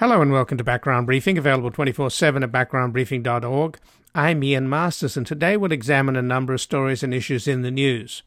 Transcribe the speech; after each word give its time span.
Hello 0.00 0.22
and 0.22 0.32
welcome 0.32 0.56
to 0.56 0.64
Background 0.64 1.04
Briefing, 1.04 1.36
available 1.36 1.70
24 1.70 2.08
7 2.08 2.42
at 2.42 2.50
backgroundbriefing.org. 2.50 3.78
I'm 4.14 4.42
Ian 4.42 4.66
Masters, 4.66 5.14
and 5.18 5.26
today 5.26 5.58
we'll 5.58 5.72
examine 5.72 6.16
a 6.16 6.22
number 6.22 6.54
of 6.54 6.62
stories 6.62 7.02
and 7.02 7.12
issues 7.12 7.46
in 7.46 7.60
the 7.60 7.70
news. 7.70 8.22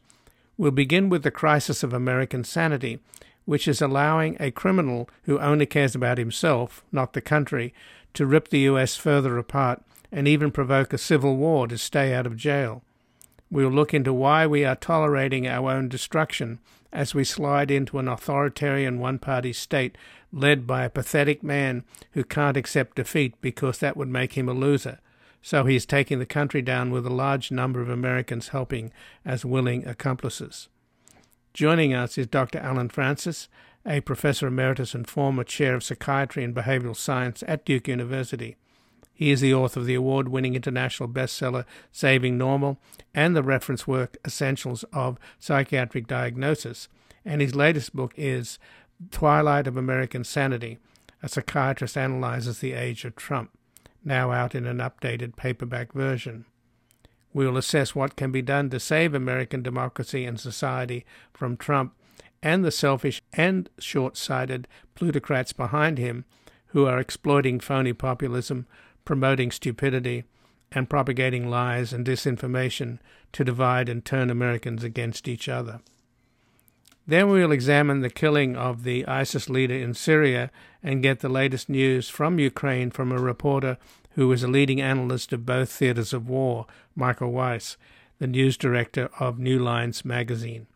We'll 0.56 0.70
begin 0.70 1.08
with 1.08 1.24
the 1.24 1.32
crisis 1.32 1.82
of 1.82 1.92
American 1.92 2.44
sanity, 2.44 3.00
which 3.44 3.66
is 3.66 3.82
allowing 3.82 4.36
a 4.38 4.52
criminal 4.52 5.10
who 5.24 5.40
only 5.40 5.66
cares 5.66 5.96
about 5.96 6.16
himself, 6.16 6.84
not 6.92 7.12
the 7.12 7.20
country, 7.20 7.74
to 8.12 8.24
rip 8.24 8.50
the 8.50 8.60
US 8.70 8.94
further 8.94 9.36
apart 9.36 9.82
and 10.12 10.28
even 10.28 10.52
provoke 10.52 10.92
a 10.92 10.96
civil 10.96 11.36
war 11.36 11.66
to 11.66 11.76
stay 11.76 12.14
out 12.14 12.24
of 12.24 12.36
jail. 12.36 12.84
We'll 13.50 13.68
look 13.68 13.92
into 13.92 14.12
why 14.12 14.46
we 14.46 14.64
are 14.64 14.76
tolerating 14.76 15.48
our 15.48 15.72
own 15.72 15.88
destruction 15.88 16.60
as 16.92 17.16
we 17.16 17.24
slide 17.24 17.72
into 17.72 17.98
an 17.98 18.06
authoritarian 18.06 19.00
one 19.00 19.18
party 19.18 19.52
state 19.52 19.98
led 20.34 20.66
by 20.66 20.84
a 20.84 20.90
pathetic 20.90 21.42
man 21.42 21.84
who 22.12 22.24
can't 22.24 22.56
accept 22.56 22.96
defeat 22.96 23.34
because 23.40 23.78
that 23.78 23.96
would 23.96 24.08
make 24.08 24.32
him 24.32 24.48
a 24.48 24.52
loser. 24.52 24.98
So 25.40 25.64
he 25.64 25.76
is 25.76 25.86
taking 25.86 26.18
the 26.18 26.26
country 26.26 26.62
down 26.62 26.90
with 26.90 27.06
a 27.06 27.10
large 27.10 27.50
number 27.50 27.80
of 27.80 27.88
Americans 27.88 28.48
helping 28.48 28.92
as 29.24 29.44
willing 29.44 29.86
accomplices. 29.86 30.68
Joining 31.52 31.94
us 31.94 32.18
is 32.18 32.26
Dr. 32.26 32.58
Allen 32.58 32.88
Frances, 32.88 33.48
a 33.86 34.00
professor 34.00 34.46
emeritus 34.46 34.94
and 34.94 35.06
former 35.06 35.44
chair 35.44 35.74
of 35.74 35.84
psychiatry 35.84 36.42
and 36.42 36.54
behavioral 36.54 36.96
science 36.96 37.44
at 37.46 37.64
Duke 37.64 37.88
University. 37.88 38.56
He 39.12 39.30
is 39.30 39.40
the 39.40 39.54
author 39.54 39.80
of 39.80 39.86
the 39.86 39.94
award 39.94 40.28
winning 40.28 40.56
international 40.56 41.08
bestseller 41.08 41.64
Saving 41.92 42.36
Normal 42.36 42.78
and 43.14 43.36
the 43.36 43.42
reference 43.42 43.86
work 43.86 44.16
Essentials 44.26 44.84
of 44.92 45.18
Psychiatric 45.38 46.08
Diagnosis. 46.08 46.88
And 47.24 47.40
his 47.40 47.54
latest 47.54 47.94
book 47.94 48.12
is 48.16 48.58
Twilight 49.10 49.66
of 49.66 49.76
American 49.76 50.24
Sanity, 50.24 50.78
a 51.22 51.28
psychiatrist 51.28 51.96
analyzes 51.96 52.58
the 52.58 52.72
age 52.72 53.04
of 53.04 53.16
Trump, 53.16 53.50
now 54.04 54.30
out 54.30 54.54
in 54.54 54.66
an 54.66 54.78
updated 54.78 55.36
paperback 55.36 55.92
version. 55.92 56.44
We 57.32 57.46
will 57.46 57.56
assess 57.56 57.94
what 57.94 58.16
can 58.16 58.30
be 58.30 58.42
done 58.42 58.70
to 58.70 58.78
save 58.78 59.14
American 59.14 59.62
democracy 59.62 60.24
and 60.24 60.38
society 60.38 61.04
from 61.32 61.56
Trump 61.56 61.94
and 62.42 62.64
the 62.64 62.70
selfish 62.70 63.22
and 63.32 63.68
short 63.78 64.16
sighted 64.16 64.68
plutocrats 64.94 65.52
behind 65.52 65.98
him 65.98 66.24
who 66.66 66.86
are 66.86 66.98
exploiting 66.98 67.58
phony 67.58 67.92
populism, 67.92 68.66
promoting 69.04 69.50
stupidity, 69.50 70.24
and 70.70 70.90
propagating 70.90 71.48
lies 71.48 71.92
and 71.92 72.04
disinformation 72.06 72.98
to 73.32 73.44
divide 73.44 73.88
and 73.88 74.04
turn 74.04 74.28
Americans 74.28 74.84
against 74.84 75.26
each 75.26 75.48
other. 75.48 75.80
Then 77.06 77.28
we 77.28 77.40
will 77.40 77.52
examine 77.52 78.00
the 78.00 78.10
killing 78.10 78.56
of 78.56 78.82
the 78.82 79.06
ISIS 79.06 79.50
leader 79.50 79.74
in 79.74 79.92
Syria 79.92 80.50
and 80.82 81.02
get 81.02 81.20
the 81.20 81.28
latest 81.28 81.68
news 81.68 82.08
from 82.08 82.38
Ukraine 82.38 82.90
from 82.90 83.12
a 83.12 83.20
reporter 83.20 83.76
who 84.12 84.30
is 84.32 84.42
a 84.42 84.48
leading 84.48 84.80
analyst 84.80 85.32
of 85.32 85.44
both 85.44 85.70
theaters 85.70 86.12
of 86.12 86.28
war, 86.28 86.66
Michael 86.94 87.32
Weiss, 87.32 87.76
the 88.18 88.26
news 88.26 88.56
director 88.56 89.10
of 89.18 89.38
New 89.38 89.58
Lines 89.58 90.04
magazine. 90.04 90.66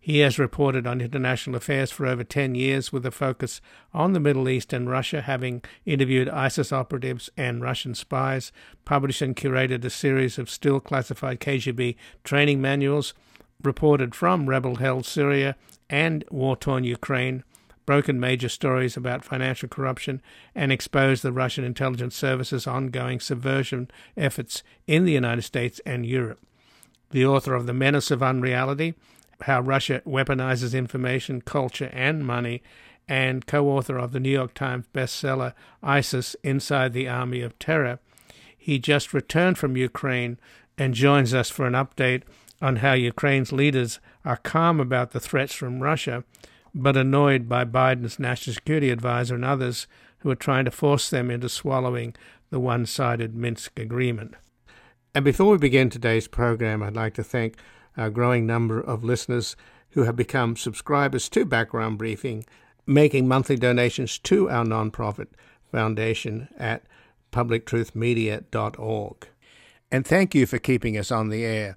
He 0.00 0.20
has 0.20 0.38
reported 0.38 0.86
on 0.86 1.02
international 1.02 1.56
affairs 1.56 1.90
for 1.90 2.06
over 2.06 2.24
10 2.24 2.54
years 2.54 2.92
with 2.92 3.04
a 3.04 3.10
focus 3.10 3.60
on 3.92 4.14
the 4.14 4.20
Middle 4.20 4.48
East 4.48 4.72
and 4.72 4.88
Russia, 4.88 5.20
having 5.20 5.62
interviewed 5.84 6.30
ISIS 6.30 6.72
operatives 6.72 7.28
and 7.36 7.60
Russian 7.60 7.94
spies, 7.94 8.52
published 8.86 9.20
and 9.20 9.36
curated 9.36 9.84
a 9.84 9.90
series 9.90 10.38
of 10.38 10.48
still 10.48 10.80
classified 10.80 11.40
KGB 11.40 11.96
training 12.24 12.60
manuals, 12.60 13.12
reported 13.62 14.14
from 14.14 14.48
rebel 14.48 14.76
held 14.76 15.04
Syria 15.04 15.56
and 15.90 16.24
war 16.30 16.56
torn 16.56 16.84
Ukraine, 16.84 17.42
broken 17.86 18.20
major 18.20 18.48
stories 18.48 18.96
about 18.96 19.24
financial 19.24 19.68
corruption, 19.68 20.22
and 20.54 20.70
exposed 20.70 21.22
the 21.22 21.32
Russian 21.32 21.64
intelligence 21.64 22.14
service's 22.14 22.66
ongoing 22.68 23.18
subversion 23.18 23.90
efforts 24.16 24.62
in 24.86 25.04
the 25.04 25.12
United 25.12 25.42
States 25.42 25.80
and 25.84 26.06
Europe. 26.06 26.38
The 27.10 27.26
author 27.26 27.54
of 27.54 27.66
The 27.66 27.74
Menace 27.74 28.10
of 28.10 28.22
Unreality 28.22 28.94
How 29.42 29.60
Russia 29.60 30.02
Weaponizes 30.06 30.76
Information, 30.76 31.40
Culture, 31.40 31.90
and 31.92 32.24
Money, 32.24 32.62
and 33.08 33.46
co 33.46 33.68
author 33.68 33.98
of 33.98 34.12
the 34.12 34.20
New 34.20 34.30
York 34.30 34.54
Times 34.54 34.84
bestseller 34.94 35.54
ISIS 35.82 36.36
Inside 36.44 36.92
the 36.92 37.08
Army 37.08 37.40
of 37.40 37.58
Terror. 37.58 37.98
He 38.56 38.78
just 38.78 39.14
returned 39.14 39.58
from 39.58 39.76
Ukraine 39.76 40.38
and 40.76 40.94
joins 40.94 41.34
us 41.34 41.50
for 41.50 41.66
an 41.66 41.72
update 41.72 42.22
on 42.60 42.76
how 42.76 42.92
Ukraine's 42.92 43.52
leaders 43.52 44.00
are 44.24 44.36
calm 44.36 44.80
about 44.80 45.12
the 45.12 45.20
threats 45.20 45.54
from 45.54 45.80
Russia, 45.80 46.24
but 46.74 46.96
annoyed 46.96 47.48
by 47.48 47.64
Biden's 47.64 48.18
national 48.18 48.54
security 48.54 48.90
advisor 48.90 49.34
and 49.34 49.44
others 49.44 49.86
who 50.20 50.30
are 50.30 50.36
trying 50.36 50.64
to 50.64 50.70
force 50.70 51.08
them 51.08 51.30
into 51.30 51.48
swallowing 51.48 52.14
the 52.50 52.60
one 52.60 52.86
sided 52.86 53.34
Minsk 53.34 53.78
agreement. 53.78 54.34
And 55.14 55.24
before 55.24 55.52
we 55.52 55.58
begin 55.58 55.90
today's 55.90 56.28
program, 56.28 56.82
I'd 56.82 56.96
like 56.96 57.14
to 57.14 57.24
thank 57.24 57.56
our 57.96 58.10
growing 58.10 58.46
number 58.46 58.80
of 58.80 59.04
listeners 59.04 59.56
who 59.90 60.04
have 60.04 60.16
become 60.16 60.56
subscribers 60.56 61.28
to 61.30 61.44
Background 61.44 61.98
Briefing, 61.98 62.44
making 62.86 63.26
monthly 63.26 63.56
donations 63.56 64.18
to 64.18 64.48
our 64.50 64.64
nonprofit 64.64 65.28
foundation 65.70 66.48
at 66.58 66.84
publictruthmedia.org. 67.32 69.28
And 69.90 70.06
thank 70.06 70.34
you 70.34 70.46
for 70.46 70.58
keeping 70.58 70.98
us 70.98 71.10
on 71.10 71.30
the 71.30 71.44
air 71.44 71.76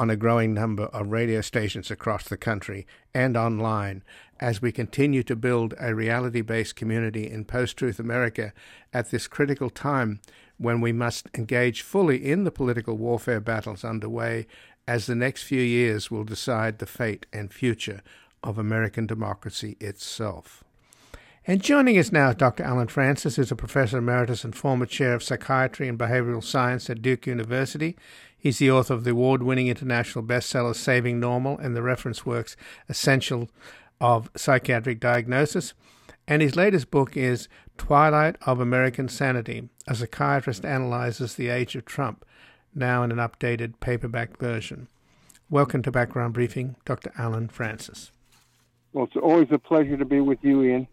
on 0.00 0.08
a 0.08 0.16
growing 0.16 0.54
number 0.54 0.84
of 0.84 1.12
radio 1.12 1.42
stations 1.42 1.90
across 1.90 2.26
the 2.26 2.36
country 2.38 2.86
and 3.12 3.36
online 3.36 4.02
as 4.40 4.62
we 4.62 4.72
continue 4.72 5.22
to 5.22 5.36
build 5.36 5.74
a 5.78 5.94
reality 5.94 6.40
based 6.40 6.74
community 6.74 7.30
in 7.30 7.44
post 7.44 7.76
truth 7.76 8.00
America 8.00 8.54
at 8.94 9.10
this 9.10 9.28
critical 9.28 9.68
time 9.68 10.18
when 10.56 10.80
we 10.80 10.90
must 10.90 11.28
engage 11.34 11.82
fully 11.82 12.16
in 12.16 12.44
the 12.44 12.50
political 12.50 12.96
warfare 12.96 13.40
battles 13.40 13.84
underway 13.84 14.46
as 14.88 15.04
the 15.04 15.14
next 15.14 15.42
few 15.42 15.60
years 15.60 16.10
will 16.10 16.24
decide 16.24 16.78
the 16.78 16.86
fate 16.86 17.26
and 17.30 17.52
future 17.52 18.00
of 18.42 18.56
American 18.56 19.06
democracy 19.06 19.76
itself. 19.80 20.64
And 21.46 21.62
joining 21.62 21.98
us 21.98 22.10
now 22.10 22.30
is 22.30 22.36
Dr. 22.36 22.62
Allen 22.62 22.88
Frances 22.88 23.36
who's 23.36 23.50
a 23.50 23.56
professor 23.56 23.98
emeritus 23.98 24.44
and 24.44 24.56
former 24.56 24.86
chair 24.86 25.12
of 25.12 25.22
psychiatry 25.22 25.88
and 25.88 25.98
behavioral 25.98 26.42
science 26.42 26.88
at 26.88 27.02
Duke 27.02 27.26
University. 27.26 27.96
He's 28.40 28.58
the 28.58 28.70
author 28.70 28.94
of 28.94 29.04
the 29.04 29.10
award 29.10 29.42
winning 29.42 29.68
international 29.68 30.24
bestseller 30.24 30.74
Saving 30.74 31.20
Normal 31.20 31.58
and 31.58 31.76
the 31.76 31.82
reference 31.82 32.24
works 32.24 32.56
Essential 32.88 33.50
of 34.00 34.30
Psychiatric 34.34 34.98
Diagnosis. 34.98 35.74
And 36.26 36.40
his 36.40 36.56
latest 36.56 36.90
book 36.90 37.18
is 37.18 37.48
Twilight 37.76 38.36
of 38.46 38.58
American 38.58 39.08
Sanity 39.08 39.68
A 39.86 39.94
Psychiatrist 39.94 40.64
Analyzes 40.64 41.34
the 41.34 41.48
Age 41.48 41.76
of 41.76 41.84
Trump, 41.84 42.24
now 42.74 43.02
in 43.02 43.12
an 43.12 43.18
updated 43.18 43.74
paperback 43.80 44.38
version. 44.38 44.88
Welcome 45.50 45.82
to 45.82 45.90
Background 45.90 46.32
Briefing, 46.32 46.76
Dr. 46.86 47.12
Allen 47.18 47.48
Frances. 47.48 48.10
Well, 48.94 49.04
it's 49.04 49.16
always 49.16 49.48
a 49.50 49.58
pleasure 49.58 49.98
to 49.98 50.04
be 50.06 50.20
with 50.20 50.38
you, 50.42 50.62
Ian. 50.62 50.88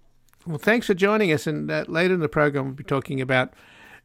Well, 0.46 0.58
thanks 0.58 0.88
for 0.88 0.94
joining 0.94 1.32
us. 1.32 1.48
And 1.48 1.72
uh, 1.72 1.86
later 1.88 2.14
in 2.14 2.20
the 2.20 2.28
program, 2.28 2.66
we'll 2.66 2.74
be 2.74 2.84
talking 2.84 3.22
about 3.22 3.54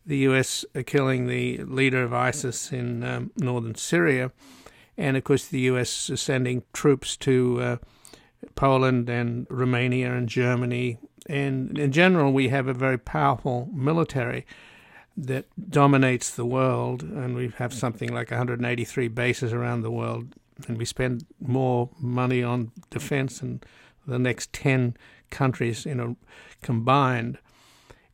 the 0.04 0.18
U.S. 0.18 0.64
killing 0.86 1.26
the 1.26 1.58
leader 1.64 2.02
of 2.02 2.12
ISIS 2.12 2.72
in 2.72 3.04
um, 3.04 3.30
northern 3.36 3.74
Syria. 3.74 4.32
And 4.96 5.16
of 5.16 5.24
course, 5.24 5.46
the 5.46 5.60
U.S. 5.60 6.10
is 6.10 6.20
sending 6.20 6.64
troops 6.72 7.16
to 7.18 7.60
uh, 7.60 7.76
Poland 8.54 9.08
and 9.08 9.46
Romania 9.48 10.12
and 10.14 10.28
Germany. 10.28 10.98
And 11.28 11.78
in 11.78 11.92
general, 11.92 12.32
we 12.32 12.48
have 12.48 12.66
a 12.66 12.74
very 12.74 12.98
powerful 12.98 13.68
military 13.72 14.46
that 15.16 15.46
dominates 15.70 16.30
the 16.30 16.46
world. 16.46 17.02
And 17.02 17.34
we 17.34 17.52
have 17.56 17.72
something 17.72 18.12
like 18.12 18.30
183 18.30 19.08
bases 19.08 19.52
around 19.52 19.82
the 19.82 19.90
world. 19.90 20.34
And 20.66 20.78
we 20.78 20.84
spend 20.84 21.24
more 21.40 21.90
money 21.98 22.42
on 22.42 22.72
defense 22.90 23.38
than 23.38 23.62
the 24.06 24.18
next 24.18 24.52
10 24.52 24.96
countries 25.30 25.86
you 25.86 25.94
know, 25.94 26.16
combined. 26.60 27.38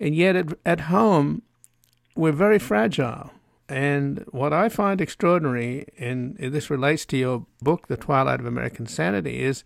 And 0.01 0.15
yet 0.15 0.37
at, 0.37 0.47
at 0.65 0.81
home, 0.83 1.43
we're 2.19 2.33
very 2.33 2.59
fragile. 2.59 3.31
And 3.69 4.25
what 4.31 4.53
I 4.53 4.69
find 4.69 5.01
extraordinary, 5.01 5.87
and 5.99 6.37
this 6.37 6.69
relates 6.69 7.07
to 7.07 7.17
your 7.17 7.47
book, 7.63 7.87
The 7.87 7.97
Twilight 7.97 8.41
of 8.41 8.47
American 8.47 8.87
Sanity, 8.87 9.43
is 9.43 9.63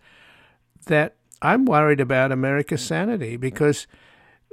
that 0.87 1.17
I'm 1.41 1.65
worried 1.65 2.01
about 2.01 2.31
America's 2.31 2.85
sanity 2.85 3.37
because 3.37 3.87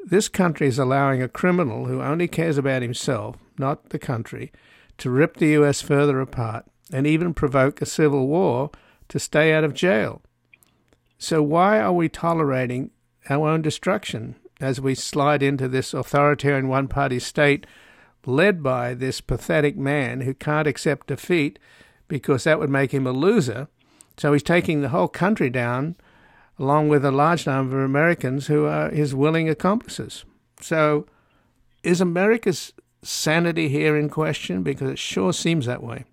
this 0.06 0.30
country 0.30 0.68
is 0.68 0.80
allowing 0.80 1.22
a 1.22 1.28
criminal 1.28 1.86
who 1.86 2.02
only 2.02 2.28
cares 2.28 2.58
about 2.58 2.82
himself, 2.82 3.36
not 3.58 3.90
the 3.90 4.00
country, 4.00 4.52
to 5.00 5.10
rip 5.10 5.38
the 5.38 5.50
U.S. 5.50 5.82
further 5.82 6.22
apart 6.22 6.66
and 6.94 7.06
even 7.06 7.34
provoke 7.34 7.82
a 7.82 7.86
civil 7.86 8.28
war 8.28 8.72
to 9.10 9.20
stay 9.20 9.52
out 9.52 9.64
of 9.64 9.74
jail. 9.74 10.22
So, 11.18 11.44
why 11.44 11.80
are 11.80 11.94
we 11.94 12.08
tolerating 12.08 12.92
our 13.30 13.50
own 13.50 13.62
destruction 13.62 14.36
as 14.62 14.80
we 14.80 14.96
slide 14.96 15.44
into 15.44 15.68
this 15.68 15.94
authoritarian 15.94 16.70
one 16.70 16.88
party 16.88 17.20
state 17.20 17.66
led 18.26 18.62
by 18.62 18.94
this 18.94 19.22
pathetic 19.22 19.78
man 19.78 20.22
who 20.22 20.34
can't 20.34 20.68
accept 20.68 21.08
defeat 21.08 21.60
because 22.08 22.44
that 22.44 22.60
would 22.60 22.70
make 22.70 22.92
him 22.92 23.08
a 23.08 23.12
loser. 23.12 23.68
So 24.18 24.34
he's 24.34 24.44
taking 24.44 24.82
the 24.82 24.90
whole 24.90 25.08
country 25.08 25.50
down, 25.50 25.96
along 26.58 26.90
with 26.90 27.06
a 27.06 27.12
large 27.12 27.46
number 27.48 27.80
of 27.80 27.86
Americans 27.86 28.48
who 28.48 28.66
are 28.66 28.90
his 28.90 29.16
willing 29.16 29.48
accomplices. 29.48 30.26
So, 30.60 31.06
is 31.84 32.02
America's 32.02 32.74
sanity 33.02 33.70
here 33.70 33.96
in 33.96 34.10
question? 34.10 34.62
Because 34.62 34.90
it 34.90 35.00
sure 35.00 35.32
seems 35.32 35.66
that 35.68 35.82
way. 35.82 36.04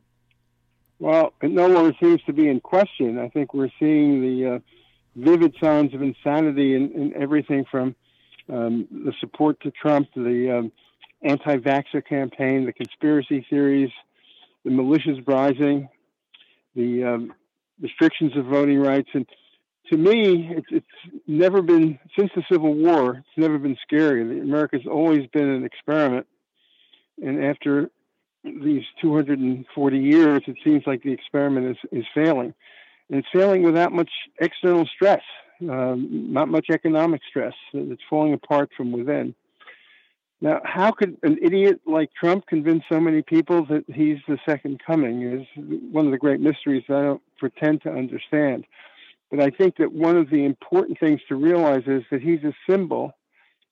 Well, 1.00 1.32
it 1.42 1.50
no 1.50 1.66
longer 1.66 1.96
seems 2.00 2.22
to 2.22 2.32
be 2.32 2.48
in 2.48 2.60
question. 2.60 3.18
I 3.18 3.28
think 3.28 3.52
we're 3.52 3.72
seeing 3.78 4.20
the 4.22 4.54
uh, 4.54 4.58
vivid 5.16 5.54
signs 5.60 5.92
of 5.92 6.02
insanity 6.02 6.74
in, 6.74 6.92
in 6.92 7.12
everything 7.20 7.64
from 7.70 7.94
um, 8.48 8.86
the 8.90 9.12
support 9.20 9.60
to 9.62 9.70
Trump, 9.72 10.08
the 10.14 10.58
um, 10.58 10.72
anti 11.26 11.56
vaxxer 11.56 12.06
campaign, 12.06 12.66
the 12.66 12.72
conspiracy 12.72 13.46
theories, 13.48 13.90
the 14.64 14.70
malicious 14.70 15.18
bribing, 15.24 15.88
the 16.74 17.04
um, 17.04 17.34
restrictions 17.80 18.36
of 18.36 18.46
voting 18.46 18.78
rights. 18.78 19.08
And 19.14 19.26
to 19.90 19.96
me, 19.96 20.50
it's, 20.56 20.66
it's 20.70 21.22
never 21.26 21.62
been, 21.62 21.98
since 22.18 22.30
the 22.34 22.42
Civil 22.50 22.74
War, 22.74 23.16
it's 23.16 23.38
never 23.38 23.58
been 23.58 23.76
scary. 23.82 24.22
America's 24.40 24.86
always 24.90 25.26
been 25.32 25.48
an 25.48 25.64
experiment. 25.64 26.26
And 27.22 27.44
after 27.44 27.90
these 28.44 28.82
240 29.00 29.98
years, 29.98 30.42
it 30.46 30.56
seems 30.64 30.82
like 30.86 31.02
the 31.02 31.12
experiment 31.12 31.66
is, 31.70 32.00
is 32.00 32.04
failing. 32.14 32.54
And 33.08 33.18
it's 33.18 33.28
failing 33.32 33.62
without 33.62 33.92
much 33.92 34.10
external 34.40 34.86
stress, 34.94 35.22
um, 35.62 36.32
not 36.32 36.48
much 36.48 36.66
economic 36.70 37.20
stress. 37.28 37.54
It's 37.72 38.02
falling 38.10 38.34
apart 38.34 38.70
from 38.76 38.92
within. 38.92 39.34
Now, 40.40 40.60
how 40.64 40.90
could 40.92 41.16
an 41.22 41.38
idiot 41.40 41.80
like 41.86 42.10
Trump 42.12 42.46
convince 42.46 42.82
so 42.90 43.00
many 43.00 43.22
people 43.22 43.64
that 43.66 43.84
he's 43.88 44.18
the 44.28 44.38
second 44.46 44.80
coming 44.86 45.22
is 45.22 45.46
one 45.90 46.04
of 46.04 46.12
the 46.12 46.18
great 46.18 46.40
mysteries 46.40 46.84
that 46.88 46.98
I 46.98 47.02
don't 47.02 47.22
pretend 47.38 47.82
to 47.82 47.90
understand. 47.90 48.66
But 49.30 49.40
I 49.40 49.50
think 49.50 49.76
that 49.78 49.92
one 49.92 50.16
of 50.16 50.30
the 50.30 50.44
important 50.44 51.00
things 51.00 51.20
to 51.28 51.36
realize 51.36 51.84
is 51.86 52.02
that 52.10 52.20
he's 52.20 52.44
a 52.44 52.52
symbol. 52.68 53.12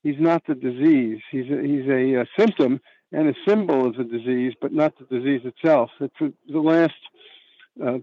He's 0.02 0.18
not 0.18 0.42
the 0.46 0.54
disease. 0.54 1.20
He's 1.30 1.50
a, 1.50 1.62
he's 1.62 1.86
a, 1.86 2.22
a 2.22 2.26
symptom 2.38 2.80
and 3.12 3.28
a 3.28 3.34
symbol 3.46 3.86
of 3.86 3.96
the 3.96 4.04
disease, 4.04 4.54
but 4.60 4.72
not 4.72 4.94
the 4.98 5.04
disease 5.04 5.42
itself. 5.44 5.90
It's 6.00 6.34
the 6.48 6.60
last 6.60 6.94
uh, 7.84 7.98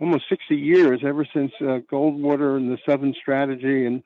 almost 0.00 0.24
60 0.28 0.54
years, 0.54 1.00
ever 1.04 1.26
since 1.32 1.52
uh, 1.60 1.80
Goldwater 1.90 2.56
and 2.56 2.70
the 2.70 2.78
Southern 2.86 3.14
Strategy 3.20 3.86
and 3.86 4.02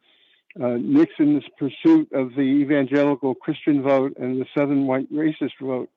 uh, 0.62 0.76
Nixon's 0.80 1.44
pursuit 1.58 2.08
of 2.12 2.30
the 2.34 2.42
evangelical 2.42 3.34
Christian 3.34 3.82
vote 3.82 4.16
and 4.18 4.40
the 4.40 4.46
Southern 4.56 4.86
white 4.86 5.12
racist 5.12 5.58
vote. 5.60 5.90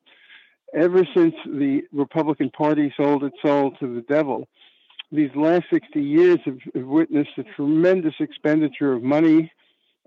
Ever 0.73 1.07
since 1.15 1.35
the 1.45 1.83
Republican 1.93 2.49
Party 2.49 2.93
sold 2.97 3.23
its 3.23 3.37
soul 3.41 3.71
to 3.79 3.95
the 3.95 4.01
devil, 4.01 4.47
these 5.11 5.29
last 5.35 5.65
60 5.71 6.01
years 6.01 6.39
have, 6.45 6.57
have 6.75 6.85
witnessed 6.85 7.37
a 7.37 7.43
tremendous 7.55 8.15
expenditure 8.19 8.93
of 8.93 9.03
money, 9.03 9.51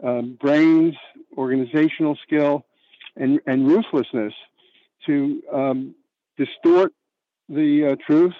um, 0.03 0.37
brains, 0.41 0.95
organizational 1.37 2.19
skill, 2.23 2.67
and, 3.17 3.41
and 3.47 3.67
ruthlessness 3.67 4.35
to 5.07 5.43
um, 5.53 5.95
distort 6.37 6.93
the 7.49 7.93
uh, 7.93 7.97
truth, 8.07 8.35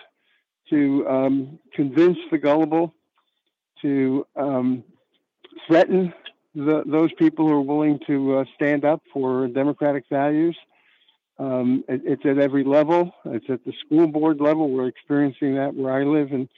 to 0.69 1.07
um, 1.09 1.59
convince 1.75 2.19
the 2.31 2.39
gullible, 2.39 2.95
to 3.83 4.27
um, 4.37 4.85
threaten 5.67 6.13
the, 6.55 6.83
those 6.87 7.13
people 7.15 7.47
who 7.47 7.55
are 7.55 7.61
willing 7.61 8.01
to 8.07 8.39
uh, 8.39 8.45
stand 8.55 8.85
up 8.85 9.03
for 9.13 9.47
democratic 9.49 10.05
values. 10.11 10.57
Um, 11.39 11.85
it, 11.89 12.03
it's 12.05 12.27
at 12.27 12.39
every 12.39 12.65
level. 12.65 13.13
It's 13.25 13.47
at 13.49 13.65
the 13.65 13.73
school 13.85 14.07
board 14.07 14.41
level. 14.41 14.71
We're 14.71 14.89
experiencing 14.89 15.55
that 15.57 15.75
where 15.75 15.93
I 15.93 16.05
live 16.05 16.33
in 16.33 16.49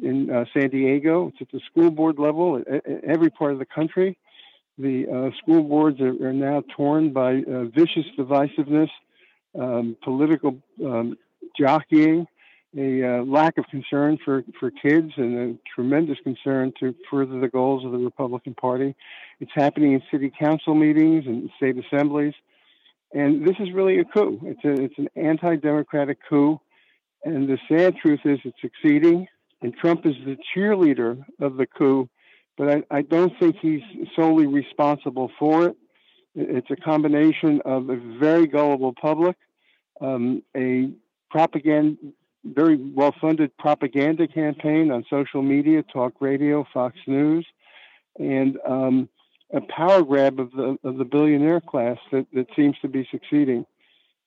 in 0.00 0.30
uh, 0.30 0.44
San 0.54 0.70
Diego. 0.70 1.28
It's 1.28 1.38
at 1.40 1.50
the 1.50 1.60
school 1.70 1.90
board 1.90 2.18
level. 2.18 2.62
at 2.70 2.86
every 3.04 3.30
part 3.30 3.52
of 3.52 3.58
the 3.58 3.66
country, 3.66 4.16
the 4.78 5.06
uh, 5.08 5.36
school 5.38 5.64
boards 5.64 6.00
are, 6.00 6.28
are, 6.28 6.32
now 6.32 6.62
torn 6.76 7.12
by 7.12 7.42
uh, 7.42 7.64
vicious 7.64 8.06
divisiveness, 8.16 8.90
um, 9.58 9.96
political 10.04 10.56
um, 10.84 11.16
jockeying, 11.58 12.26
a 12.76 13.02
uh, 13.02 13.24
lack 13.24 13.56
of 13.56 13.64
concern 13.70 14.18
for, 14.24 14.44
for 14.60 14.70
kids 14.70 15.10
and 15.16 15.38
a 15.38 15.58
tremendous 15.74 16.18
concern 16.22 16.72
to 16.80 16.94
further 17.10 17.40
the 17.40 17.48
goals 17.48 17.84
of 17.84 17.92
the 17.92 17.98
Republican 17.98 18.54
Party. 18.54 18.94
It's 19.40 19.50
happening 19.54 19.94
in 19.94 20.02
city 20.10 20.30
council 20.38 20.74
meetings 20.74 21.24
and 21.26 21.48
state 21.56 21.76
assemblies. 21.78 22.34
And 23.12 23.46
this 23.46 23.56
is 23.58 23.72
really 23.72 23.98
a 24.00 24.04
coup. 24.04 24.38
It's, 24.42 24.64
a, 24.64 24.84
it's 24.84 24.98
an 24.98 25.08
anti 25.16 25.56
democratic 25.56 26.18
coup. 26.28 26.60
And 27.24 27.48
the 27.48 27.58
sad 27.68 27.96
truth 27.96 28.20
is 28.24 28.38
it's 28.44 28.60
succeeding. 28.60 29.26
And 29.62 29.74
Trump 29.74 30.04
is 30.04 30.14
the 30.24 30.36
cheerleader 30.54 31.24
of 31.40 31.56
the 31.56 31.66
coup. 31.66 32.08
But 32.58 32.84
I, 32.90 32.98
I 32.98 33.02
don't 33.02 33.32
think 33.40 33.56
he's 33.60 33.80
solely 34.14 34.46
responsible 34.46 35.30
for 35.38 35.68
it. 35.68 35.76
It's 36.34 36.70
a 36.70 36.76
combination 36.76 37.62
of 37.64 37.88
a 37.88 37.96
very 37.96 38.46
gullible 38.46 38.92
public, 39.00 39.36
um, 40.00 40.42
a 40.56 40.90
propaganda 41.30 41.96
very 42.54 42.76
well 42.76 43.14
funded 43.20 43.56
propaganda 43.58 44.26
campaign 44.26 44.90
on 44.90 45.04
social 45.08 45.42
media, 45.42 45.82
talk 45.82 46.14
radio, 46.20 46.66
Fox 46.72 46.96
News, 47.06 47.46
and 48.18 48.58
um, 48.66 49.08
a 49.52 49.60
power 49.60 50.02
grab 50.02 50.40
of 50.40 50.50
the 50.52 50.78
of 50.84 50.98
the 50.98 51.04
billionaire 51.04 51.60
class 51.60 51.98
that, 52.12 52.26
that 52.32 52.46
seems 52.56 52.76
to 52.82 52.88
be 52.88 53.06
succeeding. 53.10 53.64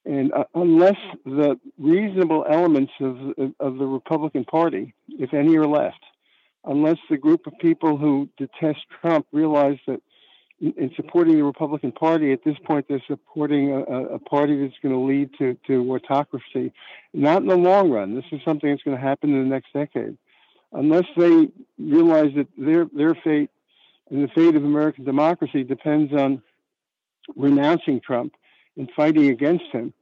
And 0.06 0.34
uh, 0.34 0.46
unless 0.56 0.98
the 1.26 1.60
reasonable 1.78 2.46
elements 2.50 2.94
of 3.00 3.18
of 3.60 3.78
the 3.78 3.86
Republican 3.86 4.46
Party, 4.46 4.94
if 5.10 5.34
any, 5.34 5.56
are 5.58 5.68
left, 5.68 6.04
unless 6.66 6.98
the 7.10 7.18
group 7.18 7.46
of 7.46 7.54
people 7.60 7.98
who 7.98 8.30
detest 8.38 8.80
Trump 9.02 9.28
realize 9.32 9.78
that 9.88 10.02
in 10.62 10.92
supporting 10.96 11.36
the 11.38 11.44
Republican 11.44 11.92
Party, 11.92 12.32
at 12.32 12.44
this 12.44 12.56
point, 12.66 12.86
they're 12.88 13.04
supporting 13.08 13.72
a, 13.72 13.82
a 13.82 14.20
party 14.20 14.62
that's 14.62 14.78
going 14.84 14.94
to 14.94 15.00
lead 15.00 15.32
to, 15.40 15.58
to 15.68 15.92
autocracy. 15.92 16.72
Not 17.14 17.42
in 17.42 17.48
the 17.48 17.58
long 17.58 17.90
run. 17.90 18.16
This 18.16 18.26
is 18.32 18.42
something 18.46 18.70
that's 18.70 18.84
going 18.84 18.96
to 18.96 19.02
happen 19.02 19.34
in 19.34 19.44
the 19.44 19.50
next 19.50 19.74
decade. 19.74 20.18
Unless 20.72 21.06
they 21.18 21.50
realize 21.80 22.32
that 22.36 22.48
their, 22.58 22.86
their 22.94 23.16
fate 23.16 23.50
and 24.12 24.24
the 24.24 24.28
fate 24.30 24.56
of 24.56 24.64
American 24.64 25.04
democracy 25.04 25.64
depends 25.64 26.14
on 26.14 26.42
renouncing 27.36 28.00
Trump 28.00 28.34
and 28.78 28.90
fighting 28.96 29.30
against 29.30 29.66
him, 29.72 29.94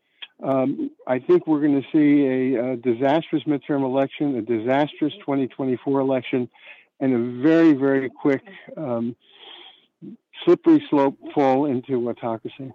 um, 0.43 0.91
I 1.07 1.19
think 1.19 1.47
we're 1.47 1.61
going 1.61 1.81
to 1.81 1.87
see 1.91 2.55
a, 2.55 2.71
a 2.71 2.75
disastrous 2.75 3.43
midterm 3.43 3.83
election, 3.83 4.35
a 4.37 4.41
disastrous 4.41 5.13
2024 5.19 5.99
election, 5.99 6.49
and 6.99 7.13
a 7.13 7.41
very, 7.41 7.73
very 7.73 8.09
quick. 8.09 8.43
Um, 8.75 9.15
slippery 10.43 10.83
slope 10.89 11.17
fall 11.33 11.65
into 11.65 12.09
autocracy. 12.09 12.71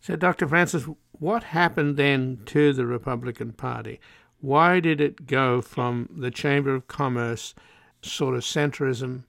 So, 0.00 0.16
Dr. 0.16 0.48
Frances, 0.48 0.86
what 1.12 1.44
happened 1.44 1.96
then 1.96 2.40
to 2.46 2.72
the 2.72 2.86
Republican 2.86 3.52
Party? 3.52 4.00
Why 4.40 4.80
did 4.80 5.00
it 5.00 5.26
go 5.26 5.60
from 5.60 6.08
the 6.16 6.30
Chamber 6.30 6.74
of 6.74 6.88
Commerce 6.88 7.54
sort 8.00 8.34
of 8.34 8.42
centrism 8.42 9.24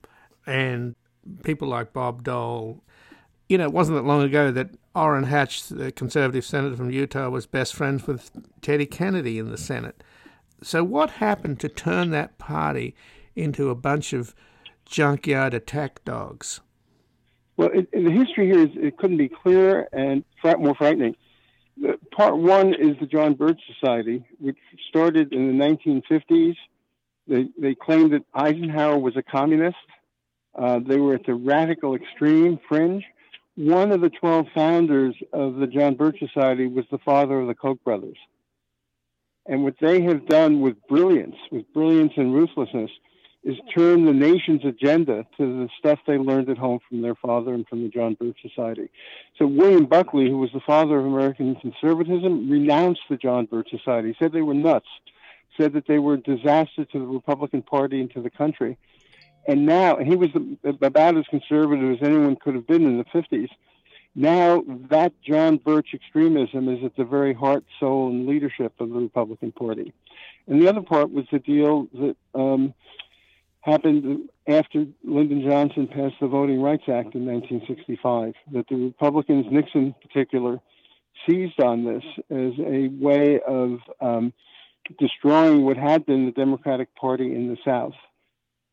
and 0.46 0.94
people 1.42 1.68
like 1.68 1.92
Bob 1.92 2.24
Dole? 2.24 2.82
You 3.48 3.58
know, 3.58 3.64
it 3.64 3.72
wasn't 3.72 3.98
that 3.98 4.06
long 4.06 4.22
ago 4.22 4.50
that 4.50 4.70
Orrin 4.94 5.24
Hatch, 5.24 5.68
the 5.68 5.92
conservative 5.92 6.44
senator 6.44 6.76
from 6.76 6.90
Utah, 6.90 7.28
was 7.28 7.46
best 7.46 7.74
friends 7.74 8.06
with 8.06 8.30
Teddy 8.62 8.86
Kennedy 8.86 9.38
in 9.38 9.50
the 9.50 9.58
Senate. 9.58 10.02
So, 10.62 10.82
what 10.82 11.10
happened 11.10 11.60
to 11.60 11.68
turn 11.68 12.10
that 12.10 12.38
party 12.38 12.94
into 13.36 13.68
a 13.68 13.74
bunch 13.74 14.14
of 14.14 14.34
junkyard 14.86 15.52
attack 15.52 16.02
dogs? 16.04 16.60
Well, 17.62 17.70
it, 17.72 17.92
the 17.92 18.10
history 18.10 18.46
here 18.46 18.58
is 18.58 18.70
it 18.74 18.98
couldn't 18.98 19.18
be 19.18 19.28
clearer 19.28 19.88
and 19.92 20.24
more 20.58 20.74
frightening. 20.74 21.14
Part 22.10 22.36
one 22.36 22.74
is 22.74 22.96
the 22.98 23.06
John 23.06 23.34
Birch 23.34 23.60
Society, 23.72 24.26
which 24.40 24.58
started 24.88 25.32
in 25.32 25.46
the 25.46 25.64
1950s. 25.64 26.56
They, 27.28 27.46
they 27.56 27.76
claimed 27.76 28.14
that 28.14 28.24
Eisenhower 28.34 28.98
was 28.98 29.16
a 29.16 29.22
communist. 29.22 29.76
Uh, 30.58 30.80
they 30.84 30.96
were 30.96 31.14
at 31.14 31.24
the 31.24 31.34
radical 31.34 31.94
extreme 31.94 32.58
fringe. 32.68 33.04
One 33.54 33.92
of 33.92 34.00
the 34.00 34.10
12 34.10 34.46
founders 34.52 35.14
of 35.32 35.54
the 35.54 35.68
John 35.68 35.94
Birch 35.94 36.18
Society 36.18 36.66
was 36.66 36.84
the 36.90 36.98
father 36.98 37.38
of 37.38 37.46
the 37.46 37.54
Koch 37.54 37.82
brothers. 37.84 38.18
And 39.46 39.62
what 39.62 39.74
they 39.80 40.02
have 40.02 40.26
done 40.26 40.62
with 40.62 40.74
brilliance, 40.88 41.36
with 41.52 41.72
brilliance 41.72 42.14
and 42.16 42.34
ruthlessness, 42.34 42.90
is 43.44 43.56
turn 43.74 44.04
the 44.04 44.12
nation's 44.12 44.64
agenda 44.64 45.26
to 45.36 45.44
the 45.44 45.68
stuff 45.78 45.98
they 46.06 46.16
learned 46.16 46.48
at 46.48 46.58
home 46.58 46.78
from 46.88 47.02
their 47.02 47.16
father 47.16 47.52
and 47.52 47.66
from 47.66 47.82
the 47.82 47.88
John 47.88 48.14
Birch 48.14 48.38
Society. 48.40 48.88
So 49.38 49.46
William 49.46 49.86
Buckley, 49.86 50.28
who 50.28 50.38
was 50.38 50.50
the 50.54 50.60
father 50.60 50.98
of 50.98 51.06
American 51.06 51.56
conservatism, 51.56 52.48
renounced 52.48 53.00
the 53.10 53.16
John 53.16 53.46
Birch 53.46 53.70
Society. 53.70 54.08
He 54.08 54.16
said 54.18 54.32
they 54.32 54.42
were 54.42 54.54
nuts, 54.54 54.86
said 55.56 55.72
that 55.72 55.88
they 55.88 55.98
were 55.98 56.14
a 56.14 56.18
disaster 56.18 56.84
to 56.84 56.98
the 56.98 57.06
Republican 57.06 57.62
Party 57.62 58.00
and 58.00 58.12
to 58.12 58.22
the 58.22 58.30
country. 58.30 58.78
And 59.48 59.66
now, 59.66 59.96
and 59.96 60.06
he 60.06 60.14
was 60.14 60.30
about 60.64 61.16
as 61.16 61.24
conservative 61.28 61.96
as 61.96 62.06
anyone 62.06 62.36
could 62.36 62.54
have 62.54 62.66
been 62.66 62.84
in 62.84 62.98
the 62.98 63.04
50s. 63.04 63.48
Now, 64.14 64.62
that 64.90 65.14
John 65.22 65.56
Birch 65.56 65.88
extremism 65.94 66.68
is 66.68 66.84
at 66.84 66.94
the 66.96 67.04
very 67.04 67.34
heart, 67.34 67.64
soul, 67.80 68.10
and 68.10 68.26
leadership 68.26 68.72
of 68.78 68.90
the 68.90 69.00
Republican 69.00 69.50
Party. 69.50 69.92
And 70.46 70.60
the 70.60 70.68
other 70.68 70.82
part 70.82 71.10
was 71.10 71.24
the 71.32 71.38
deal 71.38 71.88
that 71.94 72.16
um, 72.34 72.74
happened 73.62 74.28
after 74.48 74.84
Lyndon 75.04 75.42
Johnson 75.48 75.86
passed 75.86 76.16
the 76.20 76.26
Voting 76.26 76.60
Rights 76.60 76.84
Act 76.88 77.14
in 77.14 77.24
1965. 77.26 78.34
That 78.52 78.66
the 78.68 78.76
Republicans, 78.76 79.46
Nixon 79.50 79.86
in 79.86 79.94
particular, 80.02 80.60
seized 81.28 81.60
on 81.60 81.84
this 81.84 82.02
as 82.30 82.52
a 82.58 82.88
way 83.00 83.40
of 83.46 83.78
um, 84.00 84.32
destroying 84.98 85.64
what 85.64 85.76
had 85.76 86.04
been 86.04 86.26
the 86.26 86.32
Democratic 86.32 86.94
Party 86.96 87.34
in 87.34 87.48
the 87.48 87.56
South 87.64 87.94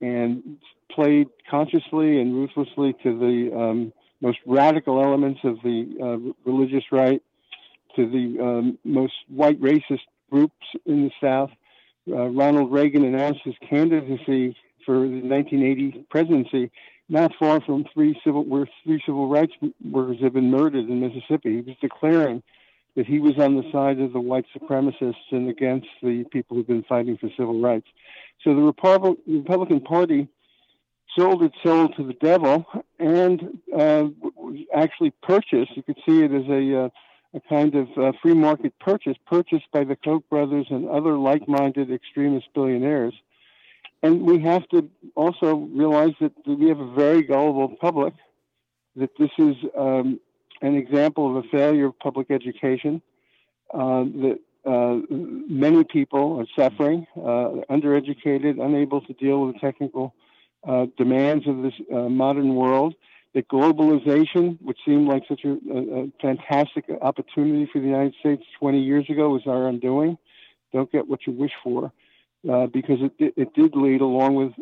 and 0.01 0.57
played 0.91 1.27
consciously 1.49 2.19
and 2.19 2.33
ruthlessly 2.35 2.95
to 3.03 3.19
the 3.19 3.55
um, 3.55 3.93
most 4.21 4.39
radical 4.45 5.03
elements 5.03 5.39
of 5.43 5.57
the 5.63 5.87
uh, 6.01 6.49
religious 6.49 6.83
right, 6.91 7.21
to 7.95 8.09
the 8.09 8.43
um, 8.43 8.77
most 8.83 9.13
white 9.27 9.61
racist 9.61 10.01
groups 10.31 10.55
in 10.85 11.05
the 11.05 11.11
South. 11.21 11.51
Uh, 12.07 12.29
Ronald 12.29 12.71
Reagan 12.71 13.03
announced 13.03 13.41
his 13.43 13.55
candidacy 13.69 14.55
for 14.89 15.01
the 15.01 15.21
1980 15.21 16.07
presidency 16.09 16.71
not 17.09 17.31
far 17.37 17.61
from 17.61 17.85
three 17.93 18.19
civil 18.23 18.43
where 18.43 18.67
three 18.83 18.99
civil 19.05 19.29
rights 19.29 19.53
workers 19.83 20.17
have 20.19 20.33
been 20.33 20.49
murdered 20.49 20.89
in 20.89 20.99
Mississippi. 20.99 21.57
He 21.57 21.61
was 21.61 21.75
declaring 21.79 22.41
that 22.95 23.05
he 23.05 23.19
was 23.19 23.37
on 23.37 23.55
the 23.55 23.71
side 23.71 23.99
of 23.99 24.13
the 24.13 24.19
white 24.19 24.45
supremacists 24.55 25.29
and 25.29 25.47
against 25.47 25.85
the 26.01 26.23
people 26.31 26.57
who've 26.57 26.65
been 26.65 26.81
fighting 26.89 27.17
for 27.17 27.29
civil 27.37 27.61
rights. 27.61 27.85
So 28.43 28.55
the 28.55 28.61
Republican 29.27 29.81
Party 29.81 30.27
sold 31.15 31.43
its 31.43 31.55
soul 31.63 31.89
to 31.89 32.03
the 32.03 32.13
devil 32.13 32.65
and 32.97 33.59
uh, 33.77 34.05
actually 34.75 35.11
purchased. 35.21 35.75
You 35.75 35.83
could 35.83 35.99
see 36.03 36.23
it 36.23 36.31
as 36.31 36.47
a 36.49 36.85
uh, 36.85 36.89
a 37.35 37.39
kind 37.41 37.75
of 37.75 37.87
uh, 37.95 38.11
free 38.23 38.33
market 38.33 38.73
purchase, 38.79 39.15
purchased 39.27 39.71
by 39.71 39.83
the 39.83 39.95
Koch 39.95 40.27
brothers 40.31 40.65
and 40.71 40.89
other 40.89 41.15
like-minded 41.15 41.91
extremist 41.91 42.47
billionaires. 42.55 43.13
And 44.01 44.21
we 44.21 44.39
have 44.41 44.67
to 44.69 44.89
also 45.15 45.55
realize 45.55 46.13
that 46.21 46.31
we 46.45 46.69
have 46.69 46.79
a 46.79 46.91
very 46.93 47.23
gullible 47.23 47.75
public. 47.81 48.13
That 48.95 49.09
this 49.19 49.31
is 49.37 49.55
um, 49.77 50.19
an 50.61 50.75
example 50.75 51.37
of 51.37 51.45
a 51.45 51.47
failure 51.49 51.87
of 51.87 51.99
public 51.99 52.31
education. 52.31 53.01
Uh, 53.73 54.03
that 54.03 54.39
uh, 54.65 54.97
many 55.09 55.83
people 55.83 56.39
are 56.39 56.47
suffering, 56.61 57.05
uh, 57.15 57.63
undereducated, 57.69 58.61
unable 58.61 59.01
to 59.01 59.13
deal 59.13 59.45
with 59.45 59.55
the 59.55 59.59
technical 59.59 60.13
uh, 60.67 60.87
demands 60.97 61.47
of 61.47 61.61
this 61.61 61.73
uh, 61.93 62.09
modern 62.09 62.55
world. 62.55 62.95
That 63.35 63.47
globalization, 63.47 64.59
which 64.61 64.79
seemed 64.83 65.07
like 65.07 65.23
such 65.29 65.45
a, 65.45 65.51
a, 65.51 66.07
fantastic 66.19 66.85
opportunity 67.01 67.69
for 67.71 67.79
the 67.79 67.85
United 67.85 68.15
States 68.19 68.43
20 68.59 68.79
years 68.81 69.05
ago, 69.07 69.35
is 69.35 69.43
our 69.45 69.67
undoing. 69.67 70.17
Don't 70.73 70.91
get 70.91 71.07
what 71.07 71.27
you 71.27 71.33
wish 71.33 71.51
for, 71.63 71.91
uh, 72.47 72.67
because 72.67 72.99
it, 73.01 73.33
it 73.35 73.53
did 73.53 73.75
lead, 73.75 74.01
along 74.01 74.35
with 74.35 74.53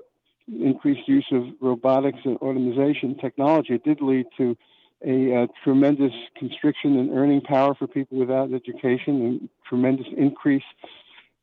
increased 0.48 1.08
use 1.08 1.28
of 1.32 1.44
robotics 1.60 2.20
and 2.24 2.38
automation 2.38 3.18
technology, 3.18 3.74
it 3.74 3.84
did 3.84 4.02
lead 4.02 4.26
to 4.38 4.58
a, 5.06 5.44
a, 5.44 5.48
tremendous 5.64 6.14
constriction 6.38 6.98
in 6.98 7.16
earning 7.16 7.42
power 7.42 7.76
for 7.76 7.86
people 7.86 8.18
without 8.18 8.52
education 8.52 9.26
and 9.26 9.50
tremendous 9.68 10.08
increase 10.16 10.64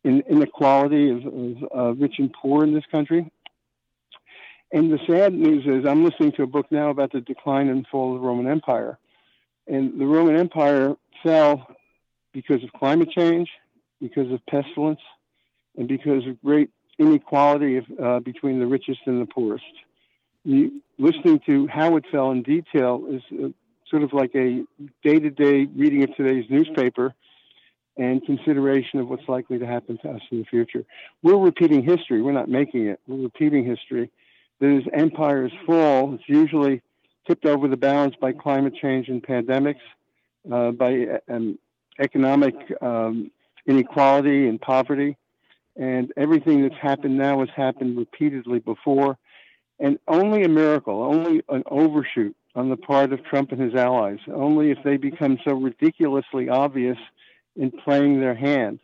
in 0.02 0.22
inequality 0.28 1.10
of, 1.10 1.24
of 1.26 1.56
uh, 1.76 1.94
rich 1.94 2.14
and 2.18 2.32
poor 2.32 2.64
in 2.64 2.74
this 2.74 2.84
country. 2.90 3.30
And 4.72 4.90
the 4.90 4.98
sad 5.06 5.32
news 5.32 5.64
is, 5.66 5.88
I'm 5.88 6.04
listening 6.04 6.32
to 6.32 6.42
a 6.42 6.46
book 6.48 6.66
now 6.70 6.90
about 6.90 7.12
the 7.12 7.20
decline 7.20 7.68
and 7.68 7.86
fall 7.86 8.14
of 8.14 8.20
the 8.20 8.26
Roman 8.26 8.48
Empire. 8.48 8.98
And 9.68 10.00
the 10.00 10.06
Roman 10.06 10.36
Empire 10.36 10.96
fell 11.22 11.68
because 12.32 12.64
of 12.64 12.72
climate 12.72 13.10
change, 13.10 13.48
because 14.00 14.30
of 14.32 14.44
pestilence, 14.46 15.00
and 15.76 15.88
because 15.88 16.26
of 16.26 16.40
great 16.43 16.71
inequality 16.99 17.76
of, 17.76 17.85
uh, 18.02 18.21
between 18.21 18.61
the 18.61 18.66
richest 18.66 19.00
and 19.07 19.21
the 19.21 19.26
poorest 19.26 19.64
listening 20.99 21.40
to 21.47 21.66
how 21.69 21.97
it 21.97 22.04
fell 22.11 22.31
in 22.31 22.43
detail 22.43 23.04
is 23.11 23.23
uh, 23.33 23.49
sort 23.88 24.02
of 24.02 24.12
like 24.12 24.35
a 24.35 24.64
day-to-day 25.02 25.66
reading 25.76 26.02
of 26.02 26.14
today's 26.16 26.45
newspaper 26.50 27.14
and 27.97 28.25
consideration 28.25 28.99
of 28.99 29.09
what's 29.09 29.28
likely 29.28 29.59
to 29.59 29.66
happen 29.66 29.99
to 29.99 30.11
us 30.11 30.21
in 30.31 30.38
the 30.38 30.45
future. 30.45 30.85
We're 31.23 31.38
repeating 31.38 31.83
history. 31.83 32.23
We're 32.23 32.33
not 32.33 32.49
making 32.49 32.88
it. 32.88 33.00
We're 33.07 33.23
repeating 33.23 33.64
history. 33.64 34.11
That 34.61 34.71
as 34.71 34.83
empires 34.93 35.52
fall, 35.66 36.14
it's 36.14 36.25
usually 36.26 36.83
tipped 37.26 37.47
over 37.47 37.69
the 37.69 37.76
balance 37.76 38.14
by 38.21 38.33
climate 38.33 38.75
change 38.81 39.09
and 39.09 39.23
pandemics, 39.23 39.81
uh, 40.52 40.73
by 40.73 41.21
um, 41.28 41.59
economic 41.99 42.54
um, 42.83 43.31
inequality 43.66 44.49
and 44.49 44.61
poverty. 44.61 45.16
And 45.76 46.12
everything 46.16 46.62
that's 46.62 46.81
happened 46.81 47.19
now 47.19 47.40
has 47.40 47.49
happened 47.54 47.99
repeatedly 47.99 48.61
before. 48.61 49.19
And 49.81 49.99
only 50.07 50.45
a 50.45 50.49
miracle, 50.49 51.02
only 51.02 51.43
an 51.49 51.64
overshoot 51.66 52.37
on 52.54 52.71
the 52.71 52.76
part 52.76 53.12
of 53.12 53.25
Trump 53.25 53.50
and 53.50 53.61
his 53.61 53.75
allies, 53.75 54.19
only 54.33 54.71
if 54.71 54.78
they 54.85 54.97
become 54.97 55.38
so 55.45 55.54
ridiculously 55.54 56.49
obvious 56.49 56.99
in 57.57 57.71
playing 57.71 58.21
their 58.21 58.35
hand, 58.35 58.78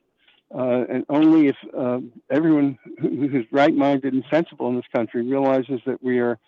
uh, 0.52 0.84
and 0.88 1.04
only 1.08 1.48
if 1.48 1.56
uh, 1.76 2.00
everyone 2.30 2.78
who 3.00 3.24
is 3.24 3.44
right 3.52 3.74
minded 3.74 4.12
and 4.12 4.24
sensible 4.30 4.68
in 4.68 4.76
this 4.76 4.84
country 4.92 5.22
realizes 5.22 5.80
that 5.86 6.02
we 6.02 6.18
are 6.18 6.38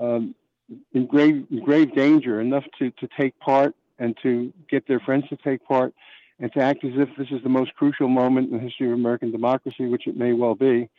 um, 0.00 0.34
in 0.92 1.06
grave, 1.06 1.46
grave 1.62 1.94
danger 1.94 2.40
enough 2.40 2.64
to, 2.78 2.90
to 2.92 3.08
take 3.18 3.38
part 3.38 3.74
and 3.98 4.16
to 4.22 4.52
get 4.70 4.86
their 4.88 5.00
friends 5.00 5.24
to 5.28 5.36
take 5.36 5.64
part 5.66 5.94
and 6.42 6.52
to 6.52 6.60
act 6.60 6.84
as 6.84 6.90
if 6.96 7.08
this 7.16 7.28
is 7.30 7.40
the 7.44 7.48
most 7.48 7.72
crucial 7.76 8.08
moment 8.08 8.50
in 8.50 8.58
the 8.58 8.62
history 8.62 8.88
of 8.88 8.94
American 8.94 9.30
democracy, 9.30 9.86
which 9.86 10.08
it 10.08 10.16
may 10.16 10.32
well 10.32 10.56
be. 10.56 10.90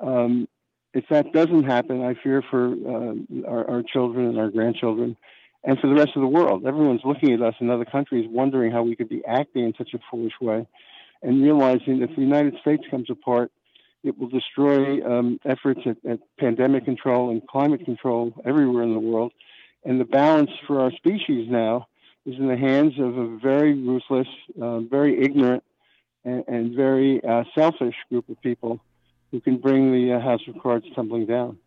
Um, 0.00 0.46
if 0.92 1.04
that 1.08 1.32
doesn't 1.32 1.64
happen, 1.64 2.04
I 2.04 2.14
fear 2.22 2.42
for 2.50 2.66
uh, 2.66 3.14
our, 3.48 3.70
our, 3.70 3.82
children 3.82 4.26
and 4.26 4.38
our 4.38 4.50
grandchildren 4.50 5.16
and 5.64 5.78
for 5.78 5.86
the 5.86 5.94
rest 5.94 6.10
of 6.14 6.20
the 6.20 6.28
world. 6.28 6.66
Everyone's 6.66 7.00
looking 7.04 7.32
at 7.32 7.40
us 7.40 7.54
in 7.58 7.70
other 7.70 7.86
countries, 7.86 8.26
wondering 8.28 8.70
how 8.70 8.82
we 8.82 8.94
could 8.94 9.08
be 9.08 9.24
acting 9.24 9.64
in 9.64 9.72
such 9.78 9.94
a 9.94 9.98
foolish 10.10 10.34
way, 10.42 10.66
and 11.22 11.42
realizing 11.42 12.02
if 12.02 12.14
the 12.14 12.20
United 12.20 12.56
States 12.60 12.82
comes 12.90 13.08
apart, 13.08 13.50
it 14.04 14.18
will 14.18 14.28
destroy 14.28 15.02
um, 15.06 15.40
efforts 15.46 15.80
at, 15.86 15.96
at, 16.06 16.18
pandemic 16.38 16.84
control 16.84 17.30
and 17.30 17.46
climate 17.46 17.82
control 17.86 18.34
everywhere 18.44 18.82
in 18.82 18.92
the 18.92 19.00
world. 19.00 19.32
And 19.86 19.98
the 19.98 20.04
balance 20.04 20.50
for 20.66 20.80
our 20.80 20.90
species 20.90 21.48
now 21.48 21.86
is 22.24 22.36
in 22.38 22.48
the 22.48 22.56
hands 22.56 22.94
of 22.98 23.16
a 23.16 23.36
very 23.38 23.74
ruthless, 23.74 24.28
uh, 24.60 24.80
very 24.80 25.20
ignorant, 25.22 25.64
and, 26.24 26.44
and 26.46 26.76
very 26.76 27.22
uh, 27.24 27.44
selfish 27.54 27.96
group 28.08 28.28
of 28.28 28.40
people 28.42 28.80
who 29.30 29.40
can 29.40 29.56
bring 29.56 29.92
the 29.92 30.14
uh, 30.14 30.20
House 30.20 30.42
of 30.46 30.60
Cards 30.62 30.86
tumbling 30.94 31.26
down. 31.26 31.58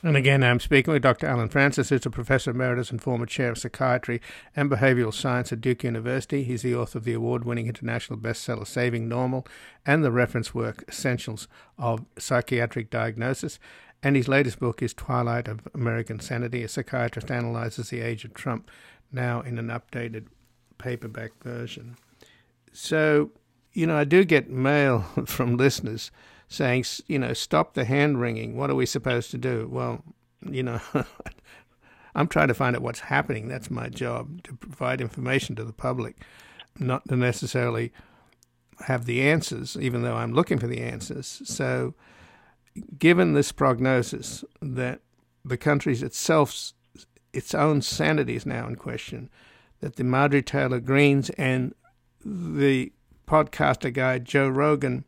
And 0.00 0.16
again, 0.16 0.44
I'm 0.44 0.60
speaking 0.60 0.92
with 0.92 1.02
Dr. 1.02 1.26
Allen 1.26 1.48
Frances, 1.48 1.88
who's 1.88 2.06
a 2.06 2.10
professor 2.10 2.52
emeritus 2.52 2.92
and 2.92 3.02
former 3.02 3.26
chair 3.26 3.50
of 3.50 3.58
psychiatry 3.58 4.20
and 4.54 4.70
behavioral 4.70 5.12
science 5.12 5.52
at 5.52 5.60
Duke 5.60 5.82
University. 5.82 6.44
He's 6.44 6.62
the 6.62 6.76
author 6.76 6.98
of 6.98 7.04
the 7.04 7.14
award 7.14 7.44
winning 7.44 7.66
international 7.66 8.16
bestseller 8.16 8.66
Saving 8.66 9.08
Normal 9.08 9.44
and 9.84 10.04
the 10.04 10.12
reference 10.12 10.54
work 10.54 10.84
Essentials 10.86 11.48
of 11.78 12.04
Psychiatric 12.16 12.90
Diagnosis. 12.90 13.58
And 14.00 14.14
his 14.14 14.28
latest 14.28 14.60
book 14.60 14.82
is 14.82 14.94
Twilight 14.94 15.48
of 15.48 15.66
American 15.74 16.20
Sanity. 16.20 16.62
A 16.62 16.68
psychiatrist 16.68 17.32
analyzes 17.32 17.90
the 17.90 18.00
age 18.00 18.24
of 18.24 18.34
Trump, 18.34 18.70
now 19.12 19.40
in 19.40 19.58
an 19.58 19.68
updated 19.68 20.26
paperback 20.78 21.32
version. 21.42 21.96
So, 22.72 23.30
you 23.72 23.86
know, 23.86 23.96
I 23.96 24.04
do 24.04 24.24
get 24.24 24.50
mail 24.50 25.00
from 25.26 25.56
listeners 25.56 26.10
saying, 26.48 26.84
you 27.06 27.18
know, 27.18 27.32
stop 27.32 27.74
the 27.74 27.84
hand 27.84 28.20
wringing. 28.20 28.56
What 28.56 28.70
are 28.70 28.74
we 28.74 28.86
supposed 28.86 29.30
to 29.32 29.38
do? 29.38 29.68
Well, 29.70 30.02
you 30.42 30.62
know, 30.62 30.80
I'm 32.14 32.28
trying 32.28 32.48
to 32.48 32.54
find 32.54 32.74
out 32.74 32.82
what's 32.82 33.00
happening. 33.00 33.48
That's 33.48 33.70
my 33.70 33.88
job 33.88 34.42
to 34.44 34.54
provide 34.54 35.00
information 35.00 35.56
to 35.56 35.64
the 35.64 35.72
public, 35.72 36.16
not 36.78 37.06
to 37.08 37.16
necessarily 37.16 37.92
have 38.86 39.04
the 39.04 39.22
answers, 39.22 39.76
even 39.80 40.02
though 40.02 40.16
I'm 40.16 40.32
looking 40.32 40.58
for 40.58 40.66
the 40.66 40.80
answers. 40.80 41.42
So, 41.44 41.94
given 42.98 43.34
this 43.34 43.52
prognosis 43.52 44.44
that 44.62 45.00
the 45.44 45.56
country's 45.56 46.02
itself, 46.02 46.72
its 47.32 47.54
own 47.54 47.82
sanity 47.82 48.36
is 48.36 48.46
now 48.46 48.66
in 48.66 48.76
question, 48.76 49.30
that 49.80 49.96
the 49.96 50.04
Marjorie 50.04 50.42
Taylor 50.42 50.80
Greens 50.80 51.30
and 51.30 51.74
the 52.24 52.92
podcaster 53.26 53.92
guy 53.92 54.18
Joe 54.18 54.48
Rogan 54.48 55.04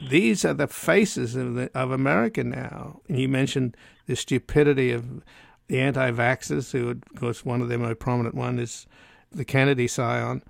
these 0.00 0.44
are 0.44 0.54
the 0.54 0.68
faces 0.68 1.34
of, 1.34 1.54
the, 1.54 1.70
of 1.74 1.90
America 1.90 2.44
now. 2.44 3.00
And 3.08 3.18
you 3.18 3.28
mentioned 3.28 3.76
the 4.06 4.16
stupidity 4.16 4.92
of 4.92 5.22
the 5.66 5.80
anti-vaxxers, 5.80 6.72
who, 6.72 6.90
of 6.90 7.02
course, 7.16 7.44
one 7.44 7.60
of 7.60 7.68
their 7.68 7.78
most 7.78 7.98
prominent 7.98 8.34
one 8.34 8.58
is 8.58 8.86
the 9.30 9.44
Kennedy 9.44 9.88
scion, 9.88 10.42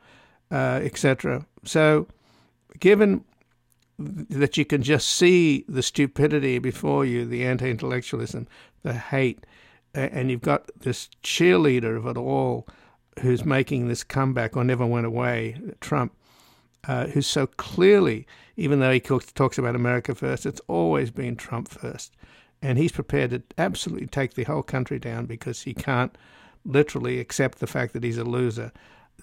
uh, 0.50 0.80
etc. 0.82 1.46
So, 1.64 2.06
given 2.78 3.24
that 3.98 4.56
you 4.56 4.64
can 4.64 4.82
just 4.82 5.08
see 5.08 5.64
the 5.68 5.82
stupidity 5.82 6.58
before 6.58 7.04
you, 7.04 7.24
the 7.24 7.44
anti-intellectualism, 7.44 8.46
the 8.82 8.92
hate, 8.92 9.44
and 9.94 10.30
you've 10.30 10.42
got 10.42 10.70
this 10.78 11.08
cheerleader 11.22 11.96
of 11.96 12.06
it 12.06 12.16
all 12.16 12.66
who's 13.20 13.44
making 13.44 13.88
this 13.88 14.04
comeback 14.04 14.56
or 14.56 14.64
never 14.64 14.86
went 14.86 15.06
away, 15.06 15.60
Trump, 15.80 16.12
uh, 16.86 17.06
who's 17.06 17.26
so 17.26 17.46
clearly, 17.46 18.26
even 18.56 18.80
though 18.80 18.92
he 18.92 19.00
talks 19.00 19.58
about 19.58 19.74
America 19.74 20.14
first, 20.14 20.46
it's 20.46 20.60
always 20.68 21.10
been 21.10 21.34
Trump 21.36 21.68
first. 21.68 22.14
and 22.60 22.78
he's 22.78 22.92
prepared 22.92 23.30
to 23.30 23.42
absolutely 23.56 24.06
take 24.06 24.34
the 24.34 24.44
whole 24.44 24.62
country 24.62 24.98
down 24.98 25.26
because 25.26 25.62
he 25.62 25.74
can't 25.74 26.16
literally 26.64 27.20
accept 27.20 27.58
the 27.58 27.66
fact 27.66 27.92
that 27.92 28.02
he's 28.02 28.18
a 28.18 28.24
loser. 28.24 28.72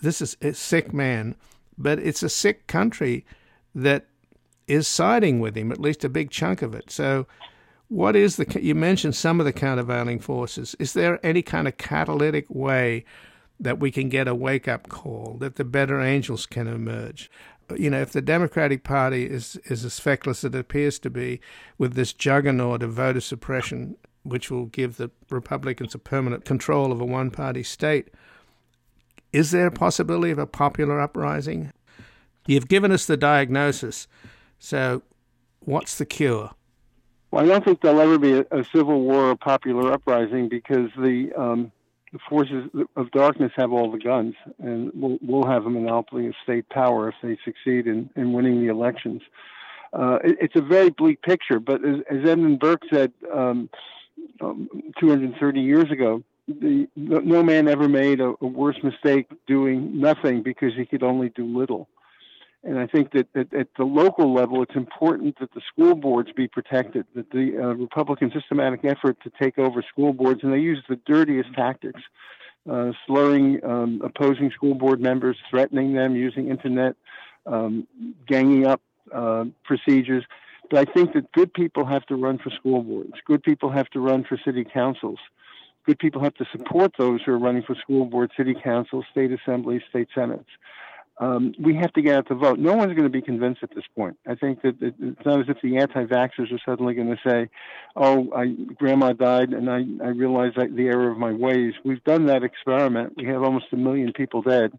This 0.02 0.22
is 0.22 0.38
a 0.42 0.54
sick 0.54 0.94
man, 0.94 1.36
but 1.78 2.00
it's 2.00 2.24
a 2.24 2.30
sick 2.30 2.68
country 2.68 3.26
that 3.74 4.06
is 4.68 4.88
siding 4.88 5.40
with 5.40 5.56
him, 5.56 5.72
at 5.72 5.80
least 5.80 6.04
a 6.04 6.10
big 6.10 6.32
chunk 6.32 6.62
of 6.62 6.74
it. 6.74 6.90
So, 6.90 7.28
what 7.88 8.16
is 8.16 8.38
the? 8.38 8.62
You 8.62 8.76
mentioned 8.76 9.16
some 9.16 9.40
of 9.40 9.46
the 9.46 9.54
countervailing 9.54 10.20
forces. 10.20 10.76
Is 10.80 10.94
there 10.94 11.24
any 11.26 11.42
kind 11.42 11.68
of 11.68 11.78
catalytic 11.78 12.46
way 12.50 13.06
that 13.60 13.80
we 13.80 13.92
can 13.92 14.10
get 14.10 14.28
a 14.28 14.36
wake 14.36 14.68
up 14.68 14.90
call 14.90 15.38
that 15.40 15.56
the 15.56 15.64
better 15.64 16.02
angels 16.02 16.46
can 16.46 16.68
emerge? 16.68 17.30
You 17.76 17.90
know, 17.90 18.02
if 18.02 18.12
the 18.12 18.22
Democratic 18.22 18.84
Party 18.84 19.26
is 19.26 19.58
is 19.66 19.86
as 19.86 20.00
feckless 20.00 20.44
as 20.44 20.54
it 20.54 20.56
appears 20.56 21.00
to 21.00 21.10
be, 21.10 21.40
with 21.78 21.94
this 21.94 22.14
juggernaut 22.14 22.82
of 22.82 22.94
voter 22.94 23.22
suppression, 23.22 23.98
which 24.24 24.50
will 24.50 24.66
give 24.66 24.98
the 24.98 25.12
Republicans 25.30 25.94
a 25.94 26.00
permanent 26.00 26.46
control 26.46 26.92
of 26.92 27.00
a 27.00 27.06
one 27.06 27.30
party 27.30 27.64
state, 27.64 28.10
is 29.32 29.52
there 29.52 29.68
a 29.68 29.72
possibility 29.72 30.32
of 30.32 30.40
a 30.40 30.48
popular 30.48 31.00
uprising? 31.00 31.72
You've 32.48 32.68
given 32.68 32.92
us 32.92 33.06
the 33.06 33.18
diagnosis. 33.18 34.08
So, 34.60 35.04
what's 35.60 35.98
the 35.98 36.06
cure? 36.06 36.52
Well, 37.36 37.44
I 37.44 37.48
don't 37.50 37.66
think 37.66 37.82
there'll 37.82 38.00
ever 38.00 38.18
be 38.18 38.32
a, 38.32 38.46
a 38.50 38.64
civil 38.74 39.02
war 39.02 39.32
or 39.32 39.36
popular 39.36 39.92
uprising 39.92 40.48
because 40.48 40.90
the, 40.96 41.34
um, 41.38 41.70
the 42.14 42.20
forces 42.30 42.70
of 42.96 43.12
darkness 43.12 43.52
have 43.58 43.74
all 43.74 43.92
the 43.92 43.98
guns, 43.98 44.36
and 44.58 44.90
we'll, 44.94 45.18
we'll 45.22 45.46
have 45.46 45.66
a 45.66 45.70
monopoly 45.70 46.28
of 46.28 46.34
state 46.44 46.70
power 46.70 47.10
if 47.10 47.16
they 47.22 47.38
succeed 47.44 47.88
in, 47.88 48.10
in 48.16 48.32
winning 48.32 48.62
the 48.62 48.72
elections. 48.72 49.22
Uh, 49.92 50.20
it, 50.24 50.38
it's 50.44 50.56
a 50.56 50.62
very 50.62 50.92
bleak 50.92 51.22
picture, 51.24 51.60
but 51.60 51.86
as, 51.86 51.96
as 52.10 52.26
Edmund 52.26 52.62
Burke 52.62 52.84
said 52.90 53.12
um, 53.34 53.70
um, 54.40 54.70
230 54.98 55.60
years 55.60 55.92
ago, 55.92 56.24
the, 56.48 56.88
no 56.96 57.44
man 57.44 57.68
ever 57.68 57.90
made 57.90 58.22
a, 58.22 58.34
a 58.40 58.48
worse 58.48 58.82
mistake 58.82 59.28
doing 59.46 60.00
nothing 60.00 60.42
because 60.42 60.72
he 60.78 60.86
could 60.86 61.04
only 61.04 61.28
do 61.28 61.44
little. 61.46 61.90
And 62.66 62.80
I 62.80 62.88
think 62.88 63.12
that, 63.12 63.28
that, 63.34 63.54
at 63.54 63.68
the 63.78 63.86
local 63.86 64.34
level, 64.34 64.64
it's 64.64 64.76
important 64.76 65.38
that 65.40 65.54
the 65.54 65.62
school 65.72 65.94
boards 65.94 66.32
be 66.36 66.48
protected, 66.48 67.06
that 67.14 67.30
the 67.30 67.60
uh, 67.62 67.76
Republican 67.76 68.32
systematic 68.34 68.84
effort 68.84 69.18
to 69.24 69.32
take 69.40 69.60
over 69.60 69.84
school 69.84 70.14
boards, 70.14 70.40
and 70.42 70.52
they 70.52 70.58
use 70.58 70.84
the 70.90 71.00
dirtiest 71.06 71.54
tactics, 71.54 72.02
uh, 72.68 72.92
slurring 73.06 73.64
um, 73.64 74.02
opposing 74.04 74.50
school 74.50 74.74
board 74.74 75.00
members, 75.00 75.38
threatening 75.48 75.94
them, 75.94 76.16
using 76.16 76.50
internet, 76.50 76.96
um, 77.46 77.88
ganging 78.28 78.66
up 78.66 78.82
uh, 79.14 79.46
procedures. 79.64 80.24
But 80.72 80.90
I 80.90 80.92
think 80.92 81.14
that 81.14 81.32
good 81.34 81.54
people 81.54 81.86
have 81.86 82.08
to 82.08 82.16
run 82.16 82.40
for 82.40 82.50
school 82.50 82.82
boards. 82.82 83.14
Good 83.28 83.44
people 83.44 83.72
have 83.72 83.90
to 83.92 84.00
run 84.00 84.24
for 84.28 84.40
city 84.44 84.66
councils. 84.66 85.20
Good 85.86 86.00
people 86.00 86.24
have 86.24 86.34
to 86.36 86.46
support 86.52 86.94
those 86.98 87.22
who 87.24 87.34
are 87.34 87.38
running 87.38 87.62
for 87.62 87.76
school 87.76 88.06
boards, 88.06 88.34
city 88.36 88.56
councils, 88.64 89.06
state 89.12 89.30
assemblies, 89.32 89.84
state 89.88 90.08
senates 90.16 90.50
um, 91.18 91.54
we 91.60 91.76
have 91.76 91.94
to 91.94 92.02
get 92.02 92.16
out 92.16 92.28
the 92.28 92.36
vote. 92.36 92.60
No 92.60 92.74
one's 92.74 92.94
going 92.94 93.04
to 93.04 93.10
be 93.10 93.22
convinced 93.22 93.64
at 93.64 93.74
this 93.74 93.86
point. 93.96 94.18
I 94.28 94.36
think 94.36 94.62
that 94.64 94.76
it's 94.82 95.26
not 95.26 95.40
as 95.40 95.46
if 95.48 95.58
the 95.62 95.78
anti-vaxxers 95.78 96.52
are 96.52 96.60
suddenly 96.66 96.94
going 96.94 97.08
to 97.08 97.20
say, 97.26 97.50
"Oh, 97.96 98.32
I, 98.36 98.48
Grandma 98.78 99.14
died, 99.14 99.50
and 99.50 99.70
I, 99.70 99.86
I 100.04 100.10
realized 100.10 100.58
the 100.58 100.88
error 100.88 101.10
of 101.10 101.18
my 101.18 101.32
ways." 101.32 101.74
We've 101.86 102.04
done 102.04 102.26
that 102.26 102.44
experiment. 102.44 103.14
We 103.16 103.26
have 103.28 103.44
almost 103.44 103.68
a 103.72 103.78
million 103.78 104.12
people 104.12 104.42
dead, 104.42 104.78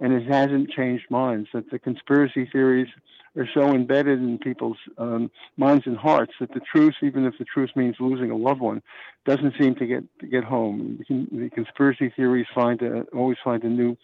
and 0.00 0.12
it 0.12 0.26
hasn't 0.26 0.70
changed 0.70 1.04
minds. 1.10 1.48
That 1.52 1.70
the 1.70 1.78
conspiracy 1.78 2.48
theories 2.50 2.88
are 3.36 3.48
so 3.52 3.74
embedded 3.74 4.18
in 4.18 4.38
people's 4.38 4.78
um, 4.98 5.30
minds 5.56 5.84
and 5.86 5.96
hearts 5.96 6.32
that 6.40 6.52
the 6.54 6.60
truth, 6.60 6.94
even 7.02 7.26
if 7.26 7.34
the 7.38 7.44
truth 7.44 7.70
means 7.76 7.96
losing 8.00 8.30
a 8.30 8.36
loved 8.36 8.60
one, 8.60 8.82
doesn't 9.26 9.54
seem 9.58 9.74
to 9.76 9.86
get 9.86 10.04
to 10.20 10.26
get 10.26 10.44
home. 10.44 11.00
The 11.08 11.50
conspiracy 11.50 12.12
theories 12.16 12.46
find 12.54 12.80
a, 12.82 13.02
always 13.14 13.38
find 13.44 13.62
a 13.64 13.68
new 13.68 13.96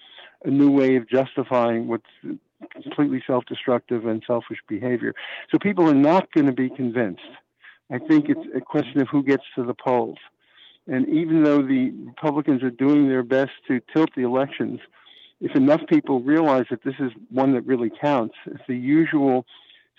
a 0.45 0.51
new 0.51 0.71
way 0.71 0.97
of 0.97 1.09
justifying 1.09 1.89
what's 1.89 2.05
completely 2.83 3.23
self-destructive 3.27 4.07
and 4.07 4.23
selfish 4.27 4.59
behavior. 4.69 5.15
So 5.51 5.59
people 5.59 5.89
are 5.89 5.95
not 5.95 6.33
going 6.33 6.47
to 6.47 6.53
be 6.53 6.69
convinced. 6.69 7.23
I 7.91 7.99
think 7.99 8.29
it's 8.29 8.47
a 8.55 8.61
question 8.61 9.01
of 9.01 9.09
who 9.09 9.23
gets 9.23 9.43
to 9.57 9.65
the 9.65 9.75
polls. 9.75 10.19
And 10.87 11.09
even 11.09 11.45
though 11.45 11.63
the 11.63 11.93
Republicans 12.07 12.63
are 12.63 12.71
doing 12.71 13.09
their 13.09 13.23
best 13.23 13.53
to 13.69 13.81
tilt 13.93 14.11
the 14.17 14.23
elections, 14.23 14.81
if 15.43 15.55
enough 15.55 15.83
people 15.89 16.21
realize 16.21 16.65
that 16.71 16.85
this 16.85 16.95
is 16.99 17.13
one 17.31 17.53
that 17.53 17.67
really 17.67 17.91
counts, 17.91 18.35
if 18.47 18.61
the 18.67 18.77
usual 18.77 19.45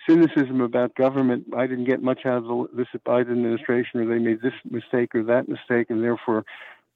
cynicism 0.07 0.61
about 0.61 0.95
government, 0.95 1.45
I 1.55 1.67
didn't 1.67 1.85
get 1.85 2.01
much 2.01 2.25
out 2.25 2.37
of 2.37 2.43
the, 2.45 2.67
this 2.73 2.87
Biden 3.05 3.31
administration, 3.31 3.99
or 3.99 4.05
they 4.07 4.19
made 4.19 4.41
this 4.41 4.53
mistake 4.69 5.13
or 5.13 5.23
that 5.23 5.47
mistake, 5.47 5.89
and 5.89 6.03
therefore 6.03 6.45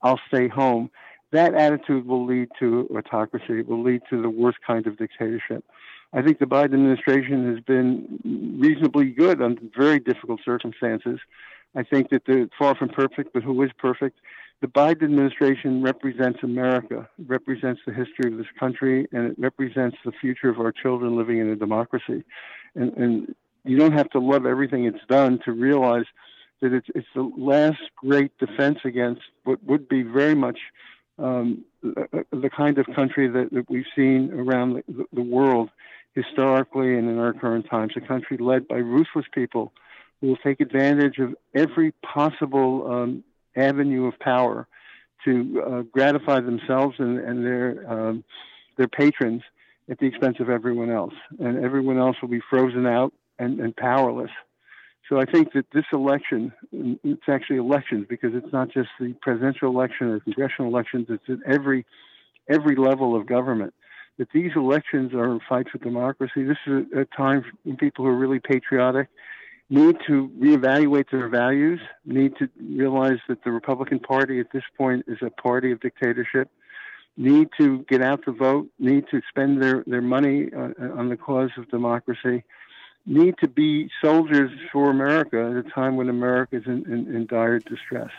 I'll 0.01 0.19
stay 0.27 0.47
home 0.47 0.89
that 1.31 1.53
attitude 1.53 2.05
will 2.05 2.25
lead 2.25 2.49
to 2.59 2.87
autocracy, 2.95 3.59
it 3.59 3.67
will 3.67 3.83
lead 3.83 4.01
to 4.09 4.21
the 4.21 4.29
worst 4.29 4.59
kind 4.65 4.87
of 4.87 4.97
dictatorship. 4.97 5.63
I 6.13 6.21
think 6.21 6.39
the 6.39 6.45
Biden 6.45 6.75
administration 6.75 7.53
has 7.53 7.63
been 7.63 8.57
reasonably 8.59 9.09
good 9.11 9.41
under 9.41 9.61
very 9.75 9.99
difficult 9.99 10.39
circumstances. 10.45 11.19
I 11.75 11.83
think 11.83 12.09
that 12.11 12.23
they're 12.25 12.47
far 12.57 12.75
from 12.75 12.89
perfect, 12.89 13.33
but 13.33 13.43
who 13.43 13.61
is 13.61 13.71
perfect? 13.77 14.19
The 14.59 14.67
Biden 14.67 15.03
administration 15.03 15.83
represents 15.83 16.39
America, 16.41 17.07
represents 17.27 17.81
the 17.85 17.93
history 17.93 18.31
of 18.31 18.37
this 18.37 18.47
country, 18.59 19.07
and 19.11 19.31
it 19.31 19.35
represents 19.37 19.97
the 20.03 20.11
future 20.11 20.49
of 20.49 20.59
our 20.59 20.71
children 20.71 21.15
living 21.15 21.37
in 21.37 21.49
a 21.49 21.55
democracy. 21.55 22.23
And, 22.73 22.93
and 22.97 23.35
you 23.65 23.77
don't 23.77 23.91
have 23.91 24.09
to 24.11 24.19
love 24.19 24.45
everything 24.47 24.85
it's 24.85 25.05
done 25.07 25.39
to 25.45 25.51
realize 25.51 26.05
that 26.61 26.73
it's, 26.73 26.87
it's 26.95 27.07
the 27.13 27.29
last 27.37 27.81
great 27.97 28.35
defense 28.39 28.79
against 28.83 29.21
what 29.43 29.63
would 29.63 29.87
be 29.87 30.01
very 30.01 30.33
much 30.33 30.57
um, 31.19 31.63
the, 31.81 32.49
kind 32.55 32.77
of 32.77 32.85
country 32.95 33.27
that, 33.27 33.49
that 33.51 33.69
we've 33.69 33.85
seen 33.95 34.31
around 34.33 34.83
the, 34.87 35.05
the, 35.13 35.21
world 35.21 35.69
historically 36.13 36.97
and 36.97 37.09
in 37.09 37.19
our 37.19 37.33
current 37.33 37.67
times, 37.69 37.93
a 37.95 38.01
country 38.01 38.37
led 38.37 38.67
by 38.67 38.77
ruthless 38.77 39.25
people 39.33 39.71
who 40.21 40.27
will 40.27 40.37
take 40.37 40.59
advantage 40.59 41.17
of 41.19 41.35
every 41.55 41.91
possible 42.03 42.91
um, 42.91 43.23
avenue 43.57 44.05
of 44.05 44.17
power 44.19 44.67
to 45.25 45.63
uh, 45.65 45.81
gratify 45.91 46.39
themselves 46.39 46.95
and, 46.99 47.19
and 47.19 47.45
their 47.45 47.91
um, 47.91 48.23
their 48.77 48.87
patrons 48.87 49.41
at 49.89 49.97
the 49.99 50.05
expense 50.05 50.37
of 50.39 50.49
everyone 50.49 50.91
else, 50.91 51.13
and 51.39 51.63
everyone 51.63 51.97
else 51.97 52.15
will 52.21 52.29
be 52.29 52.41
frozen 52.49 52.85
out 52.85 53.13
and, 53.39 53.59
and 53.59 53.75
powerless. 53.75 54.31
So 55.09 55.19
I 55.19 55.25
think 55.25 55.53
that 55.53 55.65
this 55.73 55.85
election, 55.93 56.51
it's 56.71 57.29
actually 57.29 57.57
elections 57.57 58.05
because 58.09 58.31
it's 58.33 58.51
not 58.51 58.69
just 58.69 58.89
the 58.99 59.13
presidential 59.21 59.69
election 59.69 60.07
or 60.07 60.19
congressional 60.19 60.69
elections, 60.69 61.07
it's 61.09 61.23
at 61.29 61.37
every 61.51 61.85
every 62.49 62.75
level 62.75 63.15
of 63.15 63.25
government. 63.25 63.73
That 64.17 64.29
these 64.33 64.51
elections 64.55 65.13
are 65.13 65.35
a 65.35 65.39
fight 65.47 65.67
for 65.71 65.77
democracy. 65.77 66.43
This 66.43 66.57
is 66.65 66.85
a, 66.93 67.01
a 67.01 67.05
time 67.05 67.45
when 67.63 67.77
people 67.77 68.03
who 68.03 68.11
are 68.11 68.15
really 68.15 68.39
patriotic 68.39 69.07
need 69.69 69.97
to 70.07 70.29
reevaluate 70.39 71.09
their 71.11 71.27
values, 71.27 71.79
need 72.05 72.35
to 72.37 72.49
realize 72.61 73.19
that 73.27 73.43
the 73.43 73.51
Republican 73.51 73.99
Party 73.99 74.39
at 74.39 74.51
this 74.53 74.63
point 74.77 75.05
is 75.07 75.17
a 75.21 75.29
party 75.29 75.71
of 75.71 75.79
dictatorship, 75.81 76.49
need 77.17 77.49
to 77.59 77.79
get 77.89 78.01
out 78.01 78.23
the 78.25 78.31
vote, 78.31 78.67
need 78.79 79.05
to 79.11 79.21
spend 79.29 79.61
their, 79.61 79.83
their 79.85 80.01
money 80.01 80.49
uh, 80.53 80.69
on 80.97 81.09
the 81.09 81.17
cause 81.17 81.49
of 81.57 81.69
democracy, 81.69 82.43
need 83.05 83.35
to 83.39 83.47
be 83.47 83.89
soldiers 84.01 84.51
for 84.71 84.89
America 84.89 85.37
at 85.37 85.65
a 85.65 85.69
time 85.69 85.95
when 85.95 86.09
America 86.09 86.57
is 86.57 86.65
in, 86.65 86.85
in, 86.85 87.13
in 87.13 87.25
dire 87.25 87.59
distress. 87.59 88.11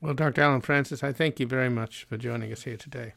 Well, 0.00 0.14
Dr. 0.14 0.42
Allen 0.42 0.60
Frances, 0.60 1.02
I 1.02 1.12
thank 1.12 1.40
you 1.40 1.46
very 1.46 1.70
much 1.70 2.04
for 2.04 2.16
joining 2.16 2.52
us 2.52 2.62
here 2.62 2.76
today. 2.76 3.14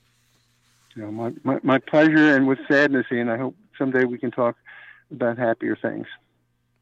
You 0.96 1.04
know, 1.04 1.12
my, 1.12 1.34
my, 1.44 1.60
my 1.62 1.78
pleasure 1.78 2.36
and 2.36 2.48
with 2.48 2.60
sadness, 2.68 3.06
Ian. 3.12 3.30
I 3.30 3.38
hope 3.38 3.56
someday 3.78 4.06
we 4.06 4.18
can 4.18 4.32
talk 4.32 4.56
about 5.12 5.38
happier 5.38 5.76
things. 5.76 6.08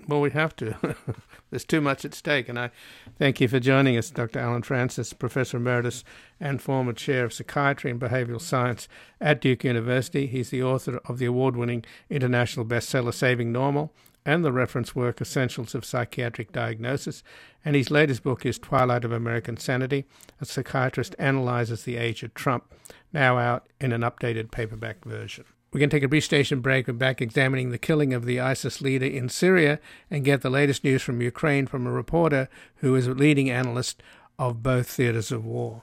Well, 0.05 0.21
we 0.21 0.29
have 0.31 0.55
to. 0.57 0.95
There's 1.49 1.65
too 1.65 1.81
much 1.81 2.05
at 2.05 2.13
stake. 2.13 2.47
And 2.49 2.59
I 2.59 2.71
thank 3.17 3.41
you 3.41 3.47
for 3.47 3.59
joining 3.59 3.97
us, 3.97 4.09
Dr. 4.09 4.39
Allen 4.39 4.61
Frances, 4.61 5.13
Professor 5.13 5.57
Emeritus 5.57 6.03
and 6.39 6.61
former 6.61 6.93
Chair 6.93 7.25
of 7.25 7.33
Psychiatry 7.33 7.89
and 7.89 7.99
Behavioral 7.99 8.41
Science 8.41 8.87
at 9.19 9.41
Duke 9.41 9.63
University. 9.63 10.27
He's 10.27 10.49
the 10.49 10.63
author 10.63 10.99
of 11.05 11.17
the 11.17 11.25
award 11.25 11.55
winning 11.55 11.83
international 12.09 12.65
bestseller 12.65 13.13
Saving 13.13 13.51
Normal 13.51 13.91
and 14.25 14.43
the 14.43 14.51
reference 14.51 14.93
work 14.93 15.21
Essentials 15.21 15.73
of 15.73 15.85
Psychiatric 15.85 16.51
Diagnosis. 16.51 17.23
And 17.65 17.75
his 17.75 17.89
latest 17.89 18.23
book 18.23 18.45
is 18.45 18.59
Twilight 18.59 19.03
of 19.03 19.11
American 19.11 19.57
Sanity 19.57 20.05
A 20.39 20.45
Psychiatrist 20.45 21.15
Analyzes 21.17 21.83
the 21.83 21.97
Age 21.97 22.23
of 22.23 22.33
Trump, 22.33 22.71
now 23.13 23.37
out 23.37 23.67
in 23.79 23.93
an 23.93 24.01
updated 24.01 24.51
paperback 24.51 25.03
version. 25.05 25.45
We're 25.71 25.79
going 25.79 25.89
to 25.89 25.95
take 25.97 26.03
a 26.03 26.07
brief 26.07 26.23
station 26.23 26.61
break. 26.61 26.87
We're 26.87 26.93
back 26.93 27.21
examining 27.21 27.71
the 27.71 27.77
killing 27.77 28.13
of 28.13 28.23
the 28.23 28.39
ISIS 28.39 28.79
leader 28.79 29.05
in 29.05 29.27
Syria 29.27 29.79
and 30.09 30.23
get 30.23 30.41
the 30.41 30.49
latest 30.49 30.85
news 30.85 31.01
from 31.01 31.21
Ukraine 31.21 31.67
from 31.67 31.85
a 31.85 31.91
reporter 31.91 32.47
who 32.77 32.95
is 32.95 33.05
a 33.05 33.13
leading 33.13 33.49
analyst 33.49 34.01
of 34.39 34.63
both 34.63 34.87
theaters 34.87 35.29
of 35.29 35.43
war. 35.43 35.81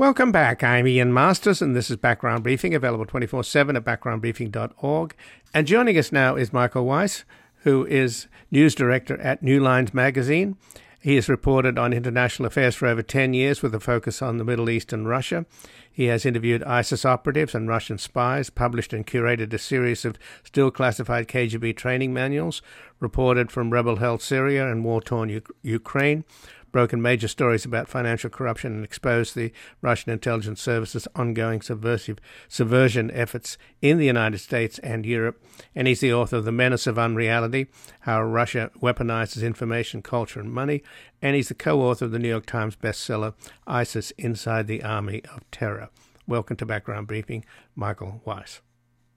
Welcome 0.00 0.32
back. 0.32 0.64
I'm 0.64 0.88
Ian 0.88 1.12
Masters, 1.12 1.60
and 1.60 1.76
this 1.76 1.90
is 1.90 1.98
Background 1.98 2.42
Briefing, 2.42 2.74
available 2.74 3.04
24 3.04 3.44
7 3.44 3.76
at 3.76 3.84
backgroundbriefing.org. 3.84 5.14
And 5.52 5.66
joining 5.66 5.98
us 5.98 6.10
now 6.10 6.36
is 6.36 6.54
Michael 6.54 6.86
Weiss, 6.86 7.24
who 7.64 7.84
is 7.84 8.26
news 8.50 8.74
director 8.74 9.20
at 9.20 9.42
New 9.42 9.60
Lines 9.60 9.92
Magazine. 9.92 10.56
He 11.02 11.16
has 11.16 11.28
reported 11.28 11.78
on 11.78 11.92
international 11.92 12.46
affairs 12.46 12.74
for 12.74 12.86
over 12.86 13.02
10 13.02 13.34
years 13.34 13.60
with 13.60 13.74
a 13.74 13.80
focus 13.80 14.22
on 14.22 14.38
the 14.38 14.44
Middle 14.44 14.70
East 14.70 14.90
and 14.94 15.06
Russia. 15.06 15.44
He 15.90 16.06
has 16.06 16.24
interviewed 16.24 16.62
ISIS 16.62 17.04
operatives 17.04 17.54
and 17.54 17.68
Russian 17.68 17.98
spies, 17.98 18.48
published 18.48 18.94
and 18.94 19.06
curated 19.06 19.52
a 19.52 19.58
series 19.58 20.06
of 20.06 20.18
still 20.44 20.70
classified 20.70 21.28
KGB 21.28 21.76
training 21.76 22.14
manuals, 22.14 22.62
reported 23.00 23.50
from 23.50 23.70
rebel 23.70 23.96
held 23.96 24.22
Syria 24.22 24.70
and 24.70 24.82
war 24.82 25.02
torn 25.02 25.28
U- 25.28 25.42
Ukraine, 25.62 26.24
broken 26.72 27.02
major 27.02 27.28
stories 27.28 27.64
about 27.64 27.88
financial 27.88 28.30
corruption 28.30 28.72
and 28.74 28.84
exposed 28.84 29.34
the 29.34 29.52
Russian 29.82 30.12
intelligence 30.12 30.60
service's 30.60 31.08
ongoing 31.14 31.60
subversive 31.60 32.18
subversion 32.48 33.10
efforts 33.12 33.58
in 33.82 33.98
the 33.98 34.06
United 34.06 34.38
States 34.38 34.78
and 34.80 35.04
Europe. 35.04 35.42
And 35.74 35.88
he's 35.88 36.00
the 36.00 36.12
author 36.12 36.36
of 36.36 36.44
The 36.44 36.52
Menace 36.52 36.86
of 36.86 36.98
Unreality 36.98 37.68
How 38.00 38.22
Russia 38.22 38.70
Weaponizes 38.80 39.42
Information, 39.42 40.02
Culture, 40.02 40.40
and 40.40 40.52
Money. 40.52 40.82
And 41.20 41.36
he's 41.36 41.48
the 41.48 41.54
co 41.54 41.82
author 41.82 42.06
of 42.06 42.12
the 42.12 42.18
New 42.18 42.28
York 42.28 42.46
Times 42.46 42.76
bestseller, 42.76 43.34
ISIS 43.66 44.10
Inside 44.12 44.66
the 44.66 44.82
Army 44.82 45.22
of 45.34 45.48
Terror. 45.50 45.90
Welcome 46.26 46.56
to 46.58 46.66
Background 46.66 47.06
Briefing, 47.06 47.44
Michael 47.74 48.22
Weiss. 48.24 48.60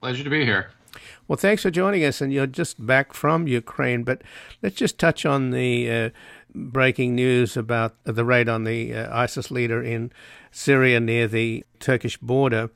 Pleasure 0.00 0.24
to 0.24 0.30
be 0.30 0.44
here. 0.44 0.70
Well, 1.26 1.36
thanks 1.36 1.62
for 1.62 1.70
joining 1.70 2.04
us. 2.04 2.20
And 2.20 2.32
you're 2.32 2.46
just 2.46 2.84
back 2.84 3.12
from 3.12 3.46
Ukraine, 3.46 4.04
but 4.04 4.22
let's 4.62 4.76
just 4.76 4.98
touch 4.98 5.24
on 5.24 5.50
the 5.50 5.90
uh, 5.90 6.10
breaking 6.54 7.14
news 7.14 7.56
about 7.56 7.96
the 8.04 8.24
raid 8.24 8.48
on 8.48 8.64
the 8.64 8.94
uh, 8.94 9.16
ISIS 9.16 9.50
leader 9.50 9.82
in 9.82 10.12
Syria 10.50 11.00
near 11.00 11.26
the 11.26 11.64
Turkish 11.80 12.16
border. 12.18 12.70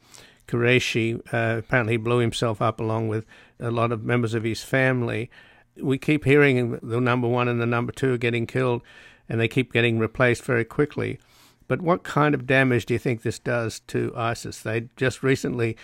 Qureshi 0.48 1.20
uh, 1.32 1.58
apparently 1.58 1.96
blew 1.96 2.18
himself 2.18 2.60
up 2.60 2.80
along 2.80 3.08
with 3.08 3.26
a 3.60 3.70
lot 3.70 3.92
of 3.92 4.02
members 4.02 4.34
of 4.34 4.44
his 4.44 4.62
family. 4.62 5.30
We 5.76 5.98
keep 5.98 6.24
hearing 6.24 6.78
the 6.82 7.00
number 7.00 7.28
one 7.28 7.48
and 7.48 7.60
the 7.60 7.66
number 7.66 7.92
two 7.92 8.14
are 8.14 8.18
getting 8.18 8.46
killed, 8.46 8.82
and 9.28 9.40
they 9.40 9.48
keep 9.48 9.72
getting 9.72 9.98
replaced 9.98 10.42
very 10.42 10.64
quickly. 10.64 11.20
But 11.68 11.82
what 11.82 12.02
kind 12.02 12.34
of 12.34 12.46
damage 12.46 12.86
do 12.86 12.94
you 12.94 12.98
think 12.98 13.22
this 13.22 13.38
does 13.38 13.80
to 13.88 14.12
ISIS? 14.16 14.62
They 14.62 14.88
just 14.96 15.22
recently 15.22 15.76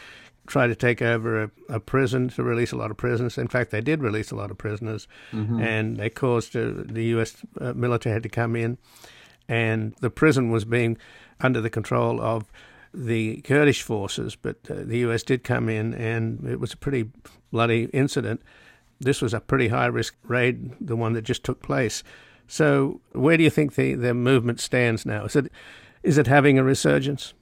try 0.46 0.66
to 0.66 0.74
take 0.74 1.00
over 1.00 1.44
a, 1.44 1.50
a, 1.68 1.80
prison 1.80 2.28
to 2.28 2.42
release 2.42 2.72
a 2.72 2.76
lot 2.76 2.90
of 2.90 2.96
prisoners. 2.96 3.38
In 3.38 3.48
fact, 3.48 3.70
they 3.70 3.80
did 3.80 4.02
release 4.02 4.30
a 4.30 4.36
lot 4.36 4.50
of 4.50 4.58
prisoners, 4.58 5.08
mm-hmm. 5.32 5.60
and 5.60 5.96
they 5.96 6.10
caused 6.10 6.54
uh, 6.56 6.72
the 6.74 7.04
U.S. 7.04 7.36
Uh, 7.60 7.72
military 7.74 8.12
had 8.12 8.22
to 8.22 8.28
come 8.28 8.54
in, 8.56 8.78
and 9.48 9.94
the 10.00 10.10
prison 10.10 10.50
was 10.50 10.64
being 10.64 10.98
under 11.40 11.60
the 11.60 11.70
control 11.70 12.20
of 12.20 12.50
the 12.92 13.40
Kurdish 13.42 13.82
forces, 13.82 14.36
but 14.36 14.56
uh, 14.70 14.76
the 14.84 14.98
U.S. 14.98 15.22
did 15.22 15.44
come 15.44 15.68
in, 15.68 15.94
and 15.94 16.46
it 16.48 16.60
was 16.60 16.72
a 16.72 16.76
pretty 16.76 17.10
bloody 17.50 17.84
incident. 17.86 18.42
This 19.00 19.20
was 19.20 19.34
a 19.34 19.40
pretty 19.40 19.68
high 19.68 19.86
risk 19.86 20.14
raid, 20.22 20.72
the 20.80 20.96
one 20.96 21.14
that 21.14 21.22
just 21.22 21.42
took 21.42 21.60
place. 21.60 22.04
So, 22.46 23.00
where 23.12 23.36
do 23.36 23.42
you 23.42 23.50
think 23.50 23.74
the, 23.74 23.94
the 23.94 24.14
movement 24.14 24.60
stands 24.60 25.04
now? 25.04 25.24
Is 25.24 25.34
it 25.34 25.50
is 26.02 26.18
it 26.18 26.26
having 26.26 26.58
a 26.58 26.64
resurgence? 26.64 27.32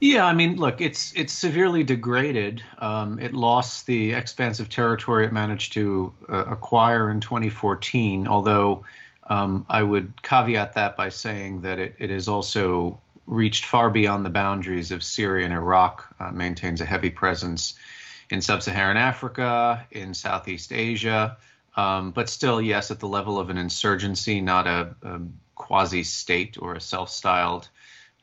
Yeah, 0.00 0.24
I 0.24 0.32
mean, 0.32 0.56
look, 0.56 0.80
it's 0.80 1.12
it's 1.12 1.32
severely 1.32 1.84
degraded. 1.84 2.62
Um, 2.78 3.18
it 3.18 3.34
lost 3.34 3.86
the 3.86 4.12
expansive 4.12 4.70
territory 4.70 5.26
it 5.26 5.32
managed 5.32 5.74
to 5.74 6.12
uh, 6.28 6.44
acquire 6.46 7.10
in 7.10 7.20
2014. 7.20 8.26
Although 8.26 8.82
um, 9.28 9.66
I 9.68 9.82
would 9.82 10.22
caveat 10.22 10.72
that 10.72 10.96
by 10.96 11.10
saying 11.10 11.60
that 11.60 11.78
it, 11.78 11.94
it 11.98 12.08
has 12.08 12.28
also 12.28 12.98
reached 13.26 13.66
far 13.66 13.90
beyond 13.90 14.24
the 14.24 14.30
boundaries 14.30 14.90
of 14.90 15.04
Syria 15.04 15.44
and 15.44 15.52
Iraq. 15.52 16.06
Uh, 16.18 16.30
maintains 16.30 16.80
a 16.80 16.86
heavy 16.86 17.10
presence 17.10 17.74
in 18.30 18.40
sub-Saharan 18.40 18.96
Africa, 18.96 19.86
in 19.90 20.14
Southeast 20.14 20.72
Asia, 20.72 21.36
um, 21.76 22.10
but 22.10 22.30
still, 22.30 22.60
yes, 22.60 22.90
at 22.90 23.00
the 23.00 23.08
level 23.08 23.38
of 23.38 23.50
an 23.50 23.58
insurgency, 23.58 24.40
not 24.40 24.66
a, 24.66 24.94
a 25.02 25.20
quasi-state 25.56 26.56
or 26.60 26.74
a 26.74 26.80
self-styled 26.80 27.68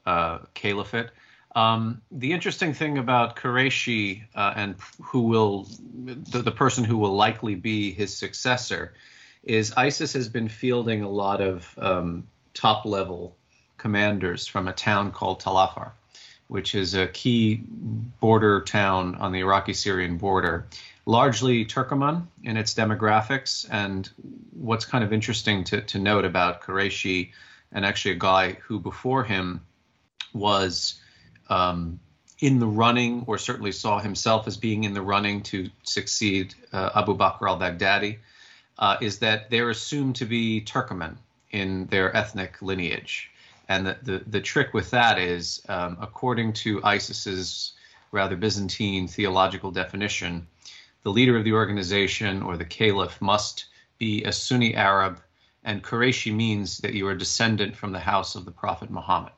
uh, 0.06 0.40
caliphate. 0.54 1.10
Um, 1.56 2.02
the 2.12 2.34
interesting 2.34 2.74
thing 2.74 2.98
about 2.98 3.36
Qureshi 3.36 4.24
uh, 4.36 4.54
and 4.56 4.76
who 5.02 5.22
will 5.22 5.68
the, 6.06 6.42
the, 6.44 6.52
person 6.52 6.84
who 6.84 6.98
will 6.98 7.16
likely 7.16 7.56
be 7.56 7.92
his 7.92 8.16
successor 8.16 8.94
is 9.44 9.74
ISIS 9.76 10.14
has 10.14 10.30
been 10.30 10.50
fielding 10.50 11.02
a 11.02 11.10
lot 11.10 11.42
of 11.42 11.74
um, 11.80 12.28
top 12.54 12.86
level 12.86 13.36
commanders 13.78 14.46
from 14.46 14.68
a 14.68 14.74
town 14.74 15.12
called 15.12 15.40
Tal 15.40 15.58
Afar, 15.58 15.94
which 16.48 16.76
is 16.76 16.94
a 16.94 17.08
key 17.08 17.62
border 17.66 18.62
town 18.62 19.16
on 19.16 19.32
the 19.32 19.40
Iraqi 19.40 19.74
Syrian 19.74 20.18
border, 20.18 20.68
largely 21.06 21.66
Turkoman 21.66 22.28
in 22.44 22.58
its 22.58 22.74
demographics. 22.74 23.68
And 23.72 24.10
what's 24.52 24.86
kind 24.86 25.04
of 25.04 25.14
interesting 25.14 25.64
to, 25.66 25.82
to 25.82 26.00
note 26.00 26.26
about 26.26 26.62
Qureshi, 26.62 27.32
and 27.72 27.86
actually 27.86 28.12
a 28.12 28.20
guy 28.20 28.54
who 28.54 28.80
before 28.80 29.24
him 29.24 29.62
was 30.34 31.00
um, 31.50 32.00
in 32.40 32.60
the 32.60 32.68
running, 32.68 33.24
or 33.28 33.38
certainly 33.38 33.72
saw 33.72 34.00
himself 34.00 34.48
as 34.48 34.58
being 34.58 34.84
in 34.84 34.94
the 34.94 35.02
running 35.02 35.42
to 35.42 35.70
succeed 35.84 36.54
uh, 36.72 36.92
Abu 36.96 37.18
Bakr 37.18 37.48
al 37.50 37.60
Baghdadi, 37.60 38.20
uh, 38.78 38.98
is 39.02 39.20
that 39.20 39.50
they're 39.50 39.72
assumed 39.72 40.16
to 40.18 40.26
be 40.26 40.62
Turkoman 40.62 41.18
in 41.52 41.88
their 41.88 42.16
ethnic 42.16 42.62
lineage. 42.62 43.32
And 43.70 43.88
the, 43.88 43.98
the, 44.04 44.24
the 44.28 44.42
trick 44.42 44.74
with 44.74 44.92
that 44.92 45.20
is, 45.20 45.62
um, 45.68 45.98
according 46.00 46.54
to 46.54 46.82
ISIS's 46.84 47.74
rather 48.12 48.36
Byzantine 48.36 49.08
theological 49.08 49.72
definition, 49.72 50.48
the 51.04 51.12
leader 51.12 51.38
of 51.38 51.44
the 51.44 51.54
organization 51.54 52.42
or 52.42 52.58
the 52.58 52.66
caliph 52.66 53.22
must 53.22 53.66
be 53.98 54.24
a 54.24 54.32
Sunni 54.32 54.76
Arab, 54.76 55.20
and 55.64 55.84
Qureshi 55.84 56.34
means 56.34 56.78
that 56.80 56.94
you 56.94 57.08
are 57.08 57.16
descendant 57.16 57.76
from 57.76 57.92
the 57.92 58.00
house 58.00 58.36
of 58.36 58.46
the 58.46 58.52
Prophet 58.52 58.90
Muhammad. 58.90 59.34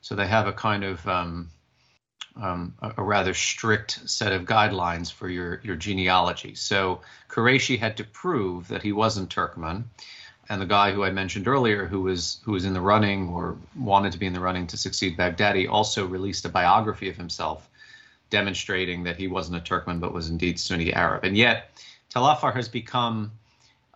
So 0.00 0.14
they 0.14 0.26
have 0.26 0.46
a 0.46 0.52
kind 0.52 0.84
of 0.84 1.06
um, 1.06 1.50
um, 2.40 2.74
a, 2.80 3.02
rather 3.02 3.34
strict 3.34 4.08
set 4.08 4.32
of 4.32 4.44
guidelines 4.44 5.12
for 5.12 5.28
your, 5.28 5.60
your 5.64 5.76
genealogy. 5.76 6.54
So 6.54 7.00
Qureshi 7.28 7.78
had 7.78 7.96
to 7.96 8.04
prove 8.04 8.68
that 8.68 8.82
he 8.82 8.92
wasn't 8.92 9.34
Turkmen. 9.34 9.84
And 10.48 10.62
the 10.62 10.66
guy 10.66 10.92
who 10.92 11.04
I 11.04 11.10
mentioned 11.10 11.46
earlier, 11.46 11.84
who 11.84 12.00
was 12.02 12.40
who 12.44 12.52
was 12.52 12.64
in 12.64 12.72
the 12.72 12.80
running 12.80 13.28
or 13.28 13.56
wanted 13.76 14.12
to 14.12 14.18
be 14.18 14.24
in 14.24 14.32
the 14.32 14.40
running 14.40 14.66
to 14.68 14.78
succeed 14.78 15.16
Baghdadi, 15.16 15.68
also 15.68 16.06
released 16.06 16.46
a 16.46 16.48
biography 16.48 17.10
of 17.10 17.16
himself, 17.16 17.68
demonstrating 18.30 19.04
that 19.04 19.18
he 19.18 19.28
wasn't 19.28 19.58
a 19.58 19.60
Turkmen 19.60 20.00
but 20.00 20.14
was 20.14 20.30
indeed 20.30 20.58
Sunni 20.58 20.94
Arab. 20.94 21.24
And 21.24 21.36
yet, 21.36 21.70
Tal 22.08 22.26
Afar 22.26 22.52
has 22.52 22.68
become 22.68 23.32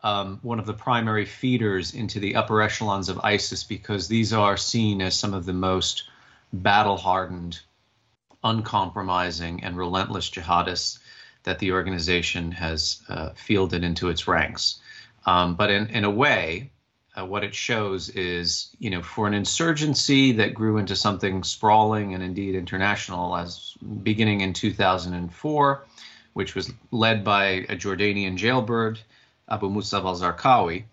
um, 0.02 0.40
one 0.42 0.58
of 0.58 0.66
the 0.66 0.74
primary 0.74 1.24
feeders 1.24 1.94
into 1.94 2.18
the 2.18 2.36
upper 2.36 2.60
echelons 2.60 3.08
of 3.08 3.20
ISIS 3.22 3.62
because 3.62 4.08
these 4.08 4.32
are 4.32 4.56
seen 4.56 5.00
as 5.00 5.14
some 5.14 5.32
of 5.32 5.46
the 5.46 5.52
most 5.52 6.04
battle 6.52 6.96
hardened, 6.96 7.60
uncompromising, 8.42 9.62
and 9.62 9.76
relentless 9.76 10.28
jihadists 10.28 10.98
that 11.44 11.58
the 11.58 11.72
organization 11.72 12.52
has 12.52 13.02
uh, 13.08 13.30
fielded 13.30 13.84
into 13.84 14.08
its 14.08 14.26
ranks. 14.26 14.80
Um, 15.24 15.54
but 15.54 15.70
in, 15.70 15.86
in 15.88 16.04
a 16.04 16.10
way, 16.10 16.70
uh, 17.16 17.24
what 17.24 17.44
it 17.44 17.54
shows 17.54 18.08
is, 18.10 18.74
you 18.78 18.90
know, 18.90 19.02
for 19.02 19.26
an 19.26 19.34
insurgency 19.34 20.32
that 20.32 20.54
grew 20.54 20.78
into 20.78 20.96
something 20.96 21.44
sprawling 21.44 22.14
and 22.14 22.22
indeed 22.22 22.54
international, 22.54 23.36
as 23.36 23.74
beginning 24.02 24.40
in 24.40 24.52
2004, 24.52 25.84
which 26.32 26.54
was 26.54 26.72
led 26.90 27.22
by 27.22 27.44
a 27.68 27.76
Jordanian 27.76 28.36
jailbird 28.36 28.98
Abu 29.52 29.68
Musab 29.70 30.04
al 30.04 30.16
Zarqawi, 30.16 30.84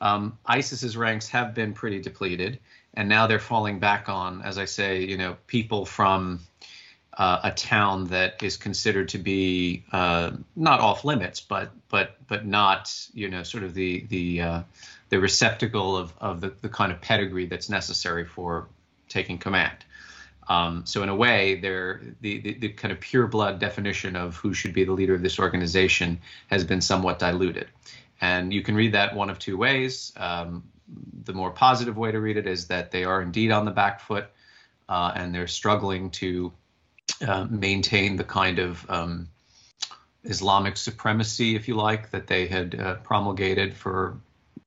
um, 0.00 0.38
ISIS's 0.46 0.96
ranks 0.96 1.28
have 1.28 1.54
been 1.54 1.72
pretty 1.74 2.00
depleted, 2.00 2.58
and 2.94 3.08
now 3.08 3.26
they're 3.26 3.38
falling 3.38 3.78
back 3.78 4.08
on, 4.08 4.42
as 4.42 4.58
I 4.58 4.64
say, 4.64 5.04
you 5.04 5.18
know, 5.18 5.36
people 5.46 5.84
from 5.84 6.40
uh, 7.16 7.40
a 7.44 7.50
town 7.50 8.06
that 8.08 8.42
is 8.42 8.56
considered 8.56 9.08
to 9.10 9.18
be 9.18 9.84
uh, 9.92 10.32
not 10.54 10.80
off 10.80 11.04
limits, 11.04 11.40
but 11.40 11.70
but 11.88 12.16
but 12.26 12.46
not, 12.46 12.92
you 13.14 13.28
know, 13.30 13.42
sort 13.42 13.64
of 13.64 13.74
the 13.74 14.04
the 14.08 14.40
uh, 14.40 14.62
the 15.08 15.18
receptacle 15.18 15.96
of 15.96 16.12
of 16.18 16.40
the, 16.40 16.52
the 16.60 16.68
kind 16.68 16.92
of 16.92 17.00
pedigree 17.00 17.46
that's 17.46 17.68
necessary 17.68 18.24
for 18.24 18.66
taking 19.08 19.38
command. 19.38 19.76
Um, 20.48 20.86
so 20.86 21.02
in 21.02 21.08
a 21.08 21.14
way, 21.14 21.56
the, 21.56 21.98
the, 22.20 22.54
the 22.54 22.68
kind 22.68 22.92
of 22.92 23.00
pure 23.00 23.26
blood 23.26 23.58
definition 23.58 24.14
of 24.14 24.36
who 24.36 24.54
should 24.54 24.72
be 24.72 24.84
the 24.84 24.92
leader 24.92 25.14
of 25.14 25.22
this 25.22 25.40
organization 25.40 26.20
has 26.46 26.64
been 26.64 26.80
somewhat 26.80 27.18
diluted. 27.18 27.66
And 28.20 28.52
you 28.52 28.62
can 28.62 28.74
read 28.74 28.92
that 28.92 29.14
one 29.14 29.30
of 29.30 29.38
two 29.38 29.56
ways. 29.56 30.12
Um, 30.16 30.64
the 31.24 31.32
more 31.32 31.50
positive 31.50 31.96
way 31.96 32.12
to 32.12 32.20
read 32.20 32.36
it 32.36 32.46
is 32.46 32.68
that 32.68 32.90
they 32.90 33.04
are 33.04 33.20
indeed 33.20 33.50
on 33.50 33.64
the 33.64 33.70
back 33.70 34.00
foot 34.00 34.28
uh, 34.88 35.12
and 35.14 35.34
they're 35.34 35.48
struggling 35.48 36.10
to 36.10 36.52
uh, 37.26 37.46
maintain 37.48 38.16
the 38.16 38.24
kind 38.24 38.58
of 38.58 38.88
um, 38.90 39.28
Islamic 40.24 40.76
supremacy, 40.76 41.56
if 41.56 41.68
you 41.68 41.74
like, 41.74 42.10
that 42.10 42.26
they 42.26 42.46
had 42.46 42.78
uh, 42.78 42.94
promulgated 42.96 43.74
for 43.74 44.18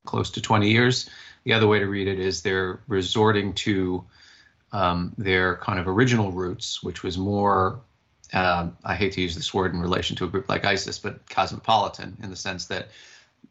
close 0.06 0.32
to 0.32 0.42
20 0.42 0.70
years. 0.70 1.10
The 1.44 1.54
other 1.54 1.68
way 1.68 1.80
to 1.80 1.86
read 1.86 2.08
it 2.08 2.20
is 2.20 2.42
they're 2.42 2.80
resorting 2.88 3.54
to 3.54 4.06
um, 4.72 5.14
their 5.18 5.58
kind 5.58 5.80
of 5.80 5.88
original 5.88 6.32
roots, 6.32 6.84
which 6.84 7.04
was 7.04 7.18
more, 7.18 7.80
uh, 8.34 8.70
I 8.84 8.96
hate 8.96 9.14
to 9.14 9.22
use 9.22 9.36
this 9.36 9.54
word 9.54 9.74
in 9.74 9.82
relation 9.82 10.16
to 10.18 10.26
a 10.26 10.28
group 10.28 10.50
like 10.50 10.66
ISIS, 10.66 11.00
but 11.00 11.28
cosmopolitan 11.30 12.18
in 12.22 12.30
the 12.30 12.36
sense 12.36 12.66
that 12.66 12.90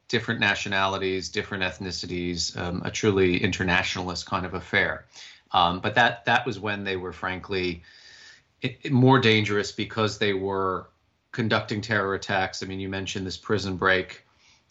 different 0.09 0.41
nationalities, 0.41 1.29
different 1.29 1.63
ethnicities, 1.63 2.57
um, 2.57 2.83
a 2.85 2.91
truly 2.91 3.43
internationalist 3.43 4.27
kind 4.27 4.47
of 4.47 4.55
affair. 4.55 5.05
Um, 5.53 5.81
but 5.81 5.95
that 5.95 6.25
that 6.27 6.47
was 6.47 6.59
when 6.59 6.85
they 6.85 6.97
were 6.97 7.13
frankly 7.13 7.83
it, 8.61 8.79
it 8.83 8.93
more 8.93 9.19
dangerous 9.19 9.73
because 9.73 10.19
they 10.19 10.33
were 10.33 10.89
conducting 11.33 11.81
terror 11.81 12.15
attacks. 12.15 12.63
I 12.63 12.67
mean, 12.67 12.81
you 12.81 12.89
mentioned 12.89 13.27
this 13.27 13.37
prison 13.37 13.77
break. 13.77 14.25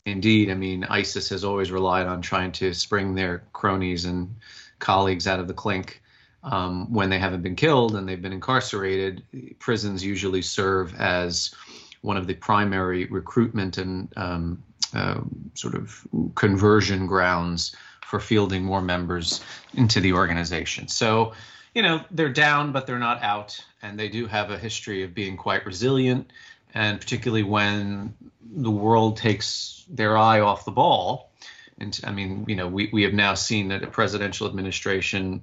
Indeed, 0.05 0.49
I 0.49 0.53
mean, 0.53 0.83
ISIS 0.85 1.29
has 1.29 1.43
always 1.43 1.71
relied 1.71 2.07
on 2.07 2.21
trying 2.21 2.51
to 2.53 2.73
spring 2.73 3.15
their 3.15 3.43
cronies 3.53 4.05
and 4.05 4.35
colleagues 4.79 5.27
out 5.27 5.39
of 5.39 5.47
the 5.47 5.53
clink 5.53 6.01
um, 6.43 6.91
when 6.93 7.09
they 7.09 7.19
haven't 7.19 7.41
been 7.41 7.55
killed 7.55 7.95
and 7.95 8.07
they've 8.07 8.21
been 8.21 8.33
incarcerated. 8.33 9.23
Prisons 9.59 10.03
usually 10.03 10.41
serve 10.41 10.95
as 10.99 11.53
one 12.01 12.15
of 12.15 12.27
the 12.27 12.35
primary 12.35 13.05
recruitment 13.05 13.77
and 13.77 14.13
um, 14.15 14.63
uh, 14.93 15.21
sort 15.53 15.75
of 15.75 16.07
conversion 16.35 17.07
grounds 17.07 17.75
for 18.03 18.19
fielding 18.19 18.63
more 18.63 18.81
members 18.81 19.41
into 19.73 19.99
the 19.99 20.13
organization. 20.13 20.87
So, 20.87 21.33
you 21.73 21.81
know, 21.81 22.01
they're 22.09 22.29
down, 22.29 22.71
but 22.71 22.87
they're 22.87 22.99
not 22.99 23.21
out, 23.21 23.63
and 23.81 23.99
they 23.99 24.09
do 24.09 24.27
have 24.27 24.49
a 24.49 24.57
history 24.57 25.03
of 25.03 25.13
being 25.13 25.37
quite 25.37 25.65
resilient, 25.65 26.31
and 26.73 26.99
particularly 26.99 27.43
when 27.43 28.15
the 28.41 28.71
world 28.71 29.17
takes 29.17 29.83
their 29.89 30.17
eye 30.17 30.39
off 30.39 30.65
the 30.65 30.71
ball. 30.71 31.31
And 31.79 31.99
I 32.03 32.11
mean, 32.11 32.45
you 32.47 32.55
know, 32.55 32.67
we, 32.67 32.89
we 32.91 33.03
have 33.03 33.13
now 33.13 33.33
seen 33.35 33.67
that 33.69 33.83
a 33.83 33.87
presidential 33.87 34.47
administration 34.47 35.41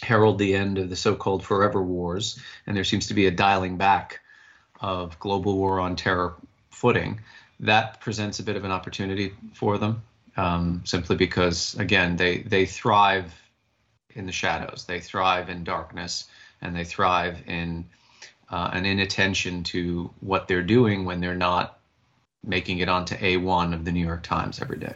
herald 0.00 0.38
the 0.38 0.54
end 0.54 0.78
of 0.78 0.88
the 0.88 0.96
so-called 0.96 1.44
forever 1.44 1.82
wars, 1.82 2.38
and 2.66 2.76
there 2.76 2.84
seems 2.84 3.08
to 3.08 3.14
be 3.14 3.26
a 3.26 3.30
dialing 3.30 3.76
back 3.76 4.20
of 4.80 5.18
global 5.18 5.56
war 5.56 5.80
on 5.80 5.96
terror 5.96 6.34
footing. 6.70 7.20
That 7.60 8.00
presents 8.00 8.38
a 8.38 8.42
bit 8.42 8.56
of 8.56 8.64
an 8.64 8.70
opportunity 8.70 9.32
for 9.54 9.78
them, 9.78 10.02
um, 10.36 10.82
simply 10.84 11.16
because 11.16 11.74
again 11.74 12.16
they 12.16 12.38
they 12.38 12.66
thrive 12.66 13.34
in 14.14 14.26
the 14.26 14.32
shadows, 14.32 14.84
they 14.86 15.00
thrive 15.00 15.48
in 15.48 15.64
darkness, 15.64 16.28
and 16.60 16.74
they 16.74 16.84
thrive 16.84 17.42
in 17.46 17.84
uh, 18.50 18.70
an 18.72 18.86
inattention 18.86 19.62
to 19.64 20.10
what 20.20 20.48
they're 20.48 20.62
doing 20.62 21.04
when 21.04 21.20
they're 21.20 21.34
not 21.34 21.78
making 22.44 22.78
it 22.78 22.88
onto 22.88 23.14
A1 23.16 23.74
of 23.74 23.84
the 23.84 23.92
New 23.92 24.04
York 24.04 24.22
Times 24.22 24.60
every 24.62 24.78
day. 24.78 24.94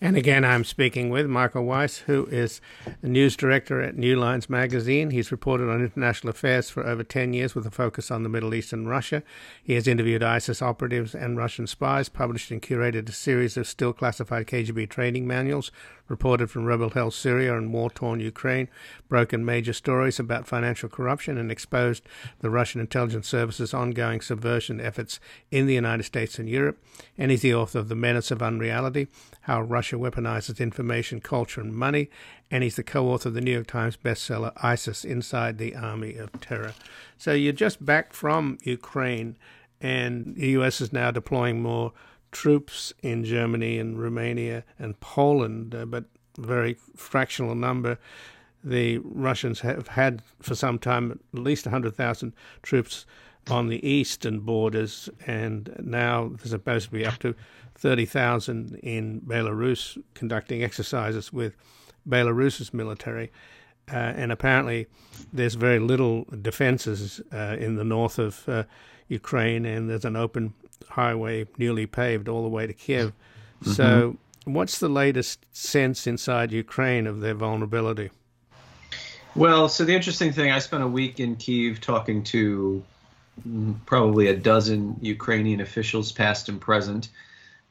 And 0.00 0.16
again, 0.16 0.44
I'm 0.44 0.64
speaking 0.64 1.08
with 1.08 1.26
Michael 1.26 1.64
Weiss, 1.64 1.98
who 1.98 2.26
is 2.26 2.60
the 3.00 3.08
news 3.08 3.36
director 3.36 3.80
at 3.80 3.96
New 3.96 4.16
Lines 4.16 4.50
magazine. 4.50 5.10
He's 5.10 5.30
reported 5.30 5.70
on 5.70 5.80
international 5.80 6.32
affairs 6.32 6.68
for 6.68 6.84
over 6.84 7.04
10 7.04 7.32
years 7.32 7.54
with 7.54 7.64
a 7.64 7.70
focus 7.70 8.10
on 8.10 8.22
the 8.22 8.28
Middle 8.28 8.54
East 8.54 8.72
and 8.72 8.88
Russia. 8.88 9.22
He 9.62 9.74
has 9.74 9.86
interviewed 9.86 10.22
ISIS 10.22 10.60
operatives 10.60 11.14
and 11.14 11.38
Russian 11.38 11.66
spies, 11.66 12.08
published 12.08 12.50
and 12.50 12.60
curated 12.60 13.08
a 13.08 13.12
series 13.12 13.56
of 13.56 13.68
still 13.68 13.92
classified 13.92 14.46
KGB 14.46 14.90
training 14.90 15.26
manuals, 15.26 15.70
reported 16.08 16.50
from 16.50 16.64
rebel 16.64 16.90
held 16.90 17.14
Syria 17.14 17.56
and 17.56 17.72
war 17.72 17.90
torn 17.90 18.20
Ukraine, 18.20 18.68
broken 19.08 19.44
major 19.44 19.72
stories 19.72 20.18
about 20.18 20.46
financial 20.46 20.88
corruption, 20.88 21.38
and 21.38 21.50
exposed 21.50 22.04
the 22.40 22.50
Russian 22.50 22.80
intelligence 22.80 23.28
service's 23.28 23.72
ongoing 23.72 24.20
subversion 24.20 24.80
efforts 24.80 25.18
in 25.50 25.66
the 25.66 25.74
United 25.74 26.02
States 26.02 26.38
and 26.38 26.48
Europe. 26.48 26.82
And 27.16 27.30
he's 27.30 27.42
the 27.42 27.54
author 27.54 27.78
of 27.78 27.88
The 27.88 27.94
Menace 27.94 28.30
of 28.30 28.42
Unreality 28.42 29.08
How 29.42 29.62
Russia 29.62 29.96
Weaponizes 29.96 30.60
Information, 30.60 31.20
Culture, 31.20 31.60
and 31.60 31.74
Money. 31.74 32.10
And 32.50 32.62
he's 32.62 32.76
the 32.76 32.82
co 32.82 33.08
author 33.08 33.30
of 33.30 33.34
the 33.34 33.40
New 33.40 33.52
York 33.52 33.66
Times 33.66 33.96
bestseller 33.96 34.52
ISIS 34.62 35.04
Inside 35.04 35.58
the 35.58 35.74
Army 35.74 36.16
of 36.16 36.38
Terror. 36.40 36.74
So 37.16 37.32
you're 37.32 37.52
just 37.52 37.84
back 37.84 38.12
from 38.12 38.58
Ukraine, 38.62 39.36
and 39.80 40.34
the 40.36 40.48
U.S. 40.50 40.80
is 40.80 40.92
now 40.92 41.10
deploying 41.10 41.62
more 41.62 41.92
troops 42.34 42.92
in 43.02 43.24
Germany 43.24 43.78
and 43.78 43.98
Romania 43.98 44.64
and 44.78 45.00
Poland, 45.00 45.74
uh, 45.74 45.86
but 45.86 46.04
very 46.36 46.74
fractional 46.96 47.54
number. 47.54 47.96
The 48.62 48.98
Russians 48.98 49.60
have 49.60 49.88
had 49.88 50.22
for 50.40 50.54
some 50.54 50.78
time 50.78 51.12
at 51.12 51.18
least 51.38 51.64
100,000 51.64 52.34
troops 52.62 53.06
on 53.48 53.68
the 53.68 53.86
eastern 53.86 54.40
borders, 54.40 55.08
and 55.26 55.74
now 55.78 56.28
there's 56.28 56.50
supposed 56.50 56.86
to 56.86 56.92
be 56.92 57.06
up 57.06 57.18
to 57.20 57.34
30,000 57.76 58.76
in 58.82 59.20
Belarus 59.20 60.02
conducting 60.14 60.62
exercises 60.62 61.32
with 61.32 61.56
Belarus's 62.08 62.72
military. 62.72 63.30
Uh, 63.92 63.96
and 63.96 64.32
apparently, 64.32 64.86
there's 65.32 65.54
very 65.54 65.78
little 65.78 66.26
defenses 66.40 67.20
uh, 67.32 67.56
in 67.58 67.76
the 67.76 67.84
north 67.84 68.18
of 68.18 68.48
uh, 68.48 68.64
Ukraine, 69.08 69.66
and 69.66 69.90
there's 69.90 70.06
an 70.06 70.16
open 70.16 70.54
highway 70.90 71.46
newly 71.58 71.86
paved 71.86 72.28
all 72.28 72.42
the 72.42 72.48
way 72.48 72.66
to 72.66 72.72
Kiev. 72.72 73.12
Mm-hmm. 73.62 73.72
So, 73.72 74.16
what's 74.44 74.78
the 74.78 74.88
latest 74.88 75.46
sense 75.52 76.06
inside 76.06 76.52
Ukraine 76.52 77.06
of 77.06 77.20
their 77.20 77.34
vulnerability? 77.34 78.10
Well, 79.34 79.68
so 79.68 79.84
the 79.84 79.94
interesting 79.94 80.32
thing, 80.32 80.52
I 80.52 80.60
spent 80.60 80.84
a 80.84 80.88
week 80.88 81.18
in 81.18 81.34
Kiev 81.36 81.80
talking 81.80 82.22
to 82.24 82.84
probably 83.84 84.28
a 84.28 84.36
dozen 84.36 84.96
Ukrainian 85.00 85.60
officials, 85.60 86.12
past 86.12 86.48
and 86.48 86.60
present. 86.60 87.08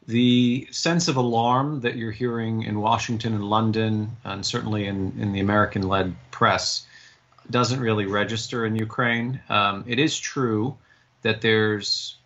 The 0.08 0.68
sense 0.72 1.08
of 1.08 1.16
alarm 1.16 1.80
that 1.82 1.96
you're 1.96 2.12
hearing 2.12 2.64
in 2.64 2.82
Washington 2.82 3.34
and 3.34 3.46
London, 3.46 4.18
and 4.26 4.46
certainly 4.46 4.88
in, 4.88 5.14
in 5.18 5.32
the 5.32 5.40
American 5.40 5.84
led 5.84 6.16
press, 6.32 6.86
doesn't 7.50 7.80
really 7.80 8.06
register 8.06 8.66
in 8.66 8.76
Ukraine. 8.76 9.40
Um, 9.48 9.86
it 9.88 10.00
is 10.00 10.20
true 10.20 10.78
that 11.22 11.40
there's 11.40 12.18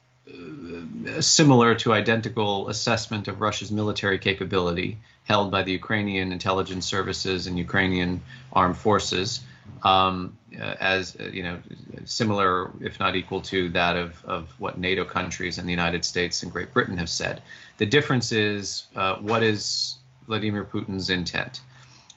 similar 1.20 1.76
to 1.76 1.94
identical 1.94 2.70
assessment 2.70 3.28
of 3.28 3.42
Russia's 3.42 3.72
military 3.72 4.20
capability 4.20 4.98
held 5.24 5.52
by 5.52 5.64
the 5.64 5.72
Ukrainian 5.72 6.32
intelligence 6.32 6.86
services 6.86 7.48
and 7.48 7.58
Ukrainian 7.58 8.22
armed 8.54 8.78
forces, 8.78 9.42
um, 9.84 10.38
uh, 10.58 10.76
as 10.80 11.18
uh, 11.20 11.24
you 11.26 11.44
know, 11.44 11.60
similar 12.06 12.72
if 12.82 13.00
not 13.00 13.16
equal 13.16 13.42
to 13.42 13.70
that 13.70 13.96
of 13.98 14.24
of 14.26 14.50
what 14.60 14.78
NATO 14.78 15.04
countries 15.06 15.58
and 15.58 15.68
the 15.68 15.72
United 15.72 16.06
States 16.06 16.44
and 16.44 16.52
Great 16.52 16.74
Britain 16.74 16.98
have 16.98 17.10
said. 17.10 17.42
The 17.78 17.86
difference 17.86 18.32
is 18.32 18.88
uh, 18.96 19.16
what 19.18 19.44
is 19.44 19.96
Vladimir 20.28 20.64
Putin's 20.64 21.10
intent. 21.10 21.62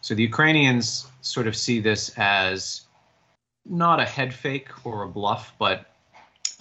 So 0.01 0.15
the 0.15 0.23
Ukrainians 0.23 1.07
sort 1.21 1.47
of 1.47 1.57
see 1.57 1.81
this 1.81 2.11
as 2.17 2.83
not 3.67 4.01
a 4.01 4.05
head 4.05 4.33
fake 4.33 4.69
or 4.85 5.03
a 5.03 5.09
bluff, 5.09 5.53
but 5.59 5.90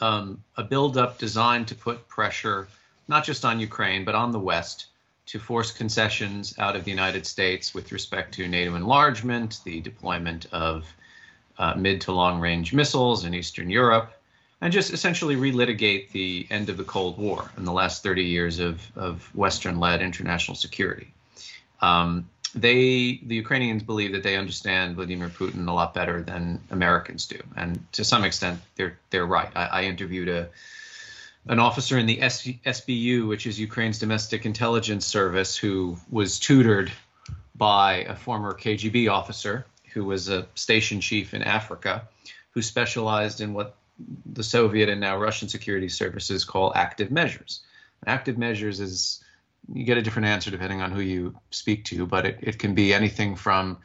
um, 0.02 0.44
a 0.58 0.64
buildup 0.64 1.18
designed 1.18 1.68
to 1.70 1.76
put 1.76 2.08
pressure 2.08 2.68
not 3.08 3.24
just 3.26 3.44
on 3.44 3.60
Ukraine, 3.60 4.06
but 4.06 4.16
on 4.16 4.32
the 4.32 4.40
West 4.40 4.86
to 5.26 5.40
force 5.40 5.72
concessions 5.72 6.58
out 6.58 6.76
of 6.76 6.86
the 6.86 6.92
United 6.92 7.26
States 7.26 7.74
with 7.74 7.92
respect 7.92 8.34
to 8.36 8.48
NATO 8.48 8.76
enlargement, 8.76 9.60
the 9.64 9.82
deployment 9.82 10.46
of 10.52 10.86
uh, 11.58 11.74
mid 11.76 12.02
to 12.02 12.12
long 12.12 12.40
range 12.40 12.74
missiles 12.74 13.26
in 13.26 13.34
Eastern 13.34 13.70
Europe, 13.70 14.14
and 14.62 14.72
just 14.72 14.92
essentially 14.92 15.36
relitigate 15.36 16.12
the 16.12 16.48
end 16.50 16.70
of 16.70 16.78
the 16.78 16.84
Cold 16.84 17.18
War 17.18 17.50
and 17.58 17.68
the 17.68 17.72
last 17.72 18.04
30 18.04 18.24
years 18.24 18.60
of, 18.60 18.82
of 18.96 19.24
Western 19.36 19.80
led 19.80 20.02
international 20.02 20.56
security. 20.56 21.12
Um, 21.82 22.30
they 22.56 23.20
the 23.24 23.36
Ukrainians 23.36 23.84
believe 23.84 24.14
that 24.14 24.24
they 24.24 24.36
understand 24.36 24.96
Vladimir 24.96 25.30
Putin 25.30 25.68
a 25.68 25.72
lot 25.72 25.94
better 25.94 26.22
than 26.24 26.62
Americans 26.72 27.26
do, 27.26 27.40
and 27.56 27.84
to 27.94 28.04
some 28.04 28.24
extent 28.24 28.60
they're 28.76 28.98
they're 29.10 29.26
right. 29.26 29.52
I, 29.56 29.66
I 29.66 29.84
interviewed 29.84 30.30
a 30.30 30.50
an 31.48 31.60
officer 31.60 31.98
in 31.98 32.06
the 32.06 32.22
S, 32.22 32.44
SBU, 32.44 33.28
which 33.28 33.48
is 33.48 33.60
Ukraine's 33.60 34.00
domestic 34.00 34.46
intelligence 34.46 35.06
service, 35.06 35.56
who 35.56 35.98
was 36.10 36.40
tutored 36.40 36.92
by 37.56 38.04
a 38.04 38.16
former 38.16 38.54
KGB 38.54 39.10
officer 39.10 39.66
who 39.94 40.06
was 40.06 40.30
a 40.30 40.48
station 40.56 41.02
chief 41.02 41.34
in 41.34 41.42
Africa, 41.42 42.08
who 42.52 42.62
specialized 42.62 43.42
in 43.42 43.54
what 43.54 43.76
the 44.26 44.44
Soviet 44.44 44.90
and 44.90 45.02
now 45.02 45.18
Russian 45.18 45.50
security 45.50 45.90
services 45.90 46.46
call 46.46 46.74
active 46.76 47.12
measures. 47.12 47.62
Active 48.06 48.38
measures 48.38 48.80
is 48.80 49.22
you 49.74 49.84
get 49.84 49.98
a 49.98 50.02
different 50.02 50.28
answer 50.28 50.52
depending 50.52 50.82
on 50.82 50.92
who 50.92 51.02
you 51.02 51.36
speak 51.52 51.86
to, 51.86 52.06
but 52.06 52.26
it, 52.26 52.40
it 52.42 52.60
can 52.60 52.74
be 52.76 52.94
anything 52.94 53.36
from 53.36 53.78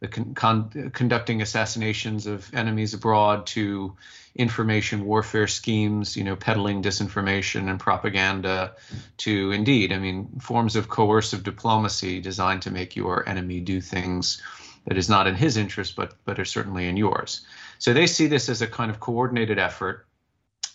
the 0.00 0.08
con- 0.08 0.34
con- 0.34 0.90
conducting 0.94 1.42
assassinations 1.42 2.26
of 2.26 2.52
enemies 2.54 2.94
abroad 2.94 3.46
to 3.46 3.96
information 4.34 5.04
warfare 5.04 5.46
schemes, 5.46 6.16
you 6.16 6.24
know, 6.24 6.36
peddling 6.36 6.82
disinformation 6.82 7.68
and 7.68 7.78
propaganda 7.78 8.74
to 9.18 9.50
indeed, 9.52 9.92
I 9.92 9.98
mean, 9.98 10.40
forms 10.40 10.76
of 10.76 10.88
coercive 10.88 11.42
diplomacy 11.42 12.20
designed 12.20 12.62
to 12.62 12.70
make 12.70 12.96
your 12.96 13.28
enemy 13.28 13.60
do 13.60 13.80
things 13.80 14.40
that 14.86 14.96
is 14.96 15.08
not 15.08 15.26
in 15.26 15.34
his 15.34 15.56
interest, 15.56 15.94
but 15.96 16.14
but 16.24 16.38
are 16.38 16.44
certainly 16.44 16.88
in 16.88 16.96
yours. 16.96 17.42
So 17.78 17.92
they 17.92 18.06
see 18.06 18.26
this 18.26 18.48
as 18.48 18.62
a 18.62 18.66
kind 18.66 18.90
of 18.90 19.00
coordinated 19.00 19.58
effort 19.58 20.06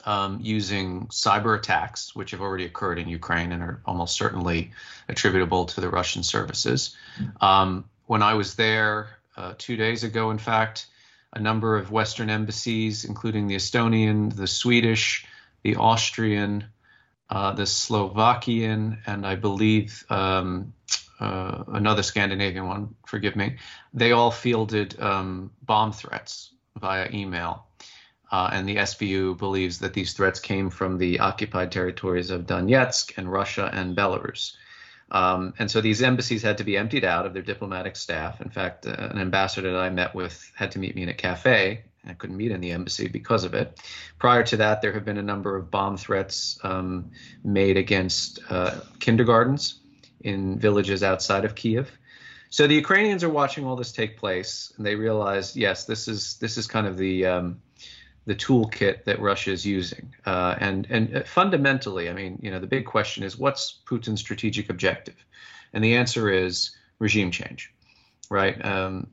um, 0.06 0.40
using 0.42 1.08
cyber 1.08 1.58
attacks, 1.58 2.16
which 2.16 2.32
have 2.32 2.42
already 2.42 2.66
occurred 2.66 3.00
in 3.00 3.08
Ukraine 3.10 3.52
and 3.52 3.64
are 3.64 3.82
almost 3.86 4.16
certainly 4.16 4.72
attributable 5.10 5.66
to 5.66 5.82
the 5.82 5.90
Russian 5.90 6.24
services. 6.24 6.96
Um, 7.42 7.86
when 8.06 8.22
I 8.22 8.36
was 8.36 8.56
there 8.56 9.10
uh, 9.36 9.54
two 9.58 9.76
days 9.76 10.04
ago, 10.04 10.32
in 10.32 10.38
fact, 10.38 10.86
a 11.34 11.40
number 11.40 11.76
of 11.76 11.92
Western 11.92 12.30
embassies, 12.30 13.04
including 13.04 13.48
the 13.48 13.56
Estonian, 13.56 14.34
the 14.36 14.48
Swedish, 14.48 15.26
the 15.64 15.76
Austrian, 15.76 16.66
uh, 17.30 17.54
the 17.54 17.66
Slovakian, 17.66 19.00
and 19.06 19.26
I 19.26 19.36
believe 19.36 20.06
um, 20.10 20.74
uh, 21.20 21.64
another 21.68 22.04
Scandinavian 22.04 22.68
one, 22.68 22.96
forgive 23.06 23.36
me, 23.36 23.58
they 23.94 24.12
all 24.12 24.32
fielded 24.32 25.00
um, 25.00 25.52
bomb 25.64 25.92
threats 25.92 26.52
via 26.80 27.10
email. 27.12 27.66
Uh, 28.32 28.50
and 28.52 28.68
the 28.68 28.78
SBU 28.78 29.38
believes 29.38 29.80
that 29.80 29.94
these 29.94 30.14
threats 30.14 30.40
came 30.40 30.70
from 30.70 30.98
the 30.98 31.20
occupied 31.20 31.72
territories 31.72 32.32
of 32.32 32.46
Donetsk 32.46 33.18
and 33.18 33.32
Russia 33.32 33.70
and 33.72 33.96
Belarus. 33.96 34.54
Um, 35.12 35.54
and 35.60 35.70
so 35.70 35.82
these 35.82 36.02
embassies 36.02 36.42
had 36.42 36.58
to 36.58 36.64
be 36.64 36.78
emptied 36.78 37.06
out 37.06 37.26
of 37.26 37.34
their 37.34 37.44
diplomatic 37.44 37.96
staff. 37.96 38.42
In 38.42 38.50
fact, 38.50 38.88
uh, 38.88 38.96
an 38.98 39.20
ambassador 39.20 39.72
that 39.72 39.80
I 39.80 39.90
met 39.90 40.16
with 40.16 40.52
had 40.56 40.72
to 40.72 40.80
meet 40.80 40.96
me 40.96 41.04
in 41.04 41.10
a 41.10 41.14
cafe. 41.14 41.84
I 42.08 42.14
couldn't 42.14 42.38
meet 42.38 42.52
in 42.52 42.62
the 42.62 42.72
embassy 42.72 43.08
because 43.08 43.44
of 43.44 43.54
it. 43.54 43.80
Prior 44.20 44.44
to 44.44 44.58
that, 44.58 44.82
there 44.82 44.94
have 44.94 45.06
been 45.06 45.18
a 45.18 45.24
number 45.24 45.56
of 45.56 45.72
bomb 45.72 45.98
threats 45.98 46.60
um, 46.64 47.12
made 47.44 47.78
against 47.78 48.40
uh, 48.50 48.80
kindergartens 49.00 49.80
in 50.22 50.60
villages 50.60 51.04
outside 51.04 51.46
of 51.46 51.56
Kiev. 51.56 51.92
So 52.50 52.68
the 52.68 52.76
Ukrainians 52.76 53.24
are 53.24 53.30
watching 53.30 53.66
all 53.66 53.76
this 53.76 53.92
take 53.92 54.18
place, 54.18 54.72
and 54.78 54.86
they 54.86 54.96
realize, 54.96 55.58
yes, 55.58 55.86
this 55.86 56.08
is 56.08 56.38
this 56.38 56.58
is 56.58 56.68
kind 56.68 56.88
of 56.88 56.96
the 56.96 57.26
um, 57.26 57.62
the 58.26 58.36
toolkit 58.36 59.04
that 59.06 59.20
Russia 59.20 59.52
is 59.52 59.66
using. 59.66 60.14
Uh, 60.26 60.56
and 60.60 60.88
and 60.90 61.28
fundamentally, 61.28 62.10
I 62.10 62.14
mean, 62.14 62.40
you 62.42 62.52
know, 62.52 62.60
the 62.60 62.68
big 62.68 62.86
question 62.86 63.24
is 63.24 63.38
what's 63.38 63.82
Putin's 63.86 64.20
strategic 64.20 64.70
objective? 64.70 65.16
And 65.74 65.84
the 65.84 65.96
answer 65.96 66.30
is 66.30 66.72
regime 67.00 67.32
change, 67.32 67.74
right? 68.30 68.64
Um, 68.66 69.08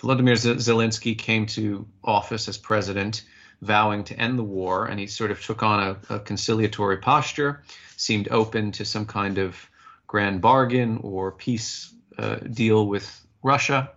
Vladimir 0.00 0.34
Zelensky 0.34 1.16
came 1.16 1.46
to 1.46 1.86
office 2.02 2.48
as 2.48 2.58
president, 2.58 3.22
vowing 3.62 4.04
to 4.04 4.18
end 4.18 4.38
the 4.38 4.44
war, 4.44 4.86
and 4.86 4.98
he 4.98 5.06
sort 5.06 5.30
of 5.30 5.42
took 5.42 5.62
on 5.62 5.80
a, 6.10 6.14
a 6.14 6.18
conciliatory 6.18 6.98
posture, 6.98 7.62
seemed 7.96 8.28
open 8.30 8.72
to 8.72 8.84
some 8.84 9.06
kind 9.06 9.38
of 9.38 9.68
grand 10.06 10.40
bargain 10.40 10.98
or 11.02 11.32
peace 11.32 11.92
uh, 12.18 12.36
deal 12.36 12.86
with 12.86 13.26
Russia. 13.42 13.90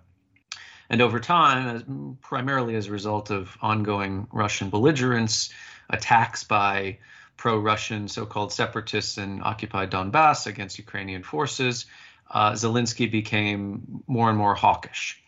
And 0.90 1.02
over 1.02 1.20
time, 1.20 1.68
as, 1.68 1.84
primarily 2.22 2.76
as 2.76 2.88
a 2.88 2.92
result 2.92 3.30
of 3.30 3.58
ongoing 3.62 4.28
Russian 4.32 4.70
belligerence, 4.70 5.50
attacks 5.90 6.44
by 6.44 7.00
pro 7.36 7.60
Russian 7.60 8.08
so 8.08 8.26
called 8.26 8.52
separatists 8.52 9.18
in 9.18 9.42
occupied 9.44 9.92
Donbass 9.92 10.48
against 10.48 10.78
Ukrainian 10.78 11.24
forces, 11.24 11.86
uh, 12.32 12.54
Zelensky 12.54 13.10
became 13.10 14.04
more 14.08 14.30
and 14.30 14.38
more 14.38 14.56
hawkish. 14.56 15.22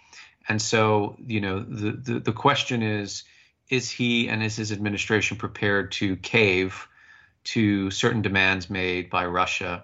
And 0.47 0.61
so, 0.61 1.15
you 1.25 1.41
know, 1.41 1.59
the, 1.59 1.91
the, 1.91 2.19
the 2.19 2.33
question 2.33 2.81
is 2.81 3.23
is 3.69 3.91
he 3.91 4.27
and 4.29 4.41
is 4.41 4.55
his 4.55 4.71
administration 4.71 5.37
prepared 5.37 5.91
to 5.91 6.15
cave 6.15 6.87
to 7.43 7.91
certain 7.91 8.23
demands 8.23 8.67
made 8.67 9.11
by 9.11 9.25
Russia 9.25 9.83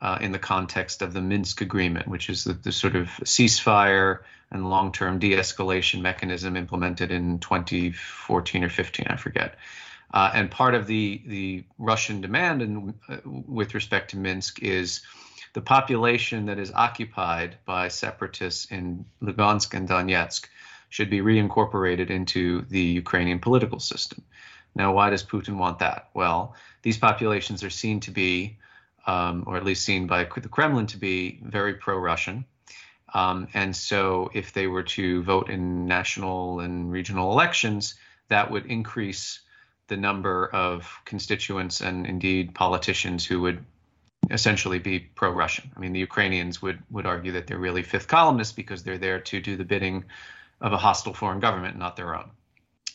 uh, 0.00 0.18
in 0.20 0.32
the 0.32 0.38
context 0.38 1.02
of 1.02 1.12
the 1.12 1.22
Minsk 1.22 1.60
agreement, 1.60 2.08
which 2.08 2.28
is 2.28 2.44
the, 2.44 2.52
the 2.52 2.72
sort 2.72 2.96
of 2.96 3.08
ceasefire 3.24 4.20
and 4.50 4.68
long-term 4.68 5.18
de-escalation 5.18 6.00
mechanism 6.02 6.56
implemented 6.56 7.10
in 7.10 7.38
2014 7.38 8.64
or 8.64 8.68
15, 8.68 9.06
I 9.08 9.16
forget. 9.16 9.56
Uh, 10.12 10.30
and 10.34 10.50
part 10.50 10.74
of 10.74 10.86
the 10.86 11.20
the 11.26 11.64
Russian 11.78 12.20
demand 12.20 12.62
in, 12.62 12.94
uh, 13.08 13.16
with 13.24 13.74
respect 13.74 14.10
to 14.10 14.16
Minsk 14.16 14.62
is 14.62 15.02
the 15.52 15.60
population 15.60 16.46
that 16.46 16.58
is 16.58 16.70
occupied 16.72 17.56
by 17.64 17.88
separatists 17.88 18.66
in 18.66 19.04
Lugansk 19.20 19.74
and 19.74 19.88
Donetsk 19.88 20.46
should 20.90 21.10
be 21.10 21.20
reincorporated 21.20 22.10
into 22.10 22.62
the 22.68 22.80
Ukrainian 22.80 23.40
political 23.40 23.80
system. 23.80 24.22
Now, 24.74 24.92
why 24.92 25.10
does 25.10 25.24
Putin 25.24 25.56
want 25.56 25.78
that? 25.80 26.10
Well, 26.14 26.54
these 26.82 26.98
populations 26.98 27.64
are 27.64 27.70
seen 27.70 28.00
to 28.00 28.10
be, 28.10 28.58
um, 29.06 29.44
or 29.46 29.56
at 29.56 29.64
least 29.64 29.84
seen 29.84 30.06
by 30.06 30.24
the 30.24 30.48
Kremlin 30.48 30.86
to 30.88 30.98
be, 30.98 31.40
very 31.42 31.74
pro-Russian. 31.74 32.44
Um, 33.14 33.48
and 33.54 33.74
so, 33.74 34.30
if 34.34 34.52
they 34.52 34.66
were 34.66 34.82
to 34.82 35.22
vote 35.22 35.48
in 35.48 35.86
national 35.86 36.60
and 36.60 36.90
regional 36.90 37.32
elections, 37.32 37.94
that 38.28 38.50
would 38.50 38.66
increase 38.66 39.40
the 39.88 39.96
number 39.96 40.48
of 40.52 40.90
constituents 41.04 41.80
and 41.80 42.06
indeed 42.06 42.54
politicians 42.54 43.24
who 43.24 43.40
would 43.42 43.64
essentially 44.30 44.80
be 44.80 44.98
pro-Russian. 44.98 45.70
I 45.76 45.80
mean, 45.80 45.92
the 45.92 46.00
Ukrainians 46.00 46.60
would 46.60 46.82
would 46.90 47.06
argue 47.06 47.32
that 47.32 47.46
they're 47.46 47.58
really 47.58 47.82
fifth 47.82 48.08
columnists 48.08 48.52
because 48.52 48.82
they're 48.82 48.98
there 48.98 49.20
to 49.20 49.40
do 49.40 49.56
the 49.56 49.64
bidding 49.64 50.04
of 50.60 50.72
a 50.72 50.76
hostile 50.76 51.14
foreign 51.14 51.40
government, 51.40 51.78
not 51.78 51.96
their 51.96 52.14
own. 52.14 52.30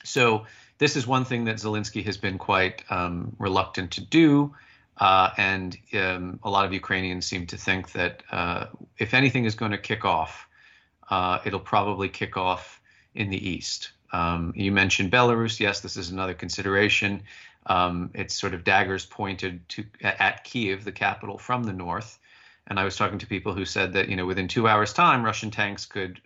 So 0.04 0.45
this 0.78 0.95
is 0.95 1.06
one 1.06 1.26
thing 1.26 1.45
that 1.45 1.58
Zelensky 1.58 2.04
has 2.06 2.17
been 2.17 2.38
quite 2.38 2.84
um, 2.89 3.36
reluctant 3.39 3.91
to 3.91 4.02
do. 4.02 4.56
Uh, 5.01 5.31
and 5.37 5.79
um, 5.95 6.39
a 6.43 6.49
lot 6.49 6.63
of 6.63 6.73
Ukrainians 6.73 7.25
seem 7.25 7.47
to 7.47 7.57
think 7.57 7.91
that 7.93 8.21
uh, 8.31 8.67
if 8.99 9.15
anything 9.15 9.45
is 9.45 9.55
going 9.55 9.71
to 9.71 9.77
kick 9.79 10.05
off, 10.05 10.47
uh, 11.09 11.39
it'll 11.43 11.59
probably 11.59 12.07
kick 12.07 12.37
off 12.37 12.79
in 13.15 13.31
the 13.31 13.49
east. 13.49 13.93
Um, 14.13 14.53
you 14.55 14.71
mentioned 14.71 15.11
Belarus. 15.11 15.59
Yes, 15.59 15.79
this 15.79 15.97
is 15.97 16.11
another 16.11 16.35
consideration. 16.35 17.23
Um, 17.65 18.11
it's 18.13 18.39
sort 18.39 18.53
of 18.53 18.63
daggers 18.63 19.03
pointed 19.07 19.67
to 19.69 19.85
at 20.03 20.43
Kiev, 20.43 20.83
the 20.83 20.91
capital, 20.91 21.39
from 21.39 21.63
the 21.63 21.73
north. 21.73 22.19
And 22.67 22.79
I 22.79 22.83
was 22.83 22.95
talking 22.95 23.17
to 23.19 23.25
people 23.25 23.55
who 23.55 23.65
said 23.65 23.93
that 23.93 24.07
you 24.07 24.15
know 24.15 24.27
within 24.27 24.47
two 24.47 24.67
hours' 24.67 24.93
time, 24.93 25.25
Russian 25.25 25.49
tanks 25.49 25.87
could 25.87 26.21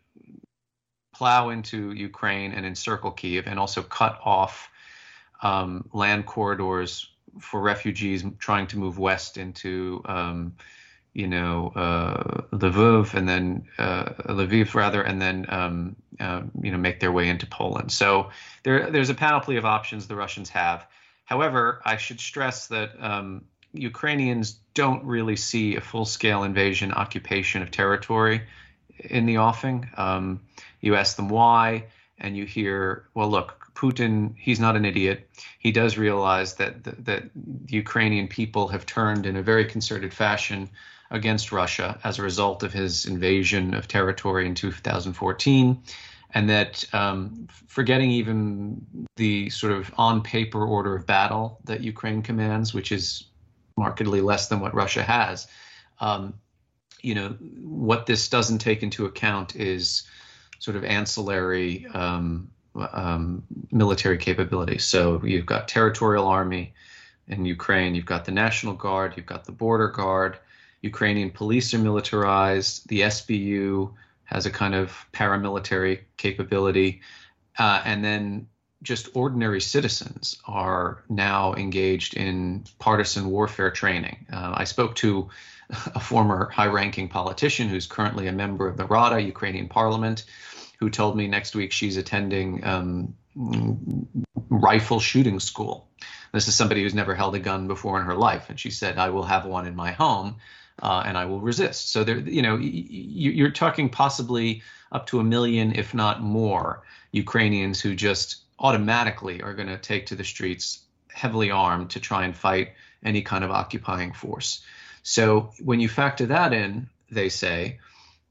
plow 1.14 1.48
into 1.48 1.94
Ukraine 1.94 2.52
and 2.52 2.66
encircle 2.66 3.12
Kiev, 3.12 3.48
and 3.48 3.58
also 3.58 3.82
cut 3.82 4.20
off 4.26 4.70
um, 5.42 5.90
land 5.94 6.26
corridors 6.26 7.15
for 7.40 7.62
refugees 7.62 8.24
trying 8.40 8.68
to 8.68 8.78
move 8.78 8.98
west 9.00 9.38
into, 9.38 10.02
um, 10.06 10.54
you 11.14 11.28
know, 11.28 11.72
uh, 11.76 12.42
Lviv 12.52 13.14
and 13.14 13.28
then 13.28 13.68
uh, 13.78 14.06
Lviv 14.30 14.74
rather, 14.74 15.02
and 15.02 15.22
then 15.22 15.46
um, 15.50 15.96
uh, 16.20 16.42
you 16.62 16.72
know 16.72 16.78
make 16.78 17.00
their 17.00 17.12
way 17.12 17.30
into 17.30 17.48
Poland. 17.48 17.92
So 17.92 18.30
there, 18.64 18.92
there's 18.92 19.10
a 19.10 19.14
panoply 19.14 19.58
of 19.58 19.66
options 19.66 20.08
the 20.08 20.16
Russians 20.16 20.50
have. 20.50 20.86
However, 21.26 21.82
I 21.86 21.98
should 21.98 22.20
stress 22.20 22.68
that 22.68 22.92
um, 23.00 23.46
Ukrainians 23.74 24.60
don't 24.74 25.04
really 25.04 25.36
see 25.36 25.76
a 25.76 25.82
full-scale 25.82 26.44
invasion, 26.44 26.92
occupation 26.92 27.62
of 27.62 27.72
territory 27.72 28.42
in 29.00 29.26
the 29.26 29.38
offing. 29.38 29.90
Um, 29.98 30.42
you 30.82 30.96
ask 30.96 31.16
them 31.16 31.30
why, 31.30 31.86
and 32.20 32.38
you 32.38 32.46
hear, 32.46 33.08
well, 33.14 33.30
look, 33.30 33.65
Putin, 33.76 34.34
he's 34.38 34.60
not 34.60 34.76
an 34.76 34.86
idiot. 34.86 35.30
He 35.60 35.72
does 35.72 35.98
realize 35.98 36.56
that 36.56 36.84
the, 36.84 36.92
that 37.04 37.24
the 37.34 37.76
Ukrainian 37.76 38.28
people 38.28 38.70
have 38.70 38.86
turned 38.86 39.26
in 39.26 39.36
a 39.36 39.44
very 39.44 39.66
concerted 39.66 40.14
fashion 40.14 40.70
against 41.12 41.52
Russia 41.52 42.00
as 42.04 42.18
a 42.18 42.24
result 42.24 42.64
of 42.64 42.74
his 42.74 43.06
invasion 43.06 43.74
of 43.74 43.88
territory 43.88 44.48
in 44.48 44.56
2014, 44.56 45.84
and 46.34 46.50
that 46.50 46.86
um, 46.94 47.48
forgetting 47.68 48.12
even 48.12 49.08
the 49.18 49.50
sort 49.50 49.74
of 49.74 49.94
on 49.98 50.24
paper 50.24 50.66
order 50.66 50.96
of 50.96 51.06
battle 51.06 51.60
that 51.66 51.82
Ukraine 51.82 52.22
commands, 52.22 52.74
which 52.74 52.92
is 52.92 53.26
markedly 53.78 54.22
less 54.22 54.48
than 54.48 54.62
what 54.62 54.74
Russia 54.74 55.04
has. 55.04 55.48
Um, 56.00 56.36
you 57.02 57.14
know, 57.14 57.30
what 57.62 58.06
this 58.06 58.30
doesn't 58.30 58.60
take 58.60 58.84
into 58.84 59.06
account 59.06 59.56
is 59.56 60.04
sort 60.60 60.78
of 60.78 60.84
ancillary 60.84 61.86
um, 61.94 62.50
um, 62.94 63.44
military 63.72 64.18
capability. 64.18 64.78
So 64.78 65.22
you've 65.24 65.46
got 65.46 65.68
territorial 65.68 66.28
army 66.28 66.74
in 67.28 67.46
Ukraine, 67.46 67.96
you've 67.96 68.06
got 68.06 68.26
the 68.26 68.32
National 68.32 68.74
Guard, 68.74 69.14
you've 69.16 69.26
got 69.26 69.46
the 69.46 69.52
Border 69.52 69.88
Guard. 69.88 70.38
Ukrainian 70.82 71.32
police 71.32 71.74
are 71.74 71.80
militarized. 71.80 72.88
The 72.90 73.02
SBU 73.02 73.92
has 74.26 74.46
a 74.46 74.52
kind 74.52 74.76
of 74.76 75.06
paramilitary 75.14 76.02
capability, 76.18 77.02
uh, 77.58 77.82
and 77.86 78.04
then 78.04 78.48
just 78.84 79.10
ordinary 79.16 79.62
citizens 79.62 80.38
are 80.46 81.04
now 81.10 81.56
engaged 81.56 82.16
in 82.16 82.64
partisan 82.78 83.30
warfare 83.30 83.72
training. 83.72 84.28
Uh, 84.32 84.54
I 84.56 84.64
spoke 84.64 84.96
to 84.98 85.30
a 85.96 86.00
former 86.00 86.50
high-ranking 86.50 87.10
politician 87.10 87.68
who's 87.68 87.88
currently 87.88 88.28
a 88.28 88.32
member 88.32 88.68
of 88.68 88.78
the 88.78 88.86
Rada, 88.86 89.20
Ukrainian 89.20 89.68
parliament, 89.68 90.26
who 90.80 90.90
told 90.90 91.16
me 91.16 91.28
next 91.28 91.56
week 91.56 91.72
she's 91.72 91.98
attending 91.98 92.66
um, 92.66 93.16
rifle 94.50 95.00
shooting 95.00 95.40
school. 95.40 95.88
This 96.32 96.48
is 96.48 96.56
somebody 96.56 96.84
who's 96.84 96.94
never 96.94 97.16
held 97.16 97.36
a 97.36 97.40
gun 97.40 97.68
before 97.68 98.00
in 98.00 98.06
her 98.06 98.16
life, 98.16 98.50
and 98.50 98.60
she 98.60 98.72
said, 98.72 98.98
"I 98.98 99.10
will 99.10 99.24
have 99.24 99.46
one 99.46 99.68
in 99.68 99.76
my 99.76 99.92
home, 99.92 100.38
uh, 100.82 101.04
and 101.06 101.18
I 101.18 101.26
will 101.26 101.40
resist." 101.40 101.92
So 101.92 102.04
there, 102.04 102.20
you 102.20 102.42
know, 102.42 102.58
you're 102.58 103.52
talking 103.52 103.90
possibly 103.90 104.64
up 104.92 105.08
to 105.08 105.20
a 105.20 105.24
million, 105.24 105.74
if 105.76 105.94
not 105.94 106.22
more, 106.22 106.84
Ukrainians 107.12 107.80
who 107.82 107.96
just 107.96 108.38
automatically 108.60 109.42
are 109.42 109.54
going 109.54 109.68
to 109.68 109.78
take 109.78 110.08
to 110.08 110.16
the 110.16 110.24
streets 110.24 110.82
heavily 111.10 111.52
armed 111.52 111.92
to 111.92 112.00
try 112.00 112.26
and 112.26 112.36
fight 112.36 112.74
any 113.04 113.22
kind 113.22 113.44
of 113.44 113.52
occupying 113.52 114.12
force. 114.14 114.62
So 115.04 115.52
when 115.64 115.80
you 115.80 115.88
factor 115.88 116.28
that 116.28 116.52
in, 116.52 116.90
they 117.12 117.30
say 117.30 117.80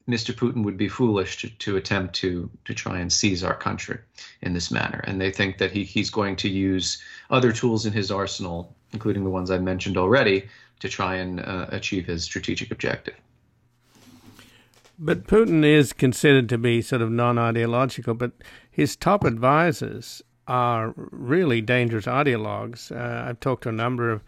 Mr. 0.09 0.35
Putin 0.35 0.65
would 0.65 0.77
be 0.77 0.89
foolish 0.89 1.39
to, 1.39 1.49
to 1.49 1.77
attempt 1.77 2.15
to 2.15 2.51
to 2.67 2.75
try 2.75 2.99
and 2.99 3.13
seize 3.13 3.43
our 3.43 3.55
country 3.55 3.99
in 4.43 4.53
this 4.53 4.71
manner, 4.71 5.03
and 5.05 5.21
they 5.21 5.31
think 5.31 5.59
that 5.59 5.71
he, 5.71 5.85
he's 5.85 6.11
going 6.11 6.37
to 6.37 6.49
use 6.49 7.03
other 7.31 7.53
tools 7.53 7.87
in 7.87 7.93
his 7.93 8.11
arsenal, 8.11 8.75
including 8.93 9.25
the 9.25 9.31
ones 9.31 9.51
I 9.51 9.59
mentioned 9.59 9.97
already, 9.97 10.47
to 10.81 10.89
try 10.89 11.17
and 11.17 11.41
uh, 11.41 11.67
achieve 11.71 12.07
his 12.07 12.23
strategic 12.25 12.71
objective. 12.71 13.15
But 14.99 15.27
Putin 15.27 15.65
is 15.65 15.93
considered 15.93 16.49
to 16.51 16.59
be 16.59 16.81
sort 16.81 17.03
of 17.03 17.11
non-ideological, 17.11 18.15
but 18.15 18.33
his 18.71 18.95
top 18.95 19.25
advisors 19.25 20.23
are 20.47 20.93
really 20.97 21.61
dangerous 21.61 22.05
ideologues. 22.07 22.93
Uh, 22.93 23.29
I've 23.29 23.41
talked 23.41 23.65
to 23.65 23.71
a 23.71 23.73
number 23.73 24.11
of 24.11 24.23